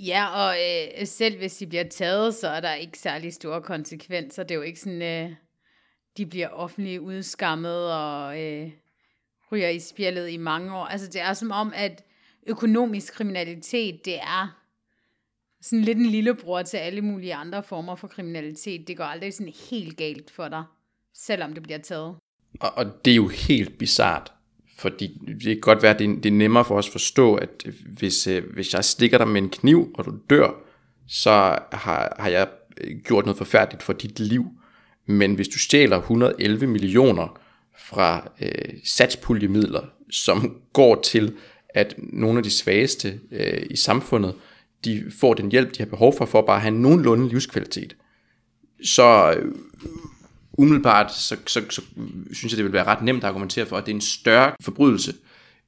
Ja, 0.00 0.26
og 0.26 0.56
øh, 0.56 1.06
selv 1.06 1.38
hvis 1.38 1.56
de 1.56 1.66
bliver 1.66 1.88
taget, 1.88 2.34
så 2.34 2.48
er 2.48 2.60
der 2.60 2.74
ikke 2.74 2.98
særlig 2.98 3.34
store 3.34 3.62
konsekvenser. 3.62 4.42
Det 4.42 4.50
er 4.50 4.54
jo 4.54 4.62
ikke 4.62 4.80
sådan, 4.80 5.02
øh, 5.02 5.30
de 6.16 6.26
bliver 6.26 6.48
offentligt 6.48 7.00
udskammet 7.00 7.92
og 7.92 8.42
øh, 8.42 8.70
ryger 9.52 9.68
i 9.68 9.80
spjældet 9.80 10.30
i 10.30 10.36
mange 10.36 10.76
år. 10.76 10.84
Altså 10.84 11.06
det 11.06 11.20
er 11.20 11.32
som 11.32 11.50
om, 11.50 11.72
at 11.76 12.02
økonomisk 12.46 13.12
kriminalitet, 13.12 14.04
det 14.04 14.16
er 14.16 14.62
sådan 15.62 15.84
lidt 15.84 15.98
en 15.98 16.06
lillebror 16.06 16.62
til 16.62 16.76
alle 16.76 17.02
mulige 17.02 17.34
andre 17.34 17.62
former 17.62 17.96
for 17.96 18.08
kriminalitet. 18.08 18.88
Det 18.88 18.96
går 18.96 19.04
aldrig 19.04 19.34
sådan 19.34 19.52
helt 19.70 19.96
galt 19.96 20.30
for 20.30 20.48
dig, 20.48 20.64
selvom 21.14 21.52
det 21.52 21.62
bliver 21.62 21.78
taget. 21.78 22.14
Og, 22.60 22.72
og 22.76 23.04
det 23.04 23.10
er 23.10 23.16
jo 23.16 23.28
helt 23.28 23.78
bizart, 23.78 24.32
fordi 24.78 25.18
det 25.26 25.42
kan 25.42 25.60
godt 25.60 25.82
være, 25.82 25.94
at 25.94 25.98
det 25.98 26.22
det 26.22 26.26
er 26.26 26.36
nemmere 26.36 26.64
for 26.64 26.78
os 26.78 26.86
at 26.86 26.92
forstå, 26.92 27.34
at 27.34 27.66
hvis, 27.98 28.26
øh, 28.26 28.52
hvis 28.54 28.74
jeg 28.74 28.84
stikker 28.84 29.18
dig 29.18 29.28
med 29.28 29.42
en 29.42 29.50
kniv, 29.50 29.94
og 29.94 30.04
du 30.04 30.14
dør, 30.30 30.50
så 31.06 31.58
har, 31.72 32.16
har 32.18 32.28
jeg 32.28 32.48
gjort 33.04 33.24
noget 33.24 33.38
forfærdeligt 33.38 33.82
for 33.82 33.92
dit 33.92 34.20
liv. 34.20 34.46
Men 35.06 35.34
hvis 35.34 35.48
du 35.48 35.58
stjæler 35.58 35.96
111 35.96 36.66
millioner 36.66 37.40
fra 37.78 38.28
øh, 38.42 38.74
satspuljemidler, 38.84 39.82
som 40.10 40.60
går 40.72 41.00
til, 41.00 41.36
at 41.76 41.94
nogle 41.98 42.38
af 42.38 42.42
de 42.42 42.50
svageste 42.50 43.20
øh, 43.30 43.66
i 43.70 43.76
samfundet, 43.76 44.34
de 44.84 45.04
får 45.20 45.34
den 45.34 45.50
hjælp, 45.50 45.74
de 45.74 45.78
har 45.78 45.86
behov 45.86 46.16
for, 46.16 46.26
for 46.26 46.38
at 46.38 46.46
bare 46.46 46.60
have 46.60 46.74
nogenlunde 46.74 47.28
livskvalitet, 47.28 47.96
så 48.84 49.34
øh, 49.36 49.54
umiddelbart, 50.58 51.14
så, 51.14 51.36
så, 51.46 51.60
så 51.70 51.82
synes 52.32 52.52
jeg, 52.52 52.56
det 52.56 52.64
vil 52.64 52.72
være 52.72 52.84
ret 52.84 53.02
nemt 53.02 53.24
at 53.24 53.28
argumentere 53.28 53.66
for, 53.66 53.76
at 53.76 53.86
det 53.86 53.92
er 53.92 53.96
en 53.96 54.00
større 54.00 54.52
forbrydelse, 54.60 55.14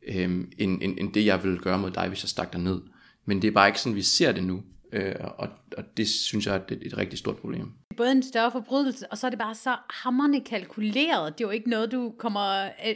øh, 0.09 0.23
end, 0.23 0.49
end, 0.59 0.99
end 0.99 1.13
det, 1.13 1.27
jeg 1.27 1.45
vil 1.45 1.59
gøre 1.59 1.79
mod 1.79 1.91
dig, 1.91 2.09
hvis 2.09 2.23
jeg 2.23 2.29
stak 2.29 2.53
dig 2.53 2.61
ned. 2.61 2.81
Men 3.27 3.43
det 3.43 3.49
er 3.49 3.53
bare 3.53 3.69
ikke 3.69 3.81
sådan, 3.81 3.97
vi 3.97 4.03
ser 4.03 4.33
det 4.33 4.45
nu. 4.45 4.63
Øh, 4.93 5.15
og, 5.21 5.49
og 5.77 5.85
det 5.97 6.09
synes 6.09 6.47
jeg 6.47 6.55
er 6.55 6.61
et, 6.71 6.79
et 6.83 6.99
rigtig 6.99 7.19
stort 7.19 7.37
problem. 7.37 7.73
Det 7.89 7.97
både 7.97 8.13
en 8.13 8.23
større 8.23 8.53
forbrydelse, 8.53 9.07
og 9.13 9.19
så 9.19 9.27
er 9.27 9.31
det 9.31 9.39
bare 9.39 9.55
så 9.55 9.77
hammerne 9.91 10.41
kalkuleret. 10.41 11.39
Det 11.39 11.45
er 11.45 11.49
jo 11.49 11.51
ikke 11.51 11.71
noget, 11.71 11.93
du 11.93 12.13
kommer... 12.19 12.65
Øh, 12.65 12.95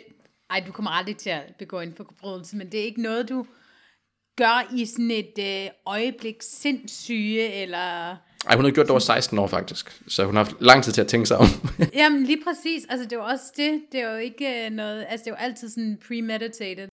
ej, 0.52 0.64
du 0.66 0.72
kommer 0.72 0.90
aldrig 0.90 1.16
til 1.16 1.30
at 1.30 1.42
begå 1.58 1.80
en 1.80 1.94
forbrydelse, 1.96 2.56
men 2.56 2.72
det 2.72 2.80
er 2.80 2.84
ikke 2.84 3.02
noget, 3.02 3.28
du 3.28 3.46
gør 4.36 4.74
i 4.76 4.86
sådan 4.86 5.10
et 5.10 5.38
øh, 5.38 5.70
øjeblik 5.86 6.36
sindssyge, 6.40 7.52
eller... 7.52 8.16
Ej, 8.46 8.56
hun 8.56 8.64
har 8.64 8.72
gjort 8.72 8.86
det 8.86 8.90
over 8.90 9.00
16 9.00 9.38
år 9.38 9.46
faktisk, 9.46 10.02
så 10.08 10.24
hun 10.24 10.36
har 10.36 10.44
haft 10.44 10.56
lang 10.60 10.84
tid 10.84 10.92
til 10.92 11.00
at 11.00 11.06
tænke 11.06 11.26
sig 11.26 11.38
om. 11.38 11.46
Jamen 11.94 12.24
lige 12.24 12.44
præcis, 12.44 12.86
altså 12.88 13.04
det 13.04 13.12
er 13.12 13.16
jo 13.16 13.24
også 13.24 13.44
det, 13.56 13.82
det 13.92 14.00
er 14.00 14.12
jo 14.12 14.18
ikke 14.18 14.66
øh, 14.66 14.70
noget, 14.70 15.06
altså 15.08 15.24
det 15.24 15.30
er 15.30 15.34
jo 15.34 15.44
altid 15.44 15.68
sådan 15.68 15.98
premeditated. 16.08 16.88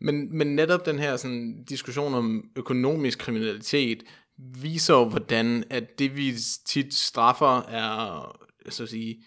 Men, 0.00 0.38
men 0.38 0.46
netop 0.46 0.86
den 0.86 0.98
her 0.98 1.16
sådan, 1.16 1.64
diskussion 1.64 2.14
om 2.14 2.50
økonomisk 2.56 3.18
kriminalitet 3.18 4.02
viser 4.38 4.94
jo, 4.94 5.04
hvordan 5.04 5.64
at 5.70 5.98
det 5.98 6.16
vi 6.16 6.34
tit 6.66 6.94
straffer 6.94 7.62
er, 7.62 8.36
så 8.68 8.82
at 8.82 8.88
sige, 8.88 9.24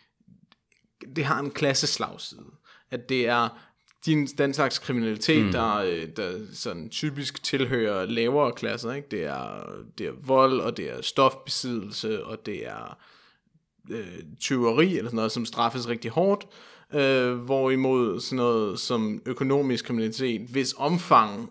det 1.16 1.26
har 1.26 1.40
en 1.40 1.52
klasseslagside. 1.52 2.46
At 2.92 3.10
det 3.10 3.28
er 3.28 3.67
din, 4.08 4.26
den 4.26 4.54
slags 4.54 4.80
kriminalitet, 4.80 5.46
mm. 5.46 5.52
der, 5.52 5.76
øh, 5.76 6.08
der 6.18 6.40
sådan 6.54 6.90
typisk 6.90 7.44
tilhører 7.44 8.06
lavere 8.06 8.52
klasser. 8.52 8.94
Ikke? 8.94 9.08
Det, 9.12 9.24
er, 9.24 9.64
det 9.98 10.08
er 10.08 10.12
vold, 10.24 10.60
og 10.60 10.78
det 10.78 10.90
er 10.90 11.02
stofbesiddelse, 11.02 12.26
og 12.26 12.46
det 12.46 12.68
er 12.68 12.98
øh, 13.90 14.24
tyveri, 14.40 14.98
eller 14.98 15.10
sådan 15.10 15.16
noget, 15.16 15.32
som 15.32 15.46
straffes 15.46 15.90
rigtig 15.90 16.12
hårdt. 16.12 16.48
Øh, 16.94 17.34
hvorimod 17.34 18.20
sådan 18.20 18.36
noget 18.36 18.80
som 18.80 19.22
økonomisk 19.26 19.86
kriminalitet, 19.86 20.42
hvis 20.42 20.76
omfang 20.78 21.50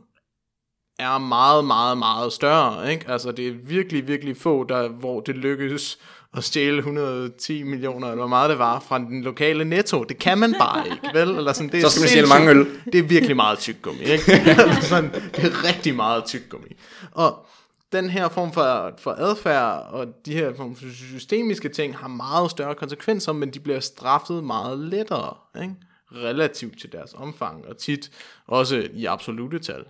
er 0.98 1.18
meget, 1.18 1.64
meget, 1.64 1.98
meget 1.98 2.32
større. 2.32 2.92
Ikke? 2.92 3.08
Altså 3.08 3.32
det 3.32 3.48
er 3.48 3.52
virkelig, 3.52 4.08
virkelig 4.08 4.36
få, 4.36 4.64
der, 4.64 4.88
hvor 4.88 5.20
det 5.20 5.36
lykkes 5.36 5.98
at 6.36 6.44
stjæle 6.44 6.78
110 6.78 7.62
millioner, 7.62 8.06
eller 8.06 8.20
hvor 8.20 8.26
meget 8.26 8.50
det 8.50 8.58
var, 8.58 8.80
fra 8.80 8.98
den 8.98 9.22
lokale 9.22 9.64
netto. 9.64 10.04
Det 10.04 10.18
kan 10.18 10.38
man 10.38 10.54
bare 10.58 10.86
ikke, 10.86 11.10
vel? 11.14 11.28
Eller 11.28 11.52
sådan, 11.52 11.72
det 11.72 11.78
er 11.78 11.82
Så 11.82 11.90
skal 11.90 12.00
man 12.00 12.08
stjæle 12.08 12.26
mange 12.26 12.50
øl. 12.50 12.66
Det 12.92 12.98
er 12.98 13.02
virkelig 13.02 13.36
meget 13.36 13.58
tyggegummi, 13.58 14.00
ikke? 14.02 14.24
sådan, 14.90 15.10
det 15.12 15.44
er 15.44 15.68
rigtig 15.68 15.94
meget 15.94 16.24
tyggegummi. 16.24 16.68
Og 17.12 17.46
den 17.92 18.10
her 18.10 18.28
form 18.28 18.52
for, 18.52 18.92
for 18.98 19.10
adfærd 19.18 19.86
og 19.90 20.06
de 20.26 20.32
her 20.34 20.54
form 20.54 20.76
for 20.76 20.84
systemiske 21.12 21.68
ting 21.68 21.96
har 21.96 22.08
meget 22.08 22.50
større 22.50 22.74
konsekvenser, 22.74 23.32
men 23.32 23.50
de 23.50 23.60
bliver 23.60 23.80
straffet 23.80 24.44
meget 24.44 24.78
lettere, 24.78 25.34
ikke? 25.62 25.74
relativt 26.12 26.80
til 26.80 26.92
deres 26.92 27.14
omfang, 27.14 27.66
og 27.66 27.78
tit 27.78 28.10
også 28.46 28.88
i 28.94 29.04
absolute 29.04 29.58
tal. 29.58 29.84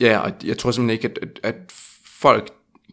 Ja, 0.00 0.18
og 0.18 0.32
jeg 0.44 0.58
tror 0.58 0.70
simpelthen 0.70 1.10
ikke, 1.10 1.20
at, 1.22 1.28
at, 1.28 1.54
at 1.54 1.72
folk 2.06 2.50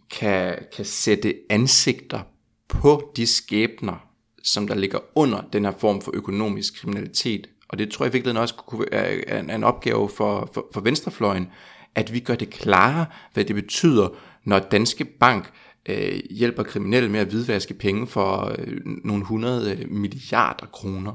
kan, 0.09 0.55
kan 0.75 0.85
sætte 0.85 1.35
ansigter 1.49 2.19
på 2.67 3.11
de 3.15 3.27
skæbner, 3.27 4.07
som 4.43 4.67
der 4.67 4.75
ligger 4.75 4.99
under 5.15 5.41
den 5.53 5.65
her 5.65 5.73
form 5.79 6.01
for 6.01 6.11
økonomisk 6.13 6.81
kriminalitet. 6.81 7.47
Og 7.67 7.77
det 7.77 7.91
tror 7.91 8.05
jeg 8.05 8.13
virkelig 8.13 8.39
også 8.39 8.55
kunne 8.55 8.85
være 8.91 9.39
en, 9.39 9.49
en 9.49 9.63
opgave 9.63 10.09
for, 10.09 10.49
for, 10.53 10.67
for 10.73 10.81
venstrefløjen, 10.81 11.47
at 11.95 12.13
vi 12.13 12.19
gør 12.19 12.35
det 12.35 12.49
klare, 12.49 13.05
hvad 13.33 13.45
det 13.45 13.55
betyder, 13.55 14.09
når 14.43 14.59
Danske 14.59 15.05
Bank 15.05 15.51
øh, 15.89 16.19
hjælper 16.29 16.63
kriminelle 16.63 17.09
med 17.09 17.19
at 17.19 17.27
hvidvaske 17.27 17.73
penge 17.73 18.07
for 18.07 18.55
øh, 18.59 18.77
nogle 18.85 19.21
100 19.21 19.71
øh, 19.71 19.91
milliarder 19.91 20.65
kroner. 20.65 21.13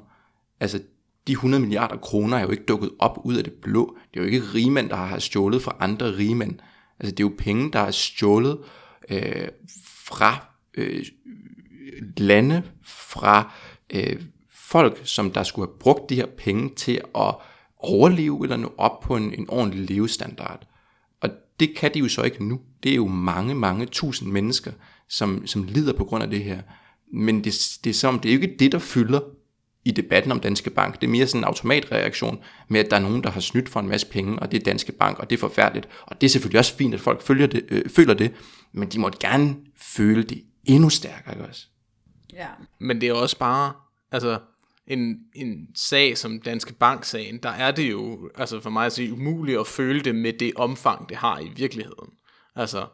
Altså, 0.61 0.81
de 1.27 1.33
100 1.33 1.61
milliarder 1.61 1.97
kroner 1.97 2.37
er 2.37 2.43
jo 2.43 2.51
ikke 2.51 2.65
dukket 2.65 2.91
op 2.99 3.19
ud 3.25 3.37
af 3.37 3.45
det 3.45 3.53
blå. 3.53 3.97
Det 4.15 4.21
er 4.21 4.25
jo 4.25 4.31
ikke 4.31 4.47
rigmænd, 4.55 4.89
der 4.89 4.97
har 4.97 5.19
stjålet 5.19 5.63
fra 5.63 5.77
andre 5.81 6.17
rigmænd. 6.17 6.59
Altså, 7.01 7.15
det 7.15 7.21
er 7.21 7.29
jo 7.29 7.35
penge, 7.39 7.73
der 7.73 7.79
er 7.79 7.91
stjålet 7.91 8.59
øh, 9.11 9.49
fra 10.05 10.47
øh, 10.75 11.05
lande, 12.17 12.63
fra 12.85 13.53
øh, 13.95 14.23
folk, 14.55 15.01
som 15.05 15.31
der 15.31 15.43
skulle 15.43 15.69
have 15.69 15.79
brugt 15.79 16.11
de 16.11 16.15
her 16.15 16.27
penge 16.39 16.75
til 16.77 17.01
at 17.15 17.35
overleve 17.79 18.41
eller 18.43 18.57
nå 18.57 18.73
op 18.79 19.01
på 19.01 19.17
en, 19.17 19.35
en 19.35 19.47
ordentlig 19.49 19.91
levestandard. 19.91 20.69
Og 21.21 21.31
det 21.61 21.77
kan 21.77 21.95
de 21.95 21.99
jo 21.99 22.09
så 22.09 22.23
ikke 22.23 22.45
nu. 22.45 22.61
Det 22.83 22.91
er 22.91 22.97
jo 22.97 23.07
mange, 23.07 23.55
mange 23.55 23.87
tusind 23.87 24.33
mennesker, 24.33 24.73
som, 25.09 25.47
som 25.47 25.63
lider 25.63 25.93
på 25.93 26.05
grund 26.05 26.25
af 26.25 26.31
det 26.31 26.45
her. 26.45 26.63
Men 27.13 27.45
det, 27.45 27.55
det 27.85 27.91
er 27.91 27.95
som, 27.95 28.19
det 28.19 28.29
er 28.29 28.35
jo 28.35 28.41
ikke 28.41 28.57
det, 28.59 28.73
der 28.73 28.79
fylder 28.79 29.21
i 29.85 29.91
debatten 29.91 30.33
om 30.33 30.41
Danske 30.41 30.71
Bank. 30.71 31.01
Det 31.01 31.07
er 31.07 31.11
mere 31.11 31.27
sådan 31.27 31.41
en 31.41 31.45
automatreaktion 31.45 32.39
med, 32.69 32.81
at 32.81 32.91
der 32.91 32.97
er 32.97 33.01
nogen, 33.01 33.23
der 33.23 33.31
har 33.31 33.41
snydt 33.41 33.69
for 33.69 33.81
en 33.81 33.89
masse 33.89 34.07
penge, 34.07 34.39
og 34.39 34.53
det 34.53 34.61
er 34.61 34.65
Danske 34.65 34.93
Bank, 34.93 35.19
og 35.19 35.31
det 35.31 35.37
er 35.37 35.41
forfærdeligt. 35.41 35.89
Og 36.07 36.21
det 36.21 36.27
er 36.27 36.31
selvfølgelig 36.31 36.59
også 36.59 36.75
fint, 36.75 36.95
at 36.95 37.01
folk 37.01 37.23
følger 37.23 37.47
det, 37.47 37.65
øh, 37.69 37.91
føler 37.91 38.15
det, 38.15 38.33
men 38.73 38.89
de 38.89 38.99
må 38.99 39.11
gerne 39.21 39.57
føle 39.77 40.23
det 40.23 40.43
endnu 40.65 40.89
stærkere, 40.91 41.35
ikke 41.35 41.49
også? 41.49 41.67
Ja. 42.33 42.49
Men 42.79 43.01
det 43.01 43.09
er 43.09 43.13
også 43.13 43.39
bare, 43.39 43.73
altså, 44.13 44.39
en, 44.87 45.21
en 45.35 45.69
sag 45.75 46.19
som 46.19 46.41
Danske 46.41 46.75
Bank-sagen, 46.75 47.39
der 47.39 47.49
er 47.49 47.71
det 47.71 47.91
jo, 47.91 48.31
altså 48.35 48.61
for 48.61 48.71
mig 48.71 48.87
at 48.87 48.93
sige, 48.93 49.13
umuligt 49.13 49.59
at 49.59 49.67
føle 49.67 50.01
det 50.01 50.15
med 50.15 50.33
det 50.33 50.53
omfang, 50.57 51.09
det 51.09 51.17
har 51.17 51.39
i 51.39 51.49
virkeligheden. 51.57 52.13
Altså, 52.57 52.87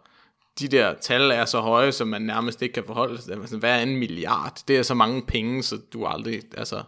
de 0.58 0.68
der 0.68 0.94
tal 1.00 1.30
er 1.30 1.44
så 1.44 1.60
høje, 1.60 1.92
som 1.92 2.08
man 2.08 2.22
nærmest 2.22 2.62
ikke 2.62 2.72
kan 2.72 2.84
forholde 2.86 3.16
sig 3.16 3.24
til. 3.24 3.40
Altså, 3.40 3.58
hvad 3.58 3.78
er 3.78 3.82
en 3.82 3.96
milliard? 3.96 4.62
Det 4.68 4.76
er 4.76 4.82
så 4.82 4.94
mange 4.94 5.22
penge, 5.22 5.62
så 5.62 5.76
du 5.92 6.06
aldrig, 6.06 6.42
altså, 6.56 6.82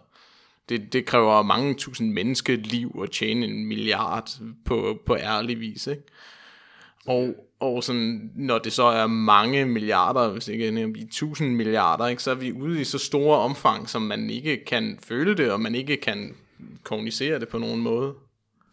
det, 0.69 0.93
det 0.93 1.05
kræver 1.05 1.41
mange 1.41 1.73
tusind 1.73 2.13
menneskeliv 2.13 2.99
at 3.03 3.11
tjene 3.11 3.45
en 3.45 3.65
milliard 3.65 4.31
på, 4.65 4.99
på 5.05 5.15
ærlig 5.15 5.59
vis, 5.59 5.87
ikke? 5.87 6.03
Og, 7.05 7.35
og 7.59 7.83
sådan, 7.83 8.31
når 8.35 8.59
det 8.59 8.73
så 8.73 8.83
er 8.83 9.07
mange 9.07 9.65
milliarder, 9.65 10.29
hvis 10.29 10.47
ikke 10.47 10.93
i 10.95 11.07
tusind 11.11 11.55
milliarder, 11.55 12.07
ikke, 12.07 12.23
så 12.23 12.31
er 12.31 12.35
vi 12.35 12.51
ude 12.51 12.81
i 12.81 12.83
så 12.83 12.97
store 12.97 13.37
omfang, 13.37 13.89
som 13.89 14.01
man 14.01 14.29
ikke 14.29 14.65
kan 14.65 14.99
føle 15.07 15.37
det, 15.37 15.51
og 15.51 15.61
man 15.61 15.75
ikke 15.75 15.97
kan 15.97 16.35
kommunicere 16.83 17.39
det 17.39 17.47
på 17.47 17.57
nogen 17.57 17.81
måde. 17.81 18.13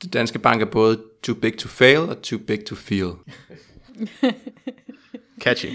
Det 0.03 0.13
danske 0.13 0.39
bank 0.39 0.63
er 0.63 0.67
både 0.67 1.01
too 1.23 1.35
big 1.35 1.59
to 1.59 1.69
fail 1.69 1.99
og 1.99 2.23
too 2.23 2.39
big 2.47 2.65
to 2.65 2.75
feel. 2.75 3.11
Catchy. 5.43 5.69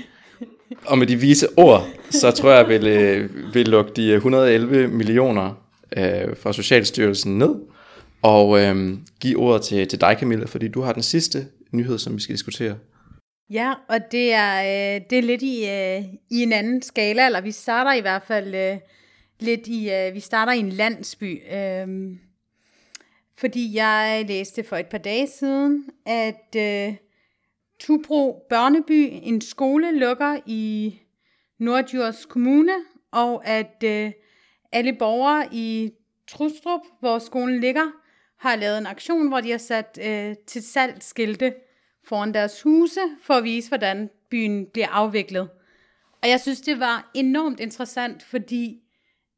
Og 0.86 0.97
med 0.97 1.08
de 1.08 1.16
vise 1.16 1.47
ord, 1.58 1.88
så 2.10 2.32
tror 2.32 2.51
jeg, 2.51 2.68
vil, 2.70 2.88
øh, 2.88 3.54
vil 3.54 3.68
lukke 3.68 3.91
de 3.95 4.14
111 4.14 4.88
millioner 4.88 5.54
øh, 5.97 6.38
fra 6.38 6.54
Socialstyrelsen 6.54 7.38
ned, 7.38 7.56
og 8.22 8.60
øh, 8.62 8.97
give 9.20 9.38
ordet 9.38 9.62
til, 9.62 9.88
til 9.88 10.01
dig, 10.01 10.18
Camilla, 10.20 10.45
fordi 10.45 10.68
du 10.68 10.82
har 10.82 10.93
den 10.93 11.04
sidste 11.04 11.45
nyhed, 11.74 11.97
som 11.97 12.15
vi 12.15 12.21
skal 12.21 12.36
diskutere. 12.36 12.78
Ja, 13.49 13.74
og 13.89 14.11
det 14.11 14.34
er, 14.34 14.61
øh, 14.61 15.01
det 15.09 15.17
er 15.17 15.21
lidt 15.21 15.41
i, 15.41 15.69
øh, 15.69 16.03
i 16.30 16.43
en 16.43 16.53
anden 16.53 16.82
skala, 16.82 17.26
eller 17.26 17.41
vi 17.41 17.51
starter 17.51 17.93
i 17.93 18.01
hvert 18.01 18.24
fald 18.24 18.55
øh, 18.55 18.78
lidt 19.39 19.67
i, 19.67 19.91
øh, 19.91 20.13
vi 20.13 20.19
starter 20.19 20.53
i 20.53 20.59
en 20.59 20.69
landsby. 20.69 21.41
Øh, 21.53 22.17
fordi 23.38 23.76
jeg 23.76 24.26
læste 24.28 24.63
for 24.63 24.76
et 24.76 24.88
par 24.88 24.97
dage 24.97 25.28
siden, 25.28 25.89
at 26.05 26.55
øh, 26.57 26.95
Tubro 27.80 28.45
Børneby, 28.49 29.09
en 29.24 29.41
skole, 29.41 29.99
lukker 29.99 30.39
i 30.45 30.95
Nordjurs 31.59 32.26
Kommune, 32.26 32.74
og 33.11 33.47
at 33.47 33.84
øh, 33.86 34.11
alle 34.71 34.93
borgere 34.93 35.47
i 35.51 35.91
Trustrup, 36.28 36.82
hvor 36.99 37.19
skolen 37.19 37.59
ligger, 37.59 38.03
har 38.44 38.56
lavet 38.56 38.78
en 38.78 38.86
aktion, 38.86 39.28
hvor 39.28 39.41
de 39.41 39.52
har 39.52 39.58
sat 39.58 40.00
øh, 40.02 40.36
til 40.48 40.64
salg 40.64 41.04
skilte 41.04 41.54
foran 42.08 42.34
deres 42.34 42.62
huse, 42.62 43.00
for 43.22 43.34
at 43.34 43.44
vise, 43.44 43.70
hvordan 43.70 44.10
byen 44.30 44.66
bliver 44.74 44.88
afviklet. 44.88 45.50
Og 46.24 46.30
jeg 46.30 46.39
synes, 46.39 46.62
det 46.62 46.80
var 46.80 47.12
enormt 47.14 47.60
interessant, 47.60 48.24
fordi 48.24 48.82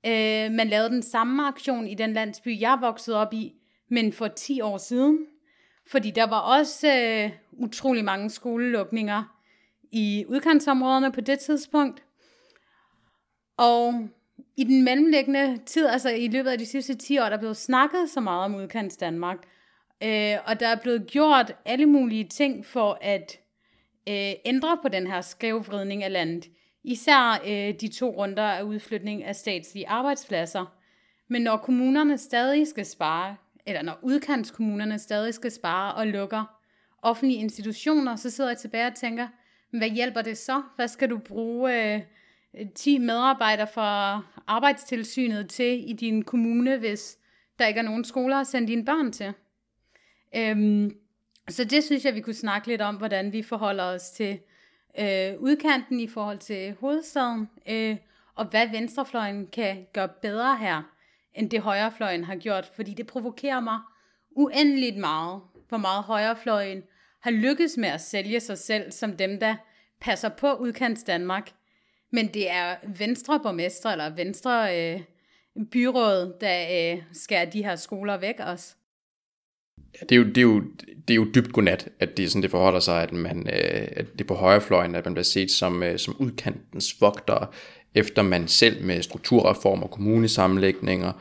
øh, 0.06 0.52
man 0.52 0.68
lavede 0.68 0.90
den 0.90 1.04
samme 1.04 1.48
aktion 1.48 1.88
i 1.88 1.96
den 1.96 2.14
landsby, 2.14 2.62
jeg 2.62 2.78
voksede 2.82 3.18
op 3.18 3.34
i, 3.34 3.54
men 3.90 4.14
for 4.14 4.28
10 4.28 4.62
år 4.62 4.78
siden. 4.78 5.20
Fordi 5.92 6.12
der 6.12 6.26
var 6.26 6.40
også 6.40 6.88
øh, 6.88 7.32
utrolig 7.52 8.06
mange 8.06 8.30
skolelukninger 8.30 9.24
i 9.92 10.26
udkantsområderne 10.28 11.12
på 11.12 11.22
det 11.22 11.40
tidspunkt. 11.40 12.04
Og 13.58 14.10
i 14.58 14.64
den 14.64 14.84
mellemliggende 14.84 15.58
tid, 15.66 15.88
altså 15.88 16.10
i 16.10 16.28
løbet 16.28 16.50
af 16.50 16.58
de 16.58 16.66
sidste 16.66 16.96
10 16.96 17.20
år, 17.20 17.24
der 17.24 17.32
er 17.32 17.40
blevet 17.40 17.58
snakket 17.58 18.10
så 18.10 18.20
meget 18.20 18.46
om 18.46 18.56
udkants 18.56 18.98
Danmark. 18.98 19.38
Øh, 20.04 20.36
og 20.46 20.60
der 20.60 20.68
er 20.68 20.76
blevet 20.82 21.08
gjort 21.08 21.52
alle 21.66 21.86
mulige 21.86 22.24
ting 22.24 22.66
for 22.66 22.98
at 23.02 23.40
øh, 24.10 24.34
ændre 24.46 24.78
på 24.82 24.88
den 24.88 25.08
her 25.08 25.22
skævvridning 25.22 26.04
af 26.04 26.12
landet. 26.12 26.50
Især 26.84 27.42
øh, 27.48 27.74
de 27.82 27.88
to 27.88 28.10
runder 28.10 28.44
af 28.44 28.62
udflytning 28.62 29.24
af 29.24 29.36
statslige 29.36 29.90
arbejdspladser. 29.90 30.76
Men 31.28 31.42
når 31.42 31.58
kommunerne 31.58 32.18
stadig 32.18 32.68
skal 32.68 32.86
spare, 32.86 33.36
eller 33.66 33.82
når 33.82 34.00
udkantskommunerne 34.02 35.00
stadig 35.00 35.34
skal 35.34 35.52
spare 35.52 35.94
og 35.94 36.08
lukker 36.08 36.60
offentlige 37.02 37.40
institutioner, 37.40 38.16
så 38.16 38.30
sidder 38.30 38.50
jeg 38.50 38.58
tilbage 38.58 38.88
og 38.88 38.96
tænker, 38.96 39.28
hvad 39.78 39.90
hjælper 39.90 40.22
det 40.22 40.38
så? 40.38 40.62
Hvad 40.76 40.88
skal 40.88 41.10
du 41.10 41.18
bruge 41.18 41.94
øh, 41.96 42.02
10 42.76 42.98
medarbejdere 42.98 43.68
fra 43.68 44.22
arbejdstilsynet 44.48 45.50
til 45.50 45.90
i 45.90 45.94
din 45.94 46.24
kommune, 46.24 46.78
hvis 46.78 47.18
der 47.60 47.68
ikke 47.68 47.80
er 47.80 47.84
nogen 47.84 48.04
skoler 48.04 48.38
at 48.38 48.48
sende 48.48 48.68
dine 48.68 48.86
børn 48.86 49.12
til? 49.12 49.34
Øhm, 50.36 50.92
så 51.50 51.64
det 51.64 51.84
synes 51.84 52.06
jeg, 52.06 52.16
vi 52.16 52.22
kunne 52.22 52.34
snakke 52.34 52.68
lidt 52.68 52.82
om, 52.82 52.96
hvordan 52.96 53.34
vi 53.34 53.42
forholder 53.42 53.84
os 53.84 54.10
til 54.10 54.40
øh, 55.00 55.34
udkanten 55.40 56.00
i 56.00 56.08
forhold 56.08 56.38
til 56.38 56.76
hovedstaden, 56.80 57.50
øh, 57.70 57.98
og 58.36 58.46
hvad 58.46 58.68
venstrefløjen 58.68 59.48
kan 59.48 59.88
gøre 59.94 60.10
bedre 60.22 60.58
her, 60.58 60.82
end 61.34 61.50
det 61.50 61.62
højrefløjen 61.62 62.24
har 62.24 62.36
gjort, 62.36 62.72
fordi 62.76 62.94
det 62.94 63.08
provokerer 63.08 63.60
mig 63.60 63.80
uendeligt 64.32 64.98
meget, 64.98 65.42
hvor 65.70 65.78
meget 65.78 66.04
højrefløjen 66.04 66.84
har 67.22 67.32
lykkes 67.32 67.78
med 67.78 67.90
at 67.90 68.02
sælge 68.02 68.40
sig 68.40 68.58
selv 68.58 68.92
som 68.92 69.18
dem, 69.18 69.40
der 69.40 69.56
passer 70.02 70.30
på 70.30 70.54
udkants 70.54 71.04
Danmark. 71.04 71.52
Men 72.12 72.28
det 72.28 72.52
er 72.52 72.76
venstre 72.98 73.40
borgmester 73.44 73.90
eller 73.90 74.16
venstre 74.16 74.80
øh, 74.80 75.02
byråd, 75.72 76.38
der 76.42 76.94
øh, 76.94 77.02
skærer 77.14 77.50
de 77.50 77.64
her 77.64 77.76
skoler 77.76 78.18
væk 78.18 78.36
også. 78.40 78.76
Ja, 79.78 80.06
det, 80.10 80.12
er 80.12 80.20
jo, 80.20 80.24
det, 80.24 80.38
er 80.38 80.42
jo, 80.42 80.64
det 81.08 81.14
er 81.14 81.16
jo 81.16 81.28
dybt 81.36 81.54
godnat, 81.54 81.90
at 82.00 82.18
det, 82.18 82.32
sådan, 82.32 82.44
det 82.44 82.52
forholder 82.52 82.80
sig, 82.80 83.04
at, 83.04 83.14
man, 83.14 83.48
øh, 83.48 83.88
at 83.92 84.06
det 84.12 84.22
er 84.22 84.28
på 84.28 84.34
højrefløjen, 84.34 84.96
at 84.96 85.06
man 85.06 85.14
bliver 85.14 85.24
set 85.24 85.52
som, 85.52 85.84
øh, 85.84 86.00
som 86.00 86.16
udkantens 86.20 87.02
vogter, 87.02 87.54
efter 87.96 88.22
man 88.22 88.48
selv 88.48 88.84
med 88.86 89.02
strukturreformer, 89.02 89.88
kommunesammenlægninger, 89.88 91.12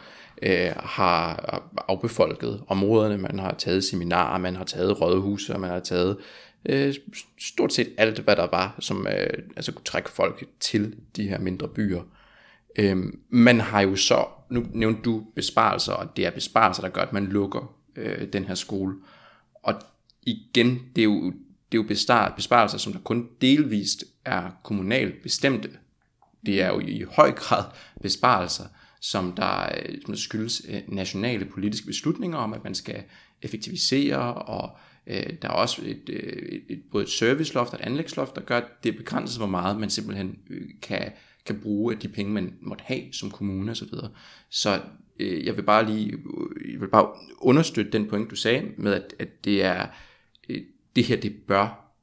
øh, 0.43 0.70
har 0.76 1.62
afbefolket 1.89 2.62
områderne, 2.68 3.18
man 3.18 3.39
har 3.39 3.55
taget 3.55 3.85
seminarer, 3.85 4.39
man 4.39 4.57
har 4.57 4.64
taget 4.64 5.01
rådhuse, 5.01 5.55
og 5.55 5.61
man 5.61 5.70
har 5.70 5.80
taget 5.80 6.16
øh, 6.66 6.94
stort 7.38 7.72
set 7.72 7.92
alt, 7.96 8.18
hvad 8.18 8.36
der 8.36 8.46
var, 8.46 8.76
som 8.80 9.06
øh, 9.06 9.42
altså 9.56 9.72
kunne 9.72 9.84
trække 9.84 10.10
folk 10.10 10.44
til 10.60 10.96
de 11.16 11.28
her 11.28 11.38
mindre 11.38 11.68
byer. 11.68 12.02
Øh, 12.76 12.96
man 13.28 13.60
har 13.60 13.80
jo 13.80 13.96
så, 13.96 14.26
nu 14.50 14.66
nævnte 14.72 15.02
du 15.02 15.24
besparelser, 15.34 15.92
og 15.92 16.16
det 16.16 16.26
er 16.26 16.30
besparelser, 16.30 16.82
der 16.82 16.88
gør, 16.88 17.02
at 17.02 17.12
man 17.12 17.26
lukker 17.26 17.74
øh, 17.96 18.32
den 18.32 18.44
her 18.44 18.54
skole. 18.54 18.94
Og 19.62 19.74
igen, 20.22 20.82
det 20.96 21.02
er 21.02 21.04
jo, 21.04 21.30
det 21.72 21.78
er 21.78 21.82
jo 21.82 22.32
besparelser, 22.36 22.78
som 22.78 22.92
der 22.92 23.00
kun 23.00 23.28
delvist 23.40 24.04
er 24.24 24.50
kommunalt 24.62 25.22
bestemte. 25.22 25.70
Det 26.46 26.62
er 26.62 26.68
jo 26.68 26.80
i 26.80 27.04
høj 27.10 27.32
grad 27.32 27.64
besparelser, 28.02 28.64
som 29.00 29.32
der 29.32 29.68
øh, 29.84 29.94
som 30.06 30.16
skyldes 30.16 30.62
øh, 30.68 30.80
nationale 30.88 31.44
politiske 31.44 31.86
beslutninger 31.86 32.38
om, 32.38 32.52
at 32.52 32.64
man 32.64 32.74
skal 32.74 33.02
effektivisere, 33.42 34.34
og 34.34 34.70
øh, 34.72 34.93
Øh, 35.07 35.32
der 35.42 35.48
er 35.48 35.52
også 35.52 35.82
et, 35.84 36.09
øh, 36.09 36.32
et, 36.32 36.62
et, 36.68 36.82
både 36.90 37.05
et 37.05 37.11
serviceloft 37.11 37.72
og 37.72 37.78
et 37.80 37.84
anlægsloft, 37.84 38.36
der 38.36 38.40
gør, 38.40 38.57
at 38.57 38.84
det 38.84 38.96
begrænses, 38.96 39.36
hvor 39.36 39.46
meget 39.46 39.80
man 39.80 39.90
simpelthen 39.90 40.38
øh, 40.50 40.68
kan, 40.82 41.12
kan 41.46 41.61
bruge 41.61 41.94
af 41.94 42.00
de 42.00 42.09
penge, 42.09 42.32
man 42.32 42.55
måtte 42.61 42.84
have 42.84 43.12
som 43.12 43.30
kommune 43.30 43.70
osv. 43.70 43.88
Så, 43.88 44.09
så 44.50 44.80
øh, 45.20 45.46
jeg 45.46 45.57
vil 45.57 45.62
bare 45.62 45.86
lige 45.86 46.18
jeg 46.72 46.80
vil 46.80 46.88
bare 46.88 47.09
understøtte 47.38 47.92
den 47.92 48.09
point, 48.09 48.30
du 48.30 48.36
sagde, 48.36 48.72
med 48.78 48.92
at, 48.94 49.14
at 49.18 49.44
det 49.44 49.64
er 49.64 49.86
øh, 50.48 50.62
det 50.96 51.05
her, 51.05 51.20
det 51.20 51.36
bør 51.48 51.94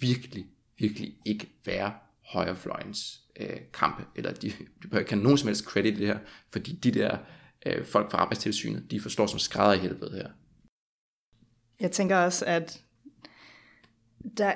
virkelig, 0.00 0.46
virkelig 0.78 1.14
ikke 1.24 1.48
være 1.66 1.92
højrefløjens 2.24 3.20
øh, 3.40 3.56
kampe, 3.72 4.04
eller 4.16 4.32
de, 4.32 4.52
de 4.82 4.88
bør 4.88 4.98
ikke 4.98 5.10
have 5.10 5.22
nogen 5.22 5.38
som 5.38 5.46
helst 5.46 5.64
credit 5.64 5.94
i 5.94 6.00
det 6.00 6.06
her, 6.06 6.18
fordi 6.50 6.72
de 6.72 6.90
der 6.90 7.18
øh, 7.66 7.84
folk 7.84 8.10
fra 8.10 8.18
arbejdstilsynet, 8.18 8.90
de 8.90 9.00
forstår 9.00 9.26
som 9.26 9.38
skrædder 9.38 9.72
i 9.72 9.78
helvede 9.78 10.10
her. 10.12 10.28
Jeg 11.80 11.90
tænker 11.90 12.16
også, 12.16 12.44
at 12.44 12.82
der, 14.38 14.52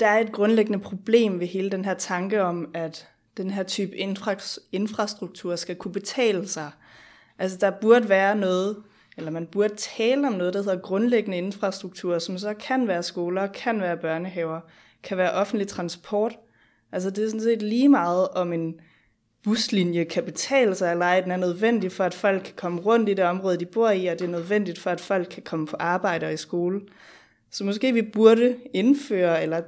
der 0.00 0.06
er 0.06 0.18
et 0.18 0.32
grundlæggende 0.32 0.78
problem 0.78 1.40
ved 1.40 1.46
hele 1.46 1.70
den 1.70 1.84
her 1.84 1.94
tanke 1.94 2.42
om, 2.42 2.70
at 2.74 3.08
den 3.36 3.50
her 3.50 3.62
type 3.62 3.96
infra, 3.96 4.34
infrastruktur 4.72 5.56
skal 5.56 5.76
kunne 5.76 5.92
betale 5.92 6.48
sig. 6.48 6.70
Altså 7.38 7.58
der 7.60 7.70
burde 7.70 8.08
være 8.08 8.36
noget, 8.36 8.82
eller 9.16 9.30
man 9.30 9.46
burde 9.46 9.76
tale 9.76 10.26
om 10.26 10.32
noget, 10.32 10.54
der 10.54 10.62
hedder 10.62 10.80
grundlæggende 10.80 11.38
infrastruktur, 11.38 12.18
som 12.18 12.38
så 12.38 12.54
kan 12.54 12.88
være 12.88 13.02
skoler, 13.02 13.46
kan 13.46 13.80
være 13.80 13.96
børnehaver, 13.96 14.60
kan 15.02 15.16
være 15.16 15.32
offentlig 15.32 15.68
transport. 15.68 16.38
Altså 16.92 17.10
det 17.10 17.24
er 17.24 17.28
sådan 17.28 17.40
set 17.40 17.62
lige 17.62 17.88
meget 17.88 18.28
om 18.28 18.52
en 18.52 18.80
buslinje 19.44 20.04
kan 20.04 20.24
betale 20.24 20.74
sig 20.74 20.90
eller 20.90 21.06
ej. 21.06 21.20
Den 21.20 21.30
er 21.30 21.36
nødvendig 21.36 21.92
for, 21.92 22.04
at 22.04 22.14
folk 22.14 22.42
kan 22.42 22.54
komme 22.56 22.80
rundt 22.80 23.08
i 23.08 23.14
det 23.14 23.24
område, 23.24 23.56
de 23.56 23.66
bor 23.66 23.90
i, 23.90 24.06
og 24.06 24.18
det 24.18 24.24
er 24.24 24.30
nødvendigt 24.30 24.78
for, 24.78 24.90
at 24.90 25.00
folk 25.00 25.28
kan 25.30 25.42
komme 25.42 25.66
på 25.66 25.76
arbejde 25.78 26.26
og 26.26 26.32
i 26.32 26.36
skole. 26.36 26.80
Så 27.50 27.64
måske 27.64 27.92
vi 27.92 28.02
burde 28.02 28.56
indføre, 28.74 29.42
eller 29.42 29.62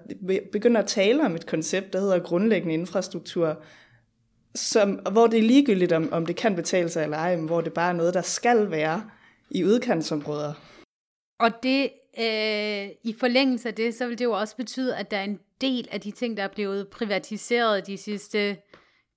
begynde 0.53 0.81
at 0.81 0.87
tale 0.87 1.25
om 1.25 1.35
et 1.35 1.47
koncept, 1.47 1.93
der 1.93 2.01
hedder 2.01 2.19
grundlæggende 2.19 2.75
infrastruktur, 2.75 3.63
som, 4.55 4.91
hvor 4.91 5.27
det 5.27 5.39
er 5.39 5.43
ligegyldigt, 5.43 5.93
om, 5.93 6.13
om 6.13 6.27
det 6.27 6.37
kan 6.37 6.57
betale 6.57 6.89
sig 6.89 7.03
eller 7.03 7.17
ej, 7.17 7.37
men 7.37 7.47
hvor 7.47 7.61
det 7.61 7.73
bare 7.73 7.89
er 7.89 7.97
noget, 7.97 8.15
der 8.15 8.23
skal 8.23 8.71
være 8.71 9.11
i 9.51 9.65
udkantsområder. 9.65 10.53
Og 11.41 11.51
det, 11.63 11.83
øh, 12.19 12.89
i 13.05 13.15
forlængelse 13.21 13.69
af 13.69 13.75
det, 13.75 13.95
så 13.95 14.07
vil 14.07 14.19
det 14.19 14.25
jo 14.25 14.33
også 14.33 14.57
betyde, 14.57 14.97
at 14.97 15.11
der 15.11 15.17
er 15.17 15.25
en 15.25 15.39
del 15.61 15.89
af 15.91 16.01
de 16.01 16.11
ting, 16.11 16.37
der 16.37 16.43
er 16.43 16.49
blevet 16.49 16.89
privatiseret 16.89 17.87
de 17.87 17.97
sidste 17.97 18.57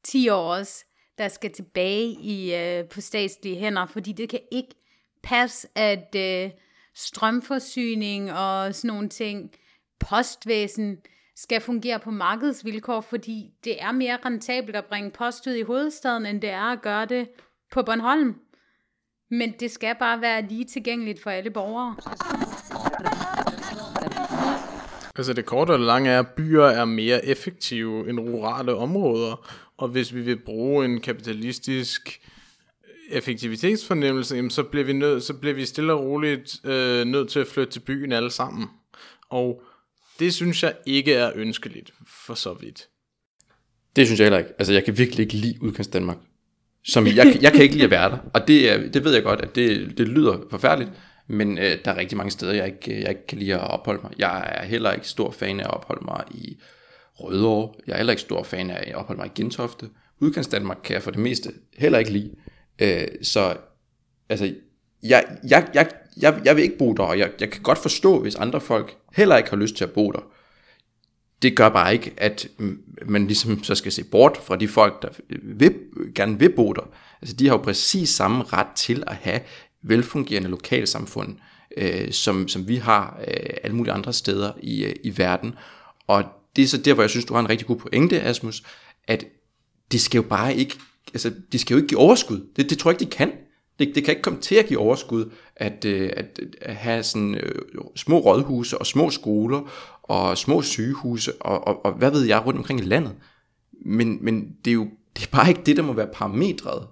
10 0.07 0.29
år 0.29 0.53
også, 0.53 0.85
der 1.17 1.27
skal 1.27 1.51
tilbage 1.51 2.07
i, 2.07 2.55
øh, 2.55 2.85
på 2.85 3.01
statslige 3.01 3.57
hænder, 3.57 3.85
fordi 3.85 4.11
det 4.11 4.29
kan 4.29 4.39
ikke 4.51 4.75
passe, 5.23 5.67
at 5.75 6.15
øh, 6.15 6.51
strømforsyning 6.95 8.33
og 8.33 8.75
sådan 8.75 8.87
nogle 8.87 9.09
ting, 9.09 9.51
postvæsen, 9.99 10.97
skal 11.35 11.61
fungere 11.61 11.99
på 11.99 12.11
markedsvilkår, 12.11 13.01
fordi 13.01 13.51
det 13.63 13.81
er 13.81 13.91
mere 13.91 14.17
rentabelt 14.25 14.75
at 14.75 14.85
bringe 14.85 15.11
post 15.11 15.47
ud 15.47 15.53
i 15.53 15.61
hovedstaden, 15.61 16.25
end 16.25 16.41
det 16.41 16.49
er 16.49 16.71
at 16.71 16.81
gøre 16.81 17.05
det 17.05 17.29
på 17.71 17.83
Bornholm. 17.83 18.35
Men 19.29 19.53
det 19.59 19.71
skal 19.71 19.95
bare 19.99 20.21
være 20.21 20.41
lige 20.41 20.65
tilgængeligt 20.65 21.23
for 21.23 21.29
alle 21.29 21.51
borgere. 21.51 21.95
Altså 25.15 25.33
det 25.33 25.45
korte 25.45 25.71
og 25.71 25.79
lange 25.79 26.09
er, 26.09 26.19
at 26.19 26.27
byer 26.27 26.65
er 26.65 26.85
mere 26.85 27.25
effektive 27.25 28.09
end 28.09 28.19
rurale 28.19 28.75
områder, 28.75 29.47
og 29.77 29.87
hvis 29.87 30.15
vi 30.15 30.21
vil 30.21 30.39
bruge 30.45 30.85
en 30.85 31.01
kapitalistisk 31.01 32.19
effektivitetsfornemmelse, 33.09 34.35
jamen 34.35 34.51
så 34.51 34.63
bliver 34.63 34.85
vi, 34.85 34.93
nød, 34.93 35.21
så 35.21 35.33
bliver 35.33 35.55
vi 35.55 35.65
stille 35.65 35.93
og 35.93 36.03
roligt 36.03 36.59
øh, 36.63 37.05
nødt 37.05 37.29
til 37.29 37.39
at 37.39 37.47
flytte 37.47 37.73
til 37.73 37.79
byen 37.79 38.11
alle 38.11 38.31
sammen. 38.31 38.67
Og 39.29 39.61
det 40.19 40.33
synes 40.33 40.63
jeg 40.63 40.73
ikke 40.85 41.13
er 41.13 41.31
ønskeligt, 41.35 41.93
for 42.07 42.33
så 42.33 42.53
vidt. 42.53 42.87
Det 43.95 44.07
synes 44.07 44.19
jeg 44.19 44.25
heller 44.25 44.39
ikke. 44.39 44.51
Altså, 44.59 44.73
jeg 44.73 44.85
kan 44.85 44.97
virkelig 44.97 45.23
ikke 45.23 45.33
lide 45.33 45.57
udkants 45.61 45.87
Danmark. 45.87 46.17
Som, 46.83 47.07
jeg, 47.07 47.37
jeg 47.41 47.53
kan 47.53 47.61
ikke 47.61 47.73
lide 47.73 47.83
at 47.83 47.91
være 47.91 48.11
der. 48.11 48.17
Og 48.33 48.47
det, 48.47 48.71
er, 48.71 48.91
det 48.91 49.03
ved 49.03 49.13
jeg 49.13 49.23
godt, 49.23 49.41
at 49.41 49.55
det, 49.55 49.97
det 49.97 50.07
lyder 50.07 50.37
forfærdeligt. 50.49 50.91
Men 51.27 51.57
øh, 51.57 51.77
der 51.85 51.91
er 51.91 51.97
rigtig 51.97 52.17
mange 52.17 52.31
steder, 52.31 52.53
jeg 52.53 52.65
ikke, 52.65 53.01
jeg 53.01 53.09
ikke 53.09 53.27
kan 53.27 53.37
lide 53.37 53.53
at 53.53 53.71
opholde 53.71 53.99
mig. 54.03 54.11
Jeg 54.17 54.53
er 54.55 54.65
heller 54.65 54.91
ikke 54.91 55.07
stor 55.07 55.31
fan 55.31 55.59
af 55.59 55.63
at 55.63 55.73
opholde 55.73 56.05
mig 56.05 56.23
i 56.31 56.57
Rødovre. 57.19 57.73
Jeg 57.87 57.93
er 57.93 57.97
heller 57.97 58.13
ikke 58.13 58.21
stor 58.21 58.43
fan 58.43 58.69
af 58.69 58.83
at 58.87 58.95
opholde 58.95 59.19
mig 59.19 59.27
i 59.27 59.41
Gentofte. 59.41 59.89
Udkants 60.19 60.47
Danmark 60.47 60.77
kan 60.83 60.93
jeg 60.93 61.03
for 61.03 61.11
det 61.11 61.19
meste 61.19 61.49
heller 61.77 61.99
ikke 61.99 62.11
lide. 62.11 62.31
Øh, 62.79 63.07
så 63.21 63.57
altså, 64.29 64.53
jeg, 65.03 65.37
jeg, 65.49 65.67
jeg, 65.73 65.91
jeg, 66.17 66.41
jeg 66.45 66.55
vil 66.55 66.63
ikke 66.63 66.77
bo 66.77 66.93
der, 66.93 67.03
og 67.03 67.19
jeg, 67.19 67.31
jeg 67.39 67.49
kan 67.49 67.61
godt 67.61 67.77
forstå, 67.77 68.21
hvis 68.21 68.35
andre 68.35 68.61
folk 68.61 68.97
heller 69.13 69.37
ikke 69.37 69.49
har 69.49 69.57
lyst 69.57 69.75
til 69.75 69.83
at 69.83 69.91
bo 69.91 70.11
der. 70.11 70.19
Det 71.41 71.55
gør 71.55 71.69
bare 71.69 71.93
ikke, 71.93 72.13
at 72.17 72.47
man 73.05 73.27
ligesom 73.27 73.63
så 73.63 73.75
skal 73.75 73.91
se 73.91 74.03
bort 74.03 74.37
fra 74.37 74.55
de 74.55 74.67
folk, 74.67 75.01
der 75.01 75.09
vil, 75.43 75.75
gerne 76.15 76.39
vil 76.39 76.49
bo 76.55 76.73
der. 76.73 76.89
Altså, 77.21 77.35
de 77.35 77.47
har 77.47 77.53
jo 77.53 77.61
præcis 77.61 78.09
samme 78.09 78.43
ret 78.43 78.67
til 78.75 79.03
at 79.07 79.15
have 79.15 79.39
velfungerende 79.81 80.49
lokalsamfund, 80.49 81.37
øh, 81.77 82.11
som, 82.11 82.47
som 82.47 82.67
vi 82.67 82.75
har 82.75 83.19
øh, 83.27 83.49
alle 83.63 83.75
mulige 83.75 83.93
andre 83.93 84.13
steder 84.13 84.51
i, 84.61 84.83
øh, 84.83 84.95
i 85.03 85.17
verden. 85.17 85.55
Og 86.07 86.23
det 86.57 86.63
er 86.63 86.67
så 86.67 86.77
der, 86.77 86.93
hvor 86.93 87.03
jeg 87.03 87.09
synes, 87.09 87.25
du 87.25 87.33
har 87.33 87.39
en 87.39 87.49
rigtig 87.49 87.67
god 87.67 87.75
pointe, 87.75 88.21
Asmus, 88.21 88.63
at 89.07 89.25
det 89.91 90.01
skal 90.01 90.17
jo 90.19 90.23
bare 90.23 90.55
ikke, 90.55 90.75
altså, 91.13 91.33
det 91.51 91.59
skal 91.59 91.73
jo 91.73 91.77
ikke 91.77 91.87
give 91.87 91.99
overskud. 91.99 92.47
Det, 92.55 92.69
det 92.69 92.77
tror 92.77 92.91
jeg 92.91 93.01
ikke, 93.01 93.11
de 93.11 93.15
kan. 93.15 93.31
Det, 93.79 93.95
det 93.95 94.03
kan 94.03 94.11
ikke 94.11 94.21
komme 94.21 94.41
til 94.41 94.55
at 94.55 94.67
give 94.67 94.79
overskud 94.79 95.31
at, 95.55 95.85
øh, 95.85 96.09
at, 96.17 96.39
at 96.61 96.75
have 96.75 97.03
sådan 97.03 97.35
øh, 97.35 97.61
små 97.95 98.19
rådhuse 98.19 98.77
og 98.77 98.85
små 98.85 99.09
skoler 99.09 99.71
og 100.03 100.37
små 100.37 100.61
sygehuse 100.61 101.41
og, 101.41 101.67
og, 101.67 101.85
og 101.85 101.93
hvad 101.93 102.11
ved 102.11 102.23
jeg 102.23 102.45
rundt 102.45 102.57
omkring 102.57 102.79
i 102.79 102.83
landet. 102.83 103.15
Men, 103.85 104.17
men 104.21 104.55
det 104.65 104.71
er 104.71 104.75
jo 104.75 104.87
det 105.17 105.25
er 105.25 105.31
bare 105.31 105.49
ikke 105.49 105.61
det, 105.65 105.77
der 105.77 105.83
må 105.83 105.93
være 105.93 106.09
parametret. 106.13 106.87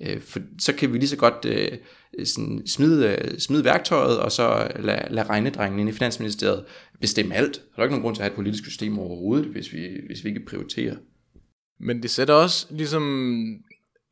Øh, 0.00 0.20
for 0.20 0.40
så 0.58 0.72
kan 0.72 0.92
vi 0.92 0.98
lige 0.98 1.08
så 1.08 1.16
godt 1.16 1.44
øh, 1.44 1.78
sådan 2.24 2.66
smide, 2.66 3.08
øh, 3.08 3.38
smide 3.38 3.64
værktøjet, 3.64 4.18
og 4.18 4.32
så 4.32 4.72
lade, 4.78 5.14
lade 5.14 5.28
regnedrengene 5.28 5.80
inde 5.80 5.92
i 5.92 5.94
Finansministeriet 5.94 6.64
bestemme 7.00 7.34
alt. 7.34 7.54
Der 7.54 7.82
er 7.82 7.82
ikke 7.82 7.92
nogen 7.92 8.02
grund 8.02 8.16
til 8.16 8.22
at 8.22 8.24
have 8.24 8.32
et 8.32 8.36
politisk 8.36 8.64
system 8.64 8.98
overhovedet, 8.98 9.46
hvis 9.46 9.72
vi, 9.72 9.88
hvis 10.06 10.24
vi 10.24 10.28
ikke 10.28 10.44
prioriterer. 10.44 10.96
Men 11.80 12.02
det 12.02 12.10
sætter 12.10 12.34
også 12.34 12.66
ligesom 12.70 13.64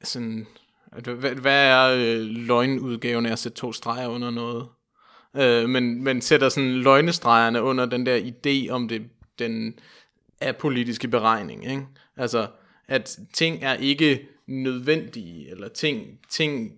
sådan, 0.04 0.46
at, 0.92 1.06
hvad, 1.06 1.30
hvad 1.30 1.66
er 1.66 1.94
øh, 1.94 2.26
løgnudgaven 2.26 3.26
af 3.26 3.32
at 3.32 3.38
sætte 3.38 3.58
to 3.58 3.72
streger 3.72 4.08
under 4.08 4.30
noget? 4.30 4.66
Øh, 5.36 5.68
men, 5.68 6.04
men 6.04 6.20
sætter 6.20 6.48
sådan 6.48 6.72
løgnestregerne 6.72 7.62
under 7.62 7.86
den 7.86 8.06
der 8.06 8.18
idé 8.18 8.70
om 8.70 8.88
det, 8.88 9.02
den 9.38 9.74
apolitiske 10.40 11.08
beregning, 11.08 11.70
ikke? 11.70 11.82
Altså, 12.16 12.46
at 12.88 13.18
ting 13.32 13.62
er 13.62 13.74
ikke 13.74 14.28
nødvendige, 14.48 15.50
eller 15.50 15.68
ting, 15.68 16.18
ting 16.30 16.72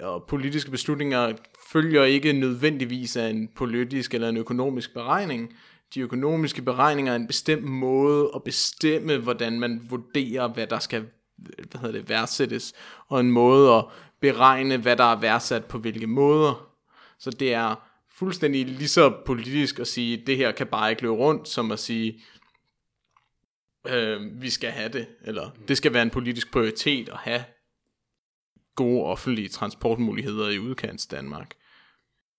og 0.00 0.24
politiske 0.28 0.70
beslutninger 0.70 1.32
følger 1.72 2.04
ikke 2.04 2.32
nødvendigvis 2.32 3.16
af 3.16 3.28
en 3.28 3.48
politisk 3.56 4.14
eller 4.14 4.28
en 4.28 4.36
økonomisk 4.36 4.94
beregning. 4.94 5.56
De 5.94 6.00
økonomiske 6.00 6.62
beregninger 6.62 7.12
er 7.12 7.16
en 7.16 7.26
bestemt 7.26 7.64
måde 7.64 8.30
at 8.34 8.42
bestemme, 8.42 9.16
hvordan 9.16 9.60
man 9.60 9.86
vurderer, 9.90 10.48
hvad 10.48 10.66
der 10.66 10.78
skal 10.78 11.04
hvad 11.36 11.80
hedder 11.80 11.98
det, 11.98 12.08
værdsættes, 12.08 12.72
og 13.08 13.20
en 13.20 13.30
måde 13.30 13.74
at 13.74 13.84
beregne, 14.20 14.76
hvad 14.76 14.96
der 14.96 15.04
er 15.04 15.20
værdsat 15.20 15.64
på 15.64 15.78
hvilke 15.78 16.06
måder. 16.06 16.68
Så 17.18 17.30
det 17.30 17.54
er 17.54 17.74
fuldstændig 18.10 18.66
lige 18.66 18.88
så 18.88 19.12
politisk 19.26 19.78
at 19.78 19.86
sige, 19.86 20.22
det 20.26 20.36
her 20.36 20.52
kan 20.52 20.66
bare 20.66 20.90
ikke 20.90 21.02
løbe 21.02 21.14
rundt, 21.14 21.48
som 21.48 21.72
at 21.72 21.78
sige, 21.78 22.22
øh, 23.88 24.42
vi 24.42 24.50
skal 24.50 24.70
have 24.70 24.88
det, 24.88 25.06
eller 25.24 25.50
det 25.68 25.76
skal 25.76 25.94
være 25.94 26.02
en 26.02 26.10
politisk 26.10 26.52
prioritet 26.52 27.08
at 27.08 27.16
have 27.16 27.44
gode 28.76 29.02
offentlige 29.02 29.48
transportmuligheder 29.48 30.48
i 30.48 30.58
udkants 30.58 31.06
Danmark. 31.06 31.54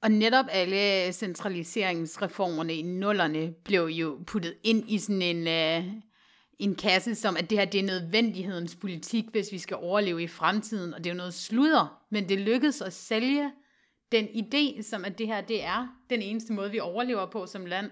Og 0.02 0.12
netop 0.12 0.46
alle 0.52 1.14
centraliseringsreformerne 1.14 2.74
i 2.74 2.82
nullerne 2.82 3.54
blev 3.66 3.86
jo 3.86 4.24
puttet 4.28 4.54
ind 4.64 4.89
i 4.89 4.98
sådan 4.98 5.22
en, 5.22 5.48
øh, 5.48 5.94
en 6.60 6.76
kasse, 6.76 7.16
som 7.16 7.38
at 7.38 7.50
det 7.50 7.58
her 7.58 7.66
det 7.66 7.80
er 7.80 7.84
nødvendighedens 7.84 8.76
politik, 8.76 9.26
hvis 9.32 9.52
vi 9.52 9.58
skal 9.58 9.78
overleve 9.78 10.24
i 10.24 10.28
fremtiden, 10.28 10.94
og 10.94 11.04
det 11.04 11.10
er 11.10 11.14
jo 11.14 11.18
noget 11.18 11.34
sludder, 11.34 12.02
men 12.12 12.30
det 12.30 12.39
lykkedes 12.39 12.82
at 12.82 12.94
sælge 12.94 13.52
den 14.12 14.26
idé, 14.26 14.82
som 14.82 15.06
at 15.06 15.18
det 15.18 15.28
her 15.28 15.41
det 15.41 15.64
er 15.64 15.88
den 16.10 16.22
eneste 16.22 16.54
måde, 16.54 16.72
vi 16.72 16.80
overlever 16.80 17.26
på 17.26 17.46
som 17.46 17.66
land. 17.66 17.91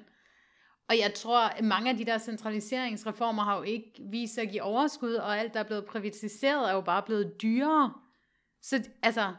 Og 0.91 0.99
jeg 0.99 1.13
tror, 1.13 1.39
at 1.39 1.63
mange 1.63 1.89
af 1.89 1.97
de 1.97 2.05
der 2.05 2.17
centraliseringsreformer 2.17 3.43
har 3.43 3.57
jo 3.57 3.63
ikke 3.63 3.91
vist 3.99 4.33
sig 4.33 4.43
at 4.43 4.49
give 4.49 4.61
overskud, 4.61 5.13
og 5.13 5.39
alt, 5.39 5.53
der 5.53 5.59
er 5.59 5.63
blevet 5.63 5.85
privatiseret, 5.85 6.69
er 6.69 6.73
jo 6.73 6.81
bare 6.81 7.01
blevet 7.01 7.41
dyrere. 7.41 7.93
Så 8.61 8.83
altså, 9.03 9.33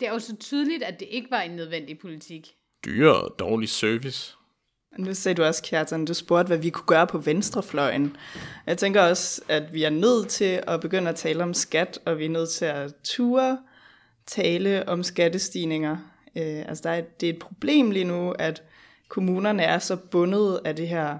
det 0.00 0.08
er 0.08 0.12
jo 0.12 0.18
så 0.18 0.36
tydeligt, 0.36 0.82
at 0.82 1.00
det 1.00 1.08
ikke 1.10 1.30
var 1.30 1.40
en 1.40 1.50
nødvendig 1.50 1.98
politik. 1.98 2.54
Dyre 2.84 3.14
og 3.14 3.34
dårlig 3.38 3.68
service. 3.68 4.34
Nu 4.98 5.14
sagde 5.14 5.34
du 5.34 5.42
også, 5.42 5.62
Kjartan, 5.62 6.04
du 6.04 6.14
spurgte, 6.14 6.46
hvad 6.46 6.58
vi 6.58 6.70
kunne 6.70 6.86
gøre 6.86 7.06
på 7.06 7.18
venstrefløjen. 7.18 8.16
Jeg 8.66 8.78
tænker 8.78 9.02
også, 9.02 9.42
at 9.48 9.72
vi 9.72 9.82
er 9.82 9.90
nødt 9.90 10.28
til 10.28 10.62
at 10.66 10.80
begynde 10.80 11.08
at 11.08 11.16
tale 11.16 11.42
om 11.42 11.54
skat, 11.54 11.98
og 12.06 12.18
vi 12.18 12.24
er 12.24 12.30
nødt 12.30 12.50
til 12.50 12.64
at 12.64 12.94
ture 13.04 13.58
tale 14.26 14.88
om 14.88 15.02
skattestigninger. 15.02 15.96
Øh, 16.36 16.58
altså 16.68 16.82
der 16.82 16.90
er, 16.90 17.00
det 17.00 17.28
er 17.28 17.32
et 17.32 17.38
problem 17.38 17.90
lige 17.90 18.04
nu, 18.04 18.30
at 18.30 18.62
kommunerne 19.08 19.62
er 19.62 19.78
så 19.78 19.96
bundet 19.96 20.60
af 20.64 20.76
det 20.76 20.88
her 20.88 21.18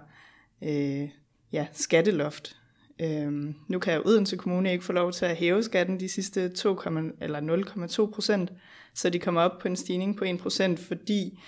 øh, 0.63 1.09
ja, 1.53 1.67
skatteloft. 1.73 2.57
Øhm, 3.01 3.55
nu 3.69 3.79
kan 3.79 4.03
Odense 4.07 4.37
Kommune 4.37 4.73
ikke 4.73 4.85
få 4.85 4.93
lov 4.93 5.13
til 5.13 5.25
at 5.25 5.37
hæve 5.37 5.63
skatten 5.63 6.01
de 6.01 6.09
sidste 6.09 6.49
2, 6.49 6.81
eller 7.21 8.07
0,2 8.11 8.15
procent, 8.15 8.53
så 8.95 9.11
de 9.11 9.19
kommer 9.19 9.41
op 9.41 9.59
på 9.59 9.69
en 9.69 9.77
stigning 9.77 10.17
på 10.17 10.25
1 10.25 10.39
procent, 10.39 10.81
fordi 10.81 11.41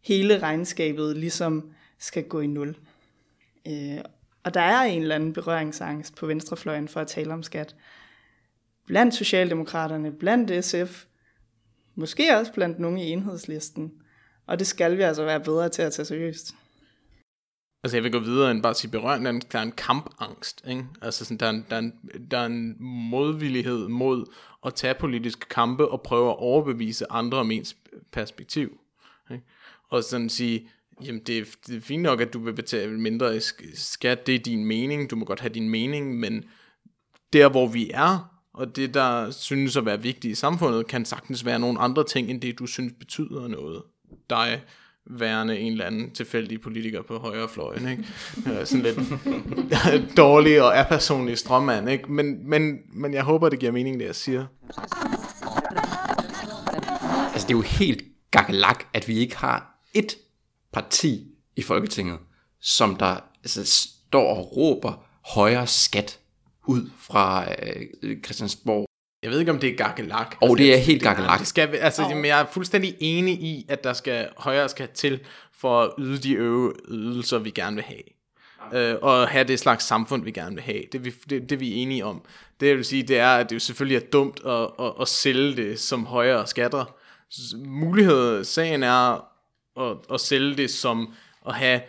hele 0.00 0.38
regnskabet 0.38 1.16
ligesom 1.16 1.70
skal 1.98 2.24
gå 2.24 2.40
i 2.40 2.46
nul. 2.46 2.76
Øh, 3.68 3.98
og 4.44 4.54
der 4.54 4.60
er 4.60 4.82
en 4.82 5.02
eller 5.02 5.14
anden 5.14 5.32
berøringsangst 5.32 6.16
på 6.16 6.26
venstrefløjen 6.26 6.88
for 6.88 7.00
at 7.00 7.06
tale 7.06 7.32
om 7.32 7.42
skat. 7.42 7.76
Blandt 8.86 9.14
Socialdemokraterne, 9.14 10.12
blandt 10.12 10.64
SF, 10.64 11.04
måske 11.94 12.36
også 12.36 12.52
blandt 12.52 12.78
nogle 12.78 13.02
i 13.02 13.10
enhedslisten. 13.10 13.92
Og 14.48 14.58
det 14.58 14.66
skal 14.66 14.96
vi 14.96 15.02
altså 15.02 15.24
være 15.24 15.40
bedre 15.40 15.68
til 15.68 15.82
at 15.82 15.92
tage 15.92 16.06
seriøst. 16.06 16.54
Altså 17.84 17.96
jeg 17.96 18.04
vil 18.04 18.12
gå 18.12 18.18
videre 18.18 18.50
end 18.50 18.62
bare 18.62 18.70
at 18.70 18.76
sige 18.76 18.90
berøring, 18.90 19.24
der 19.24 19.30
er 19.30 19.34
en, 19.34 19.42
der 19.52 19.58
er 19.58 19.62
en 19.62 19.72
kampangst, 19.72 20.62
ikke? 20.68 20.84
Altså 21.02 21.24
sådan, 21.24 21.38
der, 21.38 21.46
er 21.46 21.50
en, 21.50 21.64
der, 21.70 21.76
er 21.76 21.80
en, 21.80 21.92
der 22.30 22.38
er 22.38 22.46
en 22.46 22.76
modvillighed 23.10 23.88
mod 23.88 24.24
at 24.66 24.74
tage 24.74 24.94
politiske 24.94 25.48
kampe 25.48 25.88
og 25.88 26.02
prøve 26.02 26.30
at 26.30 26.36
overbevise 26.38 27.12
andre 27.12 27.38
om 27.38 27.50
ens 27.50 27.76
perspektiv. 28.12 28.80
Ikke? 29.30 29.44
Og 29.88 30.04
sådan 30.04 30.28
sige, 30.28 30.70
jamen 31.04 31.22
det 31.26 31.38
er, 31.38 31.44
det 31.66 31.76
er 31.76 31.80
fint 31.80 32.02
nok, 32.02 32.20
at 32.20 32.32
du 32.32 32.38
vil 32.38 32.52
betale 32.52 33.00
mindre 33.00 33.40
skat, 33.74 34.26
det 34.26 34.34
er 34.34 34.38
din 34.38 34.64
mening, 34.64 35.10
du 35.10 35.16
må 35.16 35.24
godt 35.24 35.40
have 35.40 35.54
din 35.54 35.68
mening, 35.68 36.18
men 36.18 36.44
der 37.32 37.48
hvor 37.48 37.66
vi 37.66 37.90
er, 37.94 38.40
og 38.52 38.76
det 38.76 38.94
der 38.94 39.30
synes 39.30 39.76
at 39.76 39.86
være 39.86 40.02
vigtigt 40.02 40.32
i 40.32 40.34
samfundet, 40.34 40.86
kan 40.86 41.04
sagtens 41.04 41.44
være 41.44 41.58
nogle 41.58 41.78
andre 41.78 42.04
ting, 42.04 42.30
end 42.30 42.40
det 42.40 42.58
du 42.58 42.66
synes 42.66 42.92
betyder 42.98 43.48
noget. 43.48 43.82
Dig 44.30 44.60
værende 45.10 45.58
en 45.58 45.72
eller 45.72 45.84
anden 45.84 46.10
tilfældig 46.10 46.60
politiker 46.60 47.02
på 47.02 47.18
højrefløjen, 47.18 47.88
ikke? 47.88 48.04
Øh, 48.46 48.66
sådan 48.66 48.82
lidt 48.82 48.98
dårlig 50.16 50.62
og 50.62 50.78
apersonlig 50.78 51.38
strømmand, 51.38 51.90
ikke? 51.90 52.12
Men, 52.12 52.48
men, 52.48 52.78
men 52.92 53.14
jeg 53.14 53.22
håber, 53.22 53.48
det 53.48 53.58
giver 53.58 53.72
mening, 53.72 54.00
det 54.00 54.06
jeg 54.06 54.14
siger. 54.14 54.46
Altså, 57.32 57.48
det 57.48 57.54
er 57.54 57.58
jo 57.58 57.60
helt 57.60 58.02
gakkelak, 58.30 58.84
at 58.94 59.08
vi 59.08 59.18
ikke 59.18 59.36
har 59.36 59.80
et 59.94 60.16
parti 60.72 61.26
i 61.56 61.62
Folketinget, 61.62 62.18
som 62.60 62.96
der 62.96 63.16
altså, 63.44 63.66
står 63.66 64.36
og 64.36 64.56
råber 64.56 65.04
højere 65.34 65.66
skat 65.66 66.18
ud 66.66 66.90
fra 66.98 67.52
øh, 68.02 68.22
Christiansborg. 68.24 68.87
Jeg 69.22 69.30
ved 69.30 69.40
ikke, 69.40 69.52
om 69.52 69.58
det 69.58 69.70
er 69.70 69.76
gakkelak. 69.76 70.36
Og 70.40 70.48
altså, 70.48 70.64
det 70.64 70.74
er 70.74 70.78
helt 70.78 71.02
gakkelak. 71.02 71.38
Det 71.38 71.46
skal, 71.46 71.74
altså, 71.74 72.02
oh. 72.02 72.26
jeg 72.26 72.40
er 72.40 72.46
fuldstændig 72.52 72.96
enig 73.00 73.34
i, 73.34 73.66
at 73.68 73.84
der 73.84 73.92
skal 73.92 74.28
højere 74.36 74.68
skal 74.68 74.88
til 74.94 75.20
for 75.52 75.82
at 75.82 75.90
yde 75.98 76.18
de 76.18 76.34
øve 76.34 76.72
ydelser, 76.88 77.38
vi 77.38 77.50
gerne 77.50 77.76
vil 77.76 77.84
have. 77.84 78.02
Øh, 78.74 78.96
og 79.02 79.28
have 79.28 79.44
det 79.44 79.58
slags 79.58 79.84
samfund, 79.84 80.24
vi 80.24 80.30
gerne 80.30 80.54
vil 80.54 80.64
have. 80.64 80.82
Det, 80.92 81.04
vi, 81.04 81.14
det, 81.30 81.50
det 81.50 81.60
vi 81.60 81.70
er 81.70 81.82
enige 81.82 82.04
om. 82.04 82.22
Det 82.60 82.68
jeg 82.68 82.76
vil 82.76 82.84
sige, 82.84 83.02
det 83.02 83.18
er, 83.18 83.28
at 83.28 83.50
det 83.50 83.54
jo 83.54 83.60
selvfølgelig 83.60 83.96
er 83.96 84.10
dumt 84.12 84.40
at, 84.46 84.70
at, 84.86 84.92
at 85.00 85.08
sælge 85.08 85.56
det 85.56 85.80
som 85.80 86.06
højere 86.06 86.46
skatter. 86.46 86.94
Mulighed, 87.56 88.44
sagen 88.44 88.82
er 88.82 89.24
at, 89.80 89.96
at 90.12 90.20
sælge 90.20 90.56
det 90.56 90.70
som 90.70 91.14
at 91.46 91.54
have 91.54 91.80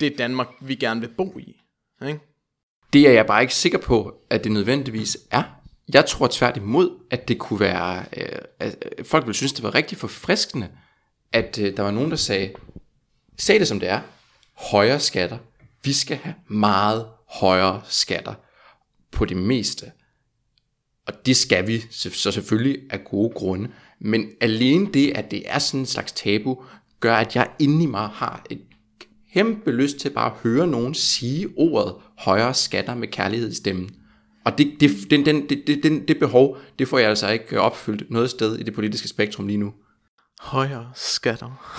det 0.00 0.18
Danmark, 0.18 0.48
vi 0.60 0.74
gerne 0.74 1.00
vil 1.00 1.10
bo 1.16 1.38
i. 1.38 1.60
Ikke? 2.06 2.20
Det 2.92 3.08
er 3.08 3.12
jeg 3.12 3.26
bare 3.26 3.42
ikke 3.42 3.54
sikker 3.54 3.78
på, 3.78 4.14
at 4.30 4.44
det 4.44 4.52
nødvendigvis 4.52 5.18
er. 5.30 5.42
Jeg 5.94 6.06
tror 6.06 6.28
tværtimod, 6.30 6.90
at 7.10 7.28
det 7.28 7.38
kunne 7.38 7.60
være, 7.60 8.04
øh, 8.16 8.38
at 8.58 8.84
øh, 8.98 9.04
folk 9.04 9.26
ville 9.26 9.36
synes, 9.36 9.52
det 9.52 9.62
var 9.62 9.74
rigtig 9.74 9.98
forfriskende, 9.98 10.68
at 11.32 11.58
øh, 11.58 11.76
der 11.76 11.82
var 11.82 11.90
nogen, 11.90 12.10
der 12.10 12.16
sagde, 12.16 12.52
sag 13.38 13.60
det 13.60 13.68
som 13.68 13.80
det 13.80 13.88
er, 13.88 14.00
højere 14.54 15.00
skatter. 15.00 15.38
Vi 15.84 15.92
skal 15.92 16.16
have 16.16 16.34
meget 16.48 17.06
højere 17.28 17.82
skatter 17.88 18.34
på 19.12 19.24
det 19.24 19.36
meste. 19.36 19.92
Og 21.06 21.26
det 21.26 21.36
skal 21.36 21.66
vi 21.66 21.82
så 21.90 22.30
selvfølgelig 22.32 22.78
af 22.90 23.04
gode 23.04 23.32
grunde. 23.34 23.70
Men 24.00 24.30
alene 24.40 24.92
det, 24.92 25.12
at 25.14 25.30
det 25.30 25.42
er 25.46 25.58
sådan 25.58 25.80
en 25.80 25.86
slags 25.86 26.12
tabu, 26.12 26.64
gør, 27.00 27.16
at 27.16 27.36
jeg 27.36 27.50
inde 27.58 27.82
i 27.82 27.86
mig 27.86 28.08
har 28.08 28.46
et 28.50 28.60
kæmpe 29.32 29.70
lyst 29.70 29.96
til 29.96 30.10
bare 30.10 30.30
at 30.30 30.38
høre 30.42 30.66
nogen 30.66 30.94
sige 30.94 31.48
ordet 31.56 31.94
højere 32.18 32.54
skatter 32.54 32.94
med 32.94 33.08
kærlighed 33.08 33.50
i 33.50 33.54
stemmen. 33.54 33.90
Og 34.44 34.58
det, 34.58 34.72
det, 34.80 34.90
den, 35.10 35.26
den, 35.26 35.48
det, 35.48 35.80
den, 35.82 36.08
det 36.08 36.18
behov, 36.18 36.58
det 36.78 36.88
får 36.88 36.98
jeg 36.98 37.08
altså 37.08 37.28
ikke 37.28 37.60
opfyldt 37.60 38.10
noget 38.10 38.30
sted 38.30 38.58
i 38.58 38.62
det 38.62 38.74
politiske 38.74 39.08
spektrum 39.08 39.46
lige 39.46 39.56
nu. 39.56 39.74
Højere 40.40 40.92
skatter. 40.94 41.78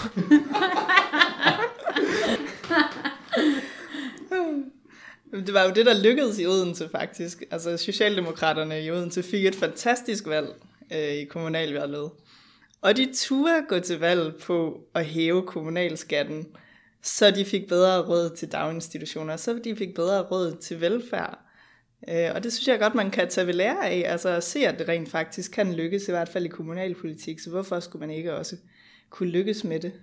Det 5.31 5.53
var 5.53 5.63
jo 5.63 5.71
det, 5.75 5.85
der 5.85 6.03
lykkedes 6.03 6.39
i 6.39 6.45
Odense 6.45 6.89
faktisk. 6.91 7.43
Altså 7.51 7.77
Socialdemokraterne 7.77 8.83
i 8.83 8.91
Odense 8.91 9.23
fik 9.23 9.45
et 9.45 9.55
fantastisk 9.55 10.27
valg 10.27 10.47
øh, 10.93 11.13
i 11.13 11.25
kommunalvalget. 11.25 12.11
Og 12.81 12.97
de 12.97 13.13
turde 13.13 13.65
gå 13.69 13.79
til 13.79 13.99
valg 13.99 14.35
på 14.35 14.79
at 14.95 15.05
hæve 15.05 15.43
kommunalskatten, 15.43 16.47
så 17.03 17.31
de 17.31 17.45
fik 17.45 17.67
bedre 17.67 18.01
råd 18.01 18.35
til 18.35 18.51
daginstitutioner, 18.51 19.37
så 19.37 19.59
de 19.63 19.75
fik 19.75 19.95
bedre 19.95 20.21
råd 20.21 20.57
til 20.61 20.81
velfærd. 20.81 21.39
Øh, 22.07 22.29
og 22.35 22.43
det 22.43 22.53
synes 22.53 22.67
jeg 22.67 22.79
godt, 22.79 22.95
man 22.95 23.11
kan 23.11 23.29
tage 23.29 23.47
ved 23.47 23.53
lære 23.53 23.89
af, 23.89 24.11
altså 24.11 24.29
at 24.29 24.43
se, 24.43 24.59
at 24.59 24.79
det 24.79 24.89
rent 24.89 25.09
faktisk 25.09 25.51
kan 25.51 25.73
lykkes, 25.73 26.07
i 26.07 26.11
hvert 26.11 26.29
fald 26.29 26.45
i 26.45 26.47
kommunalpolitik, 26.47 27.39
så 27.39 27.49
hvorfor 27.49 27.79
skulle 27.79 28.07
man 28.07 28.15
ikke 28.15 28.35
også 28.35 28.55
kunne 29.09 29.29
lykkes 29.29 29.63
med 29.63 29.79
det 29.79 29.93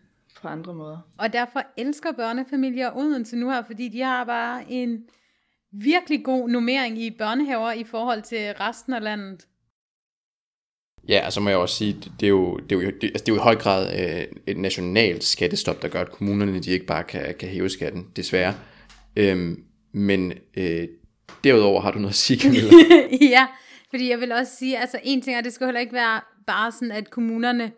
på 0.41 0.49
andre 0.49 0.75
måder? 0.75 0.99
Og 1.19 1.33
derfor 1.33 1.63
elsker 1.77 2.13
børnefamilier 2.13 2.97
Odense 2.97 3.37
nu 3.37 3.51
her, 3.51 3.63
fordi 3.63 3.89
de 3.89 4.01
har 4.01 4.25
bare 4.25 4.65
en 4.69 5.05
virkelig 5.73 6.25
god 6.25 6.49
nummering 6.49 6.99
i 7.03 7.11
børnehaver 7.11 7.73
i 7.73 7.85
forhold 7.85 8.23
til 8.23 8.53
resten 8.53 8.93
af 8.93 9.03
landet. 9.03 9.47
Ja, 11.09 11.21
altså 11.25 11.41
må 11.41 11.49
jeg 11.49 11.59
også 11.59 11.75
sige, 11.75 11.93
det 12.21 12.27
er 12.27 12.31
jo, 12.31 12.57
det 12.57 12.73
er 12.73 12.83
jo, 12.83 12.91
det, 13.01 13.05
altså 13.05 13.25
det 13.25 13.29
er 13.29 13.33
jo 13.33 13.41
i 13.41 13.43
høj 13.43 13.57
grad 13.57 14.01
øh, 14.01 14.27
et 14.47 14.57
nationalt 14.57 15.25
skattestop, 15.25 15.83
der 15.83 15.89
gør, 15.89 16.01
at 16.01 16.11
kommunerne 16.11 16.61
de 16.61 16.71
ikke 16.71 16.87
bare 16.87 17.05
kan, 17.05 17.35
kan 17.39 17.49
hæve 17.49 17.69
skatten, 17.69 18.07
desværre. 18.17 18.55
Øhm, 19.17 19.65
men 19.93 20.33
øh, 20.57 20.89
derudover 21.45 21.81
har 21.81 21.91
du 21.91 21.99
noget 21.99 22.13
at 22.13 22.17
sige, 22.17 22.39
Camilla. 22.43 22.71
ja, 23.21 23.47
fordi 23.91 24.11
jeg 24.11 24.21
vil 24.21 24.33
også 24.33 24.57
sige, 24.57 24.79
altså 24.79 25.01
en 25.05 25.23
ting 25.23 25.37
er, 25.37 25.41
det 25.41 25.53
skal 25.53 25.67
heller 25.67 25.81
ikke 25.81 25.93
være 25.93 26.21
bare 26.47 26.73
sådan, 26.73 26.93
at 26.93 27.11
kommunerne 27.11 27.73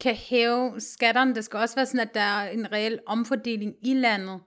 kan 0.00 0.14
hæve 0.14 0.80
skatterne. 0.80 1.34
Det 1.34 1.44
skal 1.44 1.58
også 1.58 1.74
være 1.74 1.86
sådan, 1.86 2.00
at 2.00 2.14
der 2.14 2.20
er 2.20 2.50
en 2.50 2.72
reel 2.72 2.98
omfordeling 3.06 3.74
i 3.82 3.94
landet. 3.94 4.40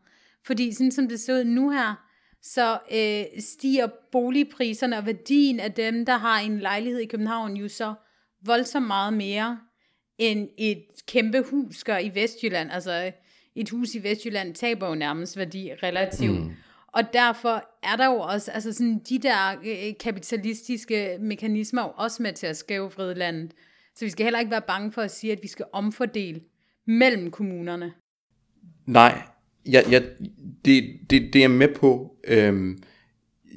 Fordi 0.46 0.74
sådan 0.74 0.92
som 0.92 1.10
det 1.10 1.20
ser 1.20 1.40
ud 1.40 1.44
nu 1.44 1.70
her, 1.70 1.96
så 2.42 2.80
øh, 2.92 3.42
stiger 3.42 3.88
boligpriserne 4.12 4.98
og 4.98 5.06
værdien 5.06 5.60
af 5.60 5.74
dem, 5.74 6.06
der 6.06 6.18
har 6.18 6.40
en 6.40 6.60
lejlighed 6.60 7.00
i 7.00 7.06
København, 7.06 7.58
jo 7.58 7.68
så 7.68 7.94
voldsomt 8.46 8.88
meget 8.88 9.14
mere, 9.14 9.60
end 10.18 10.50
et 10.58 10.86
kæmpe 11.08 11.42
hus 11.42 11.84
gør 11.84 11.98
i 11.98 12.12
Vestjylland. 12.14 12.72
Altså 12.72 13.12
et 13.56 13.70
hus 13.70 13.96
i 13.96 14.04
Vestjylland 14.04 14.56
taber 14.56 14.88
jo 14.88 14.96
nærmest 14.96 15.38
værdi 15.38 15.72
relativt. 15.84 16.40
Mm. 16.40 16.52
Og 16.88 17.04
derfor 17.14 17.64
er 17.84 17.96
der 17.96 18.06
jo 18.06 18.20
også, 18.20 18.52
altså 18.52 18.74
sådan 18.74 19.02
de 19.10 19.20
der 19.20 19.56
øh, 19.66 19.94
kapitalistiske 20.00 21.18
mekanismer 21.22 21.82
jo 21.82 21.92
også 21.96 22.24
med 22.24 22.34
til 22.34 22.48
at 22.48 22.58
skævvride 22.58 23.14
landet. 23.14 23.52
Så 23.96 24.06
vi 24.06 24.10
skal 24.10 24.24
heller 24.24 24.40
ikke 24.40 24.52
være 24.52 24.62
bange 24.68 24.92
for 24.92 25.02
at 25.02 25.12
sige, 25.12 25.34
at 25.34 25.40
vi 25.42 25.48
skal 25.48 25.66
omfordele 25.74 26.42
mellem 26.88 27.32
kommunerne. 27.32 27.94
Nej, 28.86 29.22
jeg, 29.66 29.86
jeg, 29.92 30.04
det, 30.66 30.84
det, 31.10 31.34
det 31.34 31.36
er 31.36 31.40
jeg 31.40 31.52
med 31.52 31.76
på. 31.76 32.16
Øhm, 32.28 32.84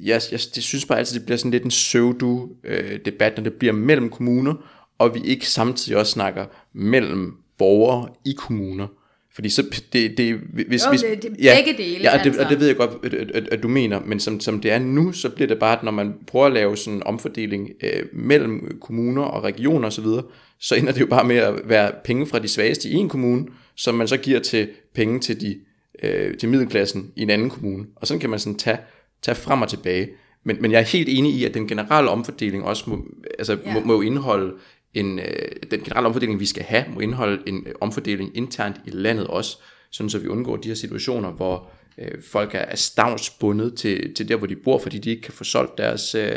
jeg, 0.01 0.21
jeg 0.31 0.39
det 0.55 0.63
synes 0.63 0.85
bare 0.85 0.97
altid, 0.97 1.19
det 1.19 1.25
bliver 1.25 1.37
sådan 1.37 1.51
lidt 1.51 1.63
en 1.63 1.69
pseudo-debat, 1.69 3.31
øh, 3.31 3.37
når 3.37 3.43
det 3.43 3.53
bliver 3.53 3.73
mellem 3.73 4.09
kommuner, 4.09 4.53
og 4.97 5.15
vi 5.15 5.19
ikke 5.23 5.49
samtidig 5.49 5.97
også 5.97 6.11
snakker 6.11 6.45
mellem 6.73 7.37
borgere 7.57 8.09
i 8.25 8.33
kommuner. 8.37 8.87
Fordi 9.35 9.49
så, 9.49 9.63
det, 9.93 10.17
det, 10.17 10.35
hvis, 10.53 10.85
jo, 10.85 10.89
hvis, 10.89 11.01
det, 11.01 11.23
det 11.23 11.35
ja, 11.43 11.57
begge 11.57 11.83
dele. 11.83 12.03
Ja, 12.03 12.13
og 12.13 12.19
det, 12.19 12.25
altså. 12.25 12.43
og 12.43 12.49
det 12.49 12.59
ved 12.59 12.67
jeg 12.67 12.75
godt, 12.75 13.13
at, 13.13 13.13
at, 13.13 13.49
at 13.51 13.63
du 13.63 13.67
mener, 13.67 13.99
men 14.05 14.19
som, 14.19 14.39
som 14.39 14.59
det 14.59 14.71
er 14.71 14.79
nu, 14.79 15.11
så 15.11 15.29
bliver 15.29 15.47
det 15.47 15.59
bare, 15.59 15.77
at 15.77 15.83
når 15.83 15.91
man 15.91 16.13
prøver 16.27 16.45
at 16.45 16.53
lave 16.53 16.77
sådan 16.77 16.93
en 16.97 17.03
omfordeling 17.03 17.69
øh, 17.83 18.03
mellem 18.13 18.77
kommuner 18.81 19.21
og 19.21 19.43
regioner 19.43 19.87
osv., 19.87 20.03
så, 20.03 20.21
så 20.59 20.75
ender 20.75 20.91
det 20.91 21.01
jo 21.01 21.05
bare 21.05 21.23
med 21.27 21.35
at 21.35 21.53
være 21.65 21.91
penge 22.05 22.27
fra 22.27 22.39
de 22.39 22.47
svageste 22.47 22.89
i 22.89 22.93
en 22.93 23.09
kommune, 23.09 23.45
som 23.75 23.95
man 23.95 24.07
så 24.07 24.17
giver 24.17 24.39
til 24.39 24.69
penge 24.95 25.19
til, 25.19 25.41
de, 25.41 25.59
øh, 26.03 26.37
til 26.37 26.49
middelklassen 26.49 27.11
i 27.15 27.21
en 27.21 27.29
anden 27.29 27.49
kommune. 27.49 27.85
Og 27.95 28.07
sådan 28.07 28.19
kan 28.19 28.29
man 28.29 28.39
sådan 28.39 28.57
tage, 28.57 28.77
tage 29.21 29.35
frem 29.35 29.61
og 29.61 29.69
tilbage. 29.69 30.09
Men, 30.45 30.57
men 30.59 30.71
jeg 30.71 30.79
er 30.79 30.85
helt 30.85 31.09
enig 31.09 31.33
i, 31.33 31.45
at 31.45 31.53
den 31.53 31.67
generelle 31.67 32.09
omfordeling 32.09 32.63
også 32.63 32.89
må, 32.89 33.05
altså, 33.39 33.57
Ja. 33.65 33.73
må, 33.73 33.79
må 33.79 34.01
indeholde 34.01 34.53
en, 34.93 35.19
øh, 35.19 35.25
den 35.71 35.79
generelle 35.79 36.07
omfordeling, 36.07 36.39
vi 36.39 36.45
skal 36.45 36.63
have, 36.63 36.85
må 36.93 36.99
indeholde 36.99 37.43
en 37.47 37.63
øh, 37.67 37.73
omfordeling 37.81 38.37
internt 38.37 38.75
i 38.85 38.89
landet 38.89 39.27
også, 39.27 39.57
sådan 39.91 40.09
så 40.09 40.19
vi 40.19 40.27
undgår 40.27 40.57
de 40.57 40.67
her 40.67 40.75
situationer, 40.75 41.31
hvor 41.31 41.71
øh, 41.97 42.23
folk 42.23 42.55
er, 42.55 42.59
er 42.59 42.75
stavnsbundet 42.75 43.77
til, 43.77 44.13
til 44.13 44.27
der, 44.29 44.35
hvor 44.35 44.47
de 44.47 44.55
bor, 44.55 44.79
fordi 44.79 44.97
de 44.97 45.09
ikke 45.09 45.21
kan 45.21 45.33
få 45.33 45.43
solgt 45.43 45.77
deres, 45.77 46.15
øh, 46.15 46.35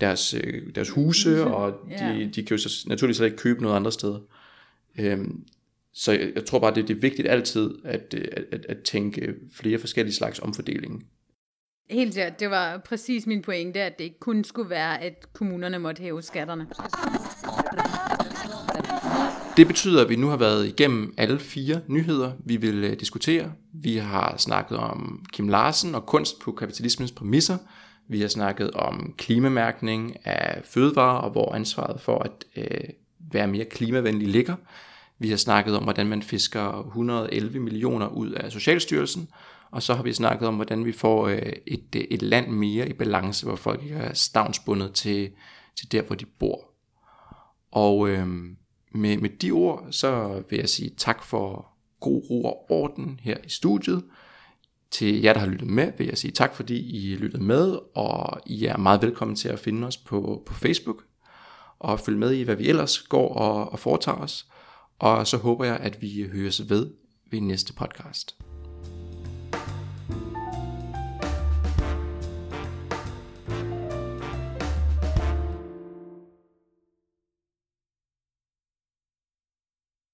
deres, 0.00 0.34
øh, 0.34 0.62
deres 0.74 0.90
huse, 0.90 1.44
og 1.44 1.72
de, 1.88 2.04
Ja. 2.04 2.28
de 2.34 2.42
kan 2.44 2.56
jo 2.56 2.58
så 2.58 2.84
naturligvis 2.88 3.16
slet 3.16 3.26
ikke 3.26 3.38
købe 3.38 3.62
noget 3.62 3.76
andre 3.76 3.92
steder. 3.92 4.18
Øhm, 4.98 5.44
så 5.92 6.12
jeg, 6.12 6.32
jeg 6.34 6.44
tror 6.44 6.58
bare, 6.58 6.74
det, 6.74 6.88
det 6.88 6.96
er 6.96 7.00
vigtigt 7.00 7.28
altid 7.28 7.70
at, 7.84 8.14
øh, 8.16 8.24
at, 8.32 8.44
at, 8.52 8.66
at 8.68 8.78
tænke 8.84 9.34
flere 9.52 9.78
forskellige 9.78 10.14
slags 10.14 10.38
omfordeling. 10.38 11.06
Helt 11.90 12.14
sikkert, 12.14 12.40
det 12.40 12.50
var 12.50 12.78
præcis 12.78 13.26
min 13.26 13.42
pointe, 13.42 13.80
at 13.80 13.98
det 13.98 14.04
ikke 14.04 14.18
kun 14.20 14.44
skulle 14.44 14.70
være, 14.70 15.02
at 15.02 15.26
kommunerne 15.32 15.78
måtte 15.78 16.02
hæve 16.02 16.22
skatterne. 16.22 16.66
Det 19.56 19.66
betyder, 19.66 20.02
at 20.02 20.08
vi 20.08 20.16
nu 20.16 20.28
har 20.28 20.36
været 20.36 20.66
igennem 20.66 21.14
alle 21.16 21.38
fire 21.38 21.80
nyheder, 21.86 22.32
vi 22.44 22.56
vil 22.56 22.84
øh, 22.84 23.00
diskutere. 23.00 23.52
Vi 23.72 23.96
har 23.96 24.34
snakket 24.36 24.78
om 24.78 25.24
Kim 25.32 25.48
Larsen 25.48 25.94
og 25.94 26.06
kunst 26.06 26.40
på 26.40 26.52
kapitalismens 26.52 27.12
præmisser. 27.12 27.58
Vi 28.08 28.20
har 28.20 28.28
snakket 28.28 28.70
om 28.70 29.14
klimamærkning 29.18 30.26
af 30.26 30.60
fødevarer 30.64 31.18
og 31.18 31.30
hvor 31.30 31.54
ansvaret 31.54 32.00
for 32.00 32.18
at 32.18 32.44
øh, 32.56 32.88
være 33.32 33.46
mere 33.46 33.64
klimavenlig 33.64 34.28
ligger. 34.28 34.54
Vi 35.18 35.30
har 35.30 35.36
snakket 35.36 35.76
om, 35.76 35.82
hvordan 35.82 36.06
man 36.06 36.22
fisker 36.22 36.86
111 36.86 37.60
millioner 37.60 38.08
ud 38.08 38.30
af 38.30 38.52
Socialstyrelsen. 38.52 39.28
Og 39.70 39.82
så 39.82 39.94
har 39.94 40.02
vi 40.02 40.12
snakket 40.12 40.48
om, 40.48 40.54
hvordan 40.54 40.84
vi 40.84 40.92
får 40.92 41.28
øh, 41.28 41.52
et, 41.66 41.94
øh, 41.96 42.02
et 42.10 42.22
land 42.22 42.48
mere 42.48 42.88
i 42.88 42.92
balance, 42.92 43.46
hvor 43.46 43.56
folk 43.56 43.82
ikke 43.82 43.94
er 43.94 44.14
stavnsbundet 44.14 44.92
til, 44.92 45.30
til 45.78 45.92
der, 45.92 46.02
hvor 46.02 46.16
de 46.16 46.24
bor. 46.24 46.70
Og 47.72 48.08
øh, 48.08 48.26
med, 48.94 49.16
med 49.16 49.30
de 49.30 49.50
ord, 49.50 49.86
så 49.90 50.42
vil 50.50 50.58
jeg 50.58 50.68
sige 50.68 50.90
tak 50.96 51.24
for 51.24 51.68
god 52.00 52.22
ro 52.30 52.44
og 52.44 52.70
orden 52.70 53.20
her 53.22 53.36
i 53.44 53.48
studiet. 53.48 54.04
Til 54.90 55.20
jer, 55.22 55.32
der 55.32 55.40
har 55.40 55.46
lyttet 55.46 55.68
med, 55.68 55.92
vil 55.98 56.06
jeg 56.06 56.18
sige 56.18 56.30
tak, 56.30 56.54
fordi 56.54 56.90
I 56.90 57.16
lyttede 57.16 57.42
med, 57.42 57.78
og 57.94 58.40
I 58.46 58.64
er 58.64 58.76
meget 58.76 59.02
velkommen 59.02 59.36
til 59.36 59.48
at 59.48 59.58
finde 59.58 59.86
os 59.86 59.96
på, 59.96 60.42
på 60.46 60.54
Facebook, 60.54 61.04
og 61.78 62.00
følge 62.00 62.18
med 62.18 62.32
i, 62.32 62.42
hvad 62.42 62.56
vi 62.56 62.68
ellers 62.68 62.98
går 62.98 63.34
og, 63.34 63.72
og 63.72 63.78
foretager 63.78 64.18
os. 64.18 64.46
Og 64.98 65.26
så 65.26 65.36
håber 65.36 65.64
jeg, 65.64 65.76
at 65.76 66.02
vi 66.02 66.28
høres 66.32 66.70
ved 66.70 66.90
ved 67.30 67.40
næste 67.40 67.72
podcast. 67.72 68.39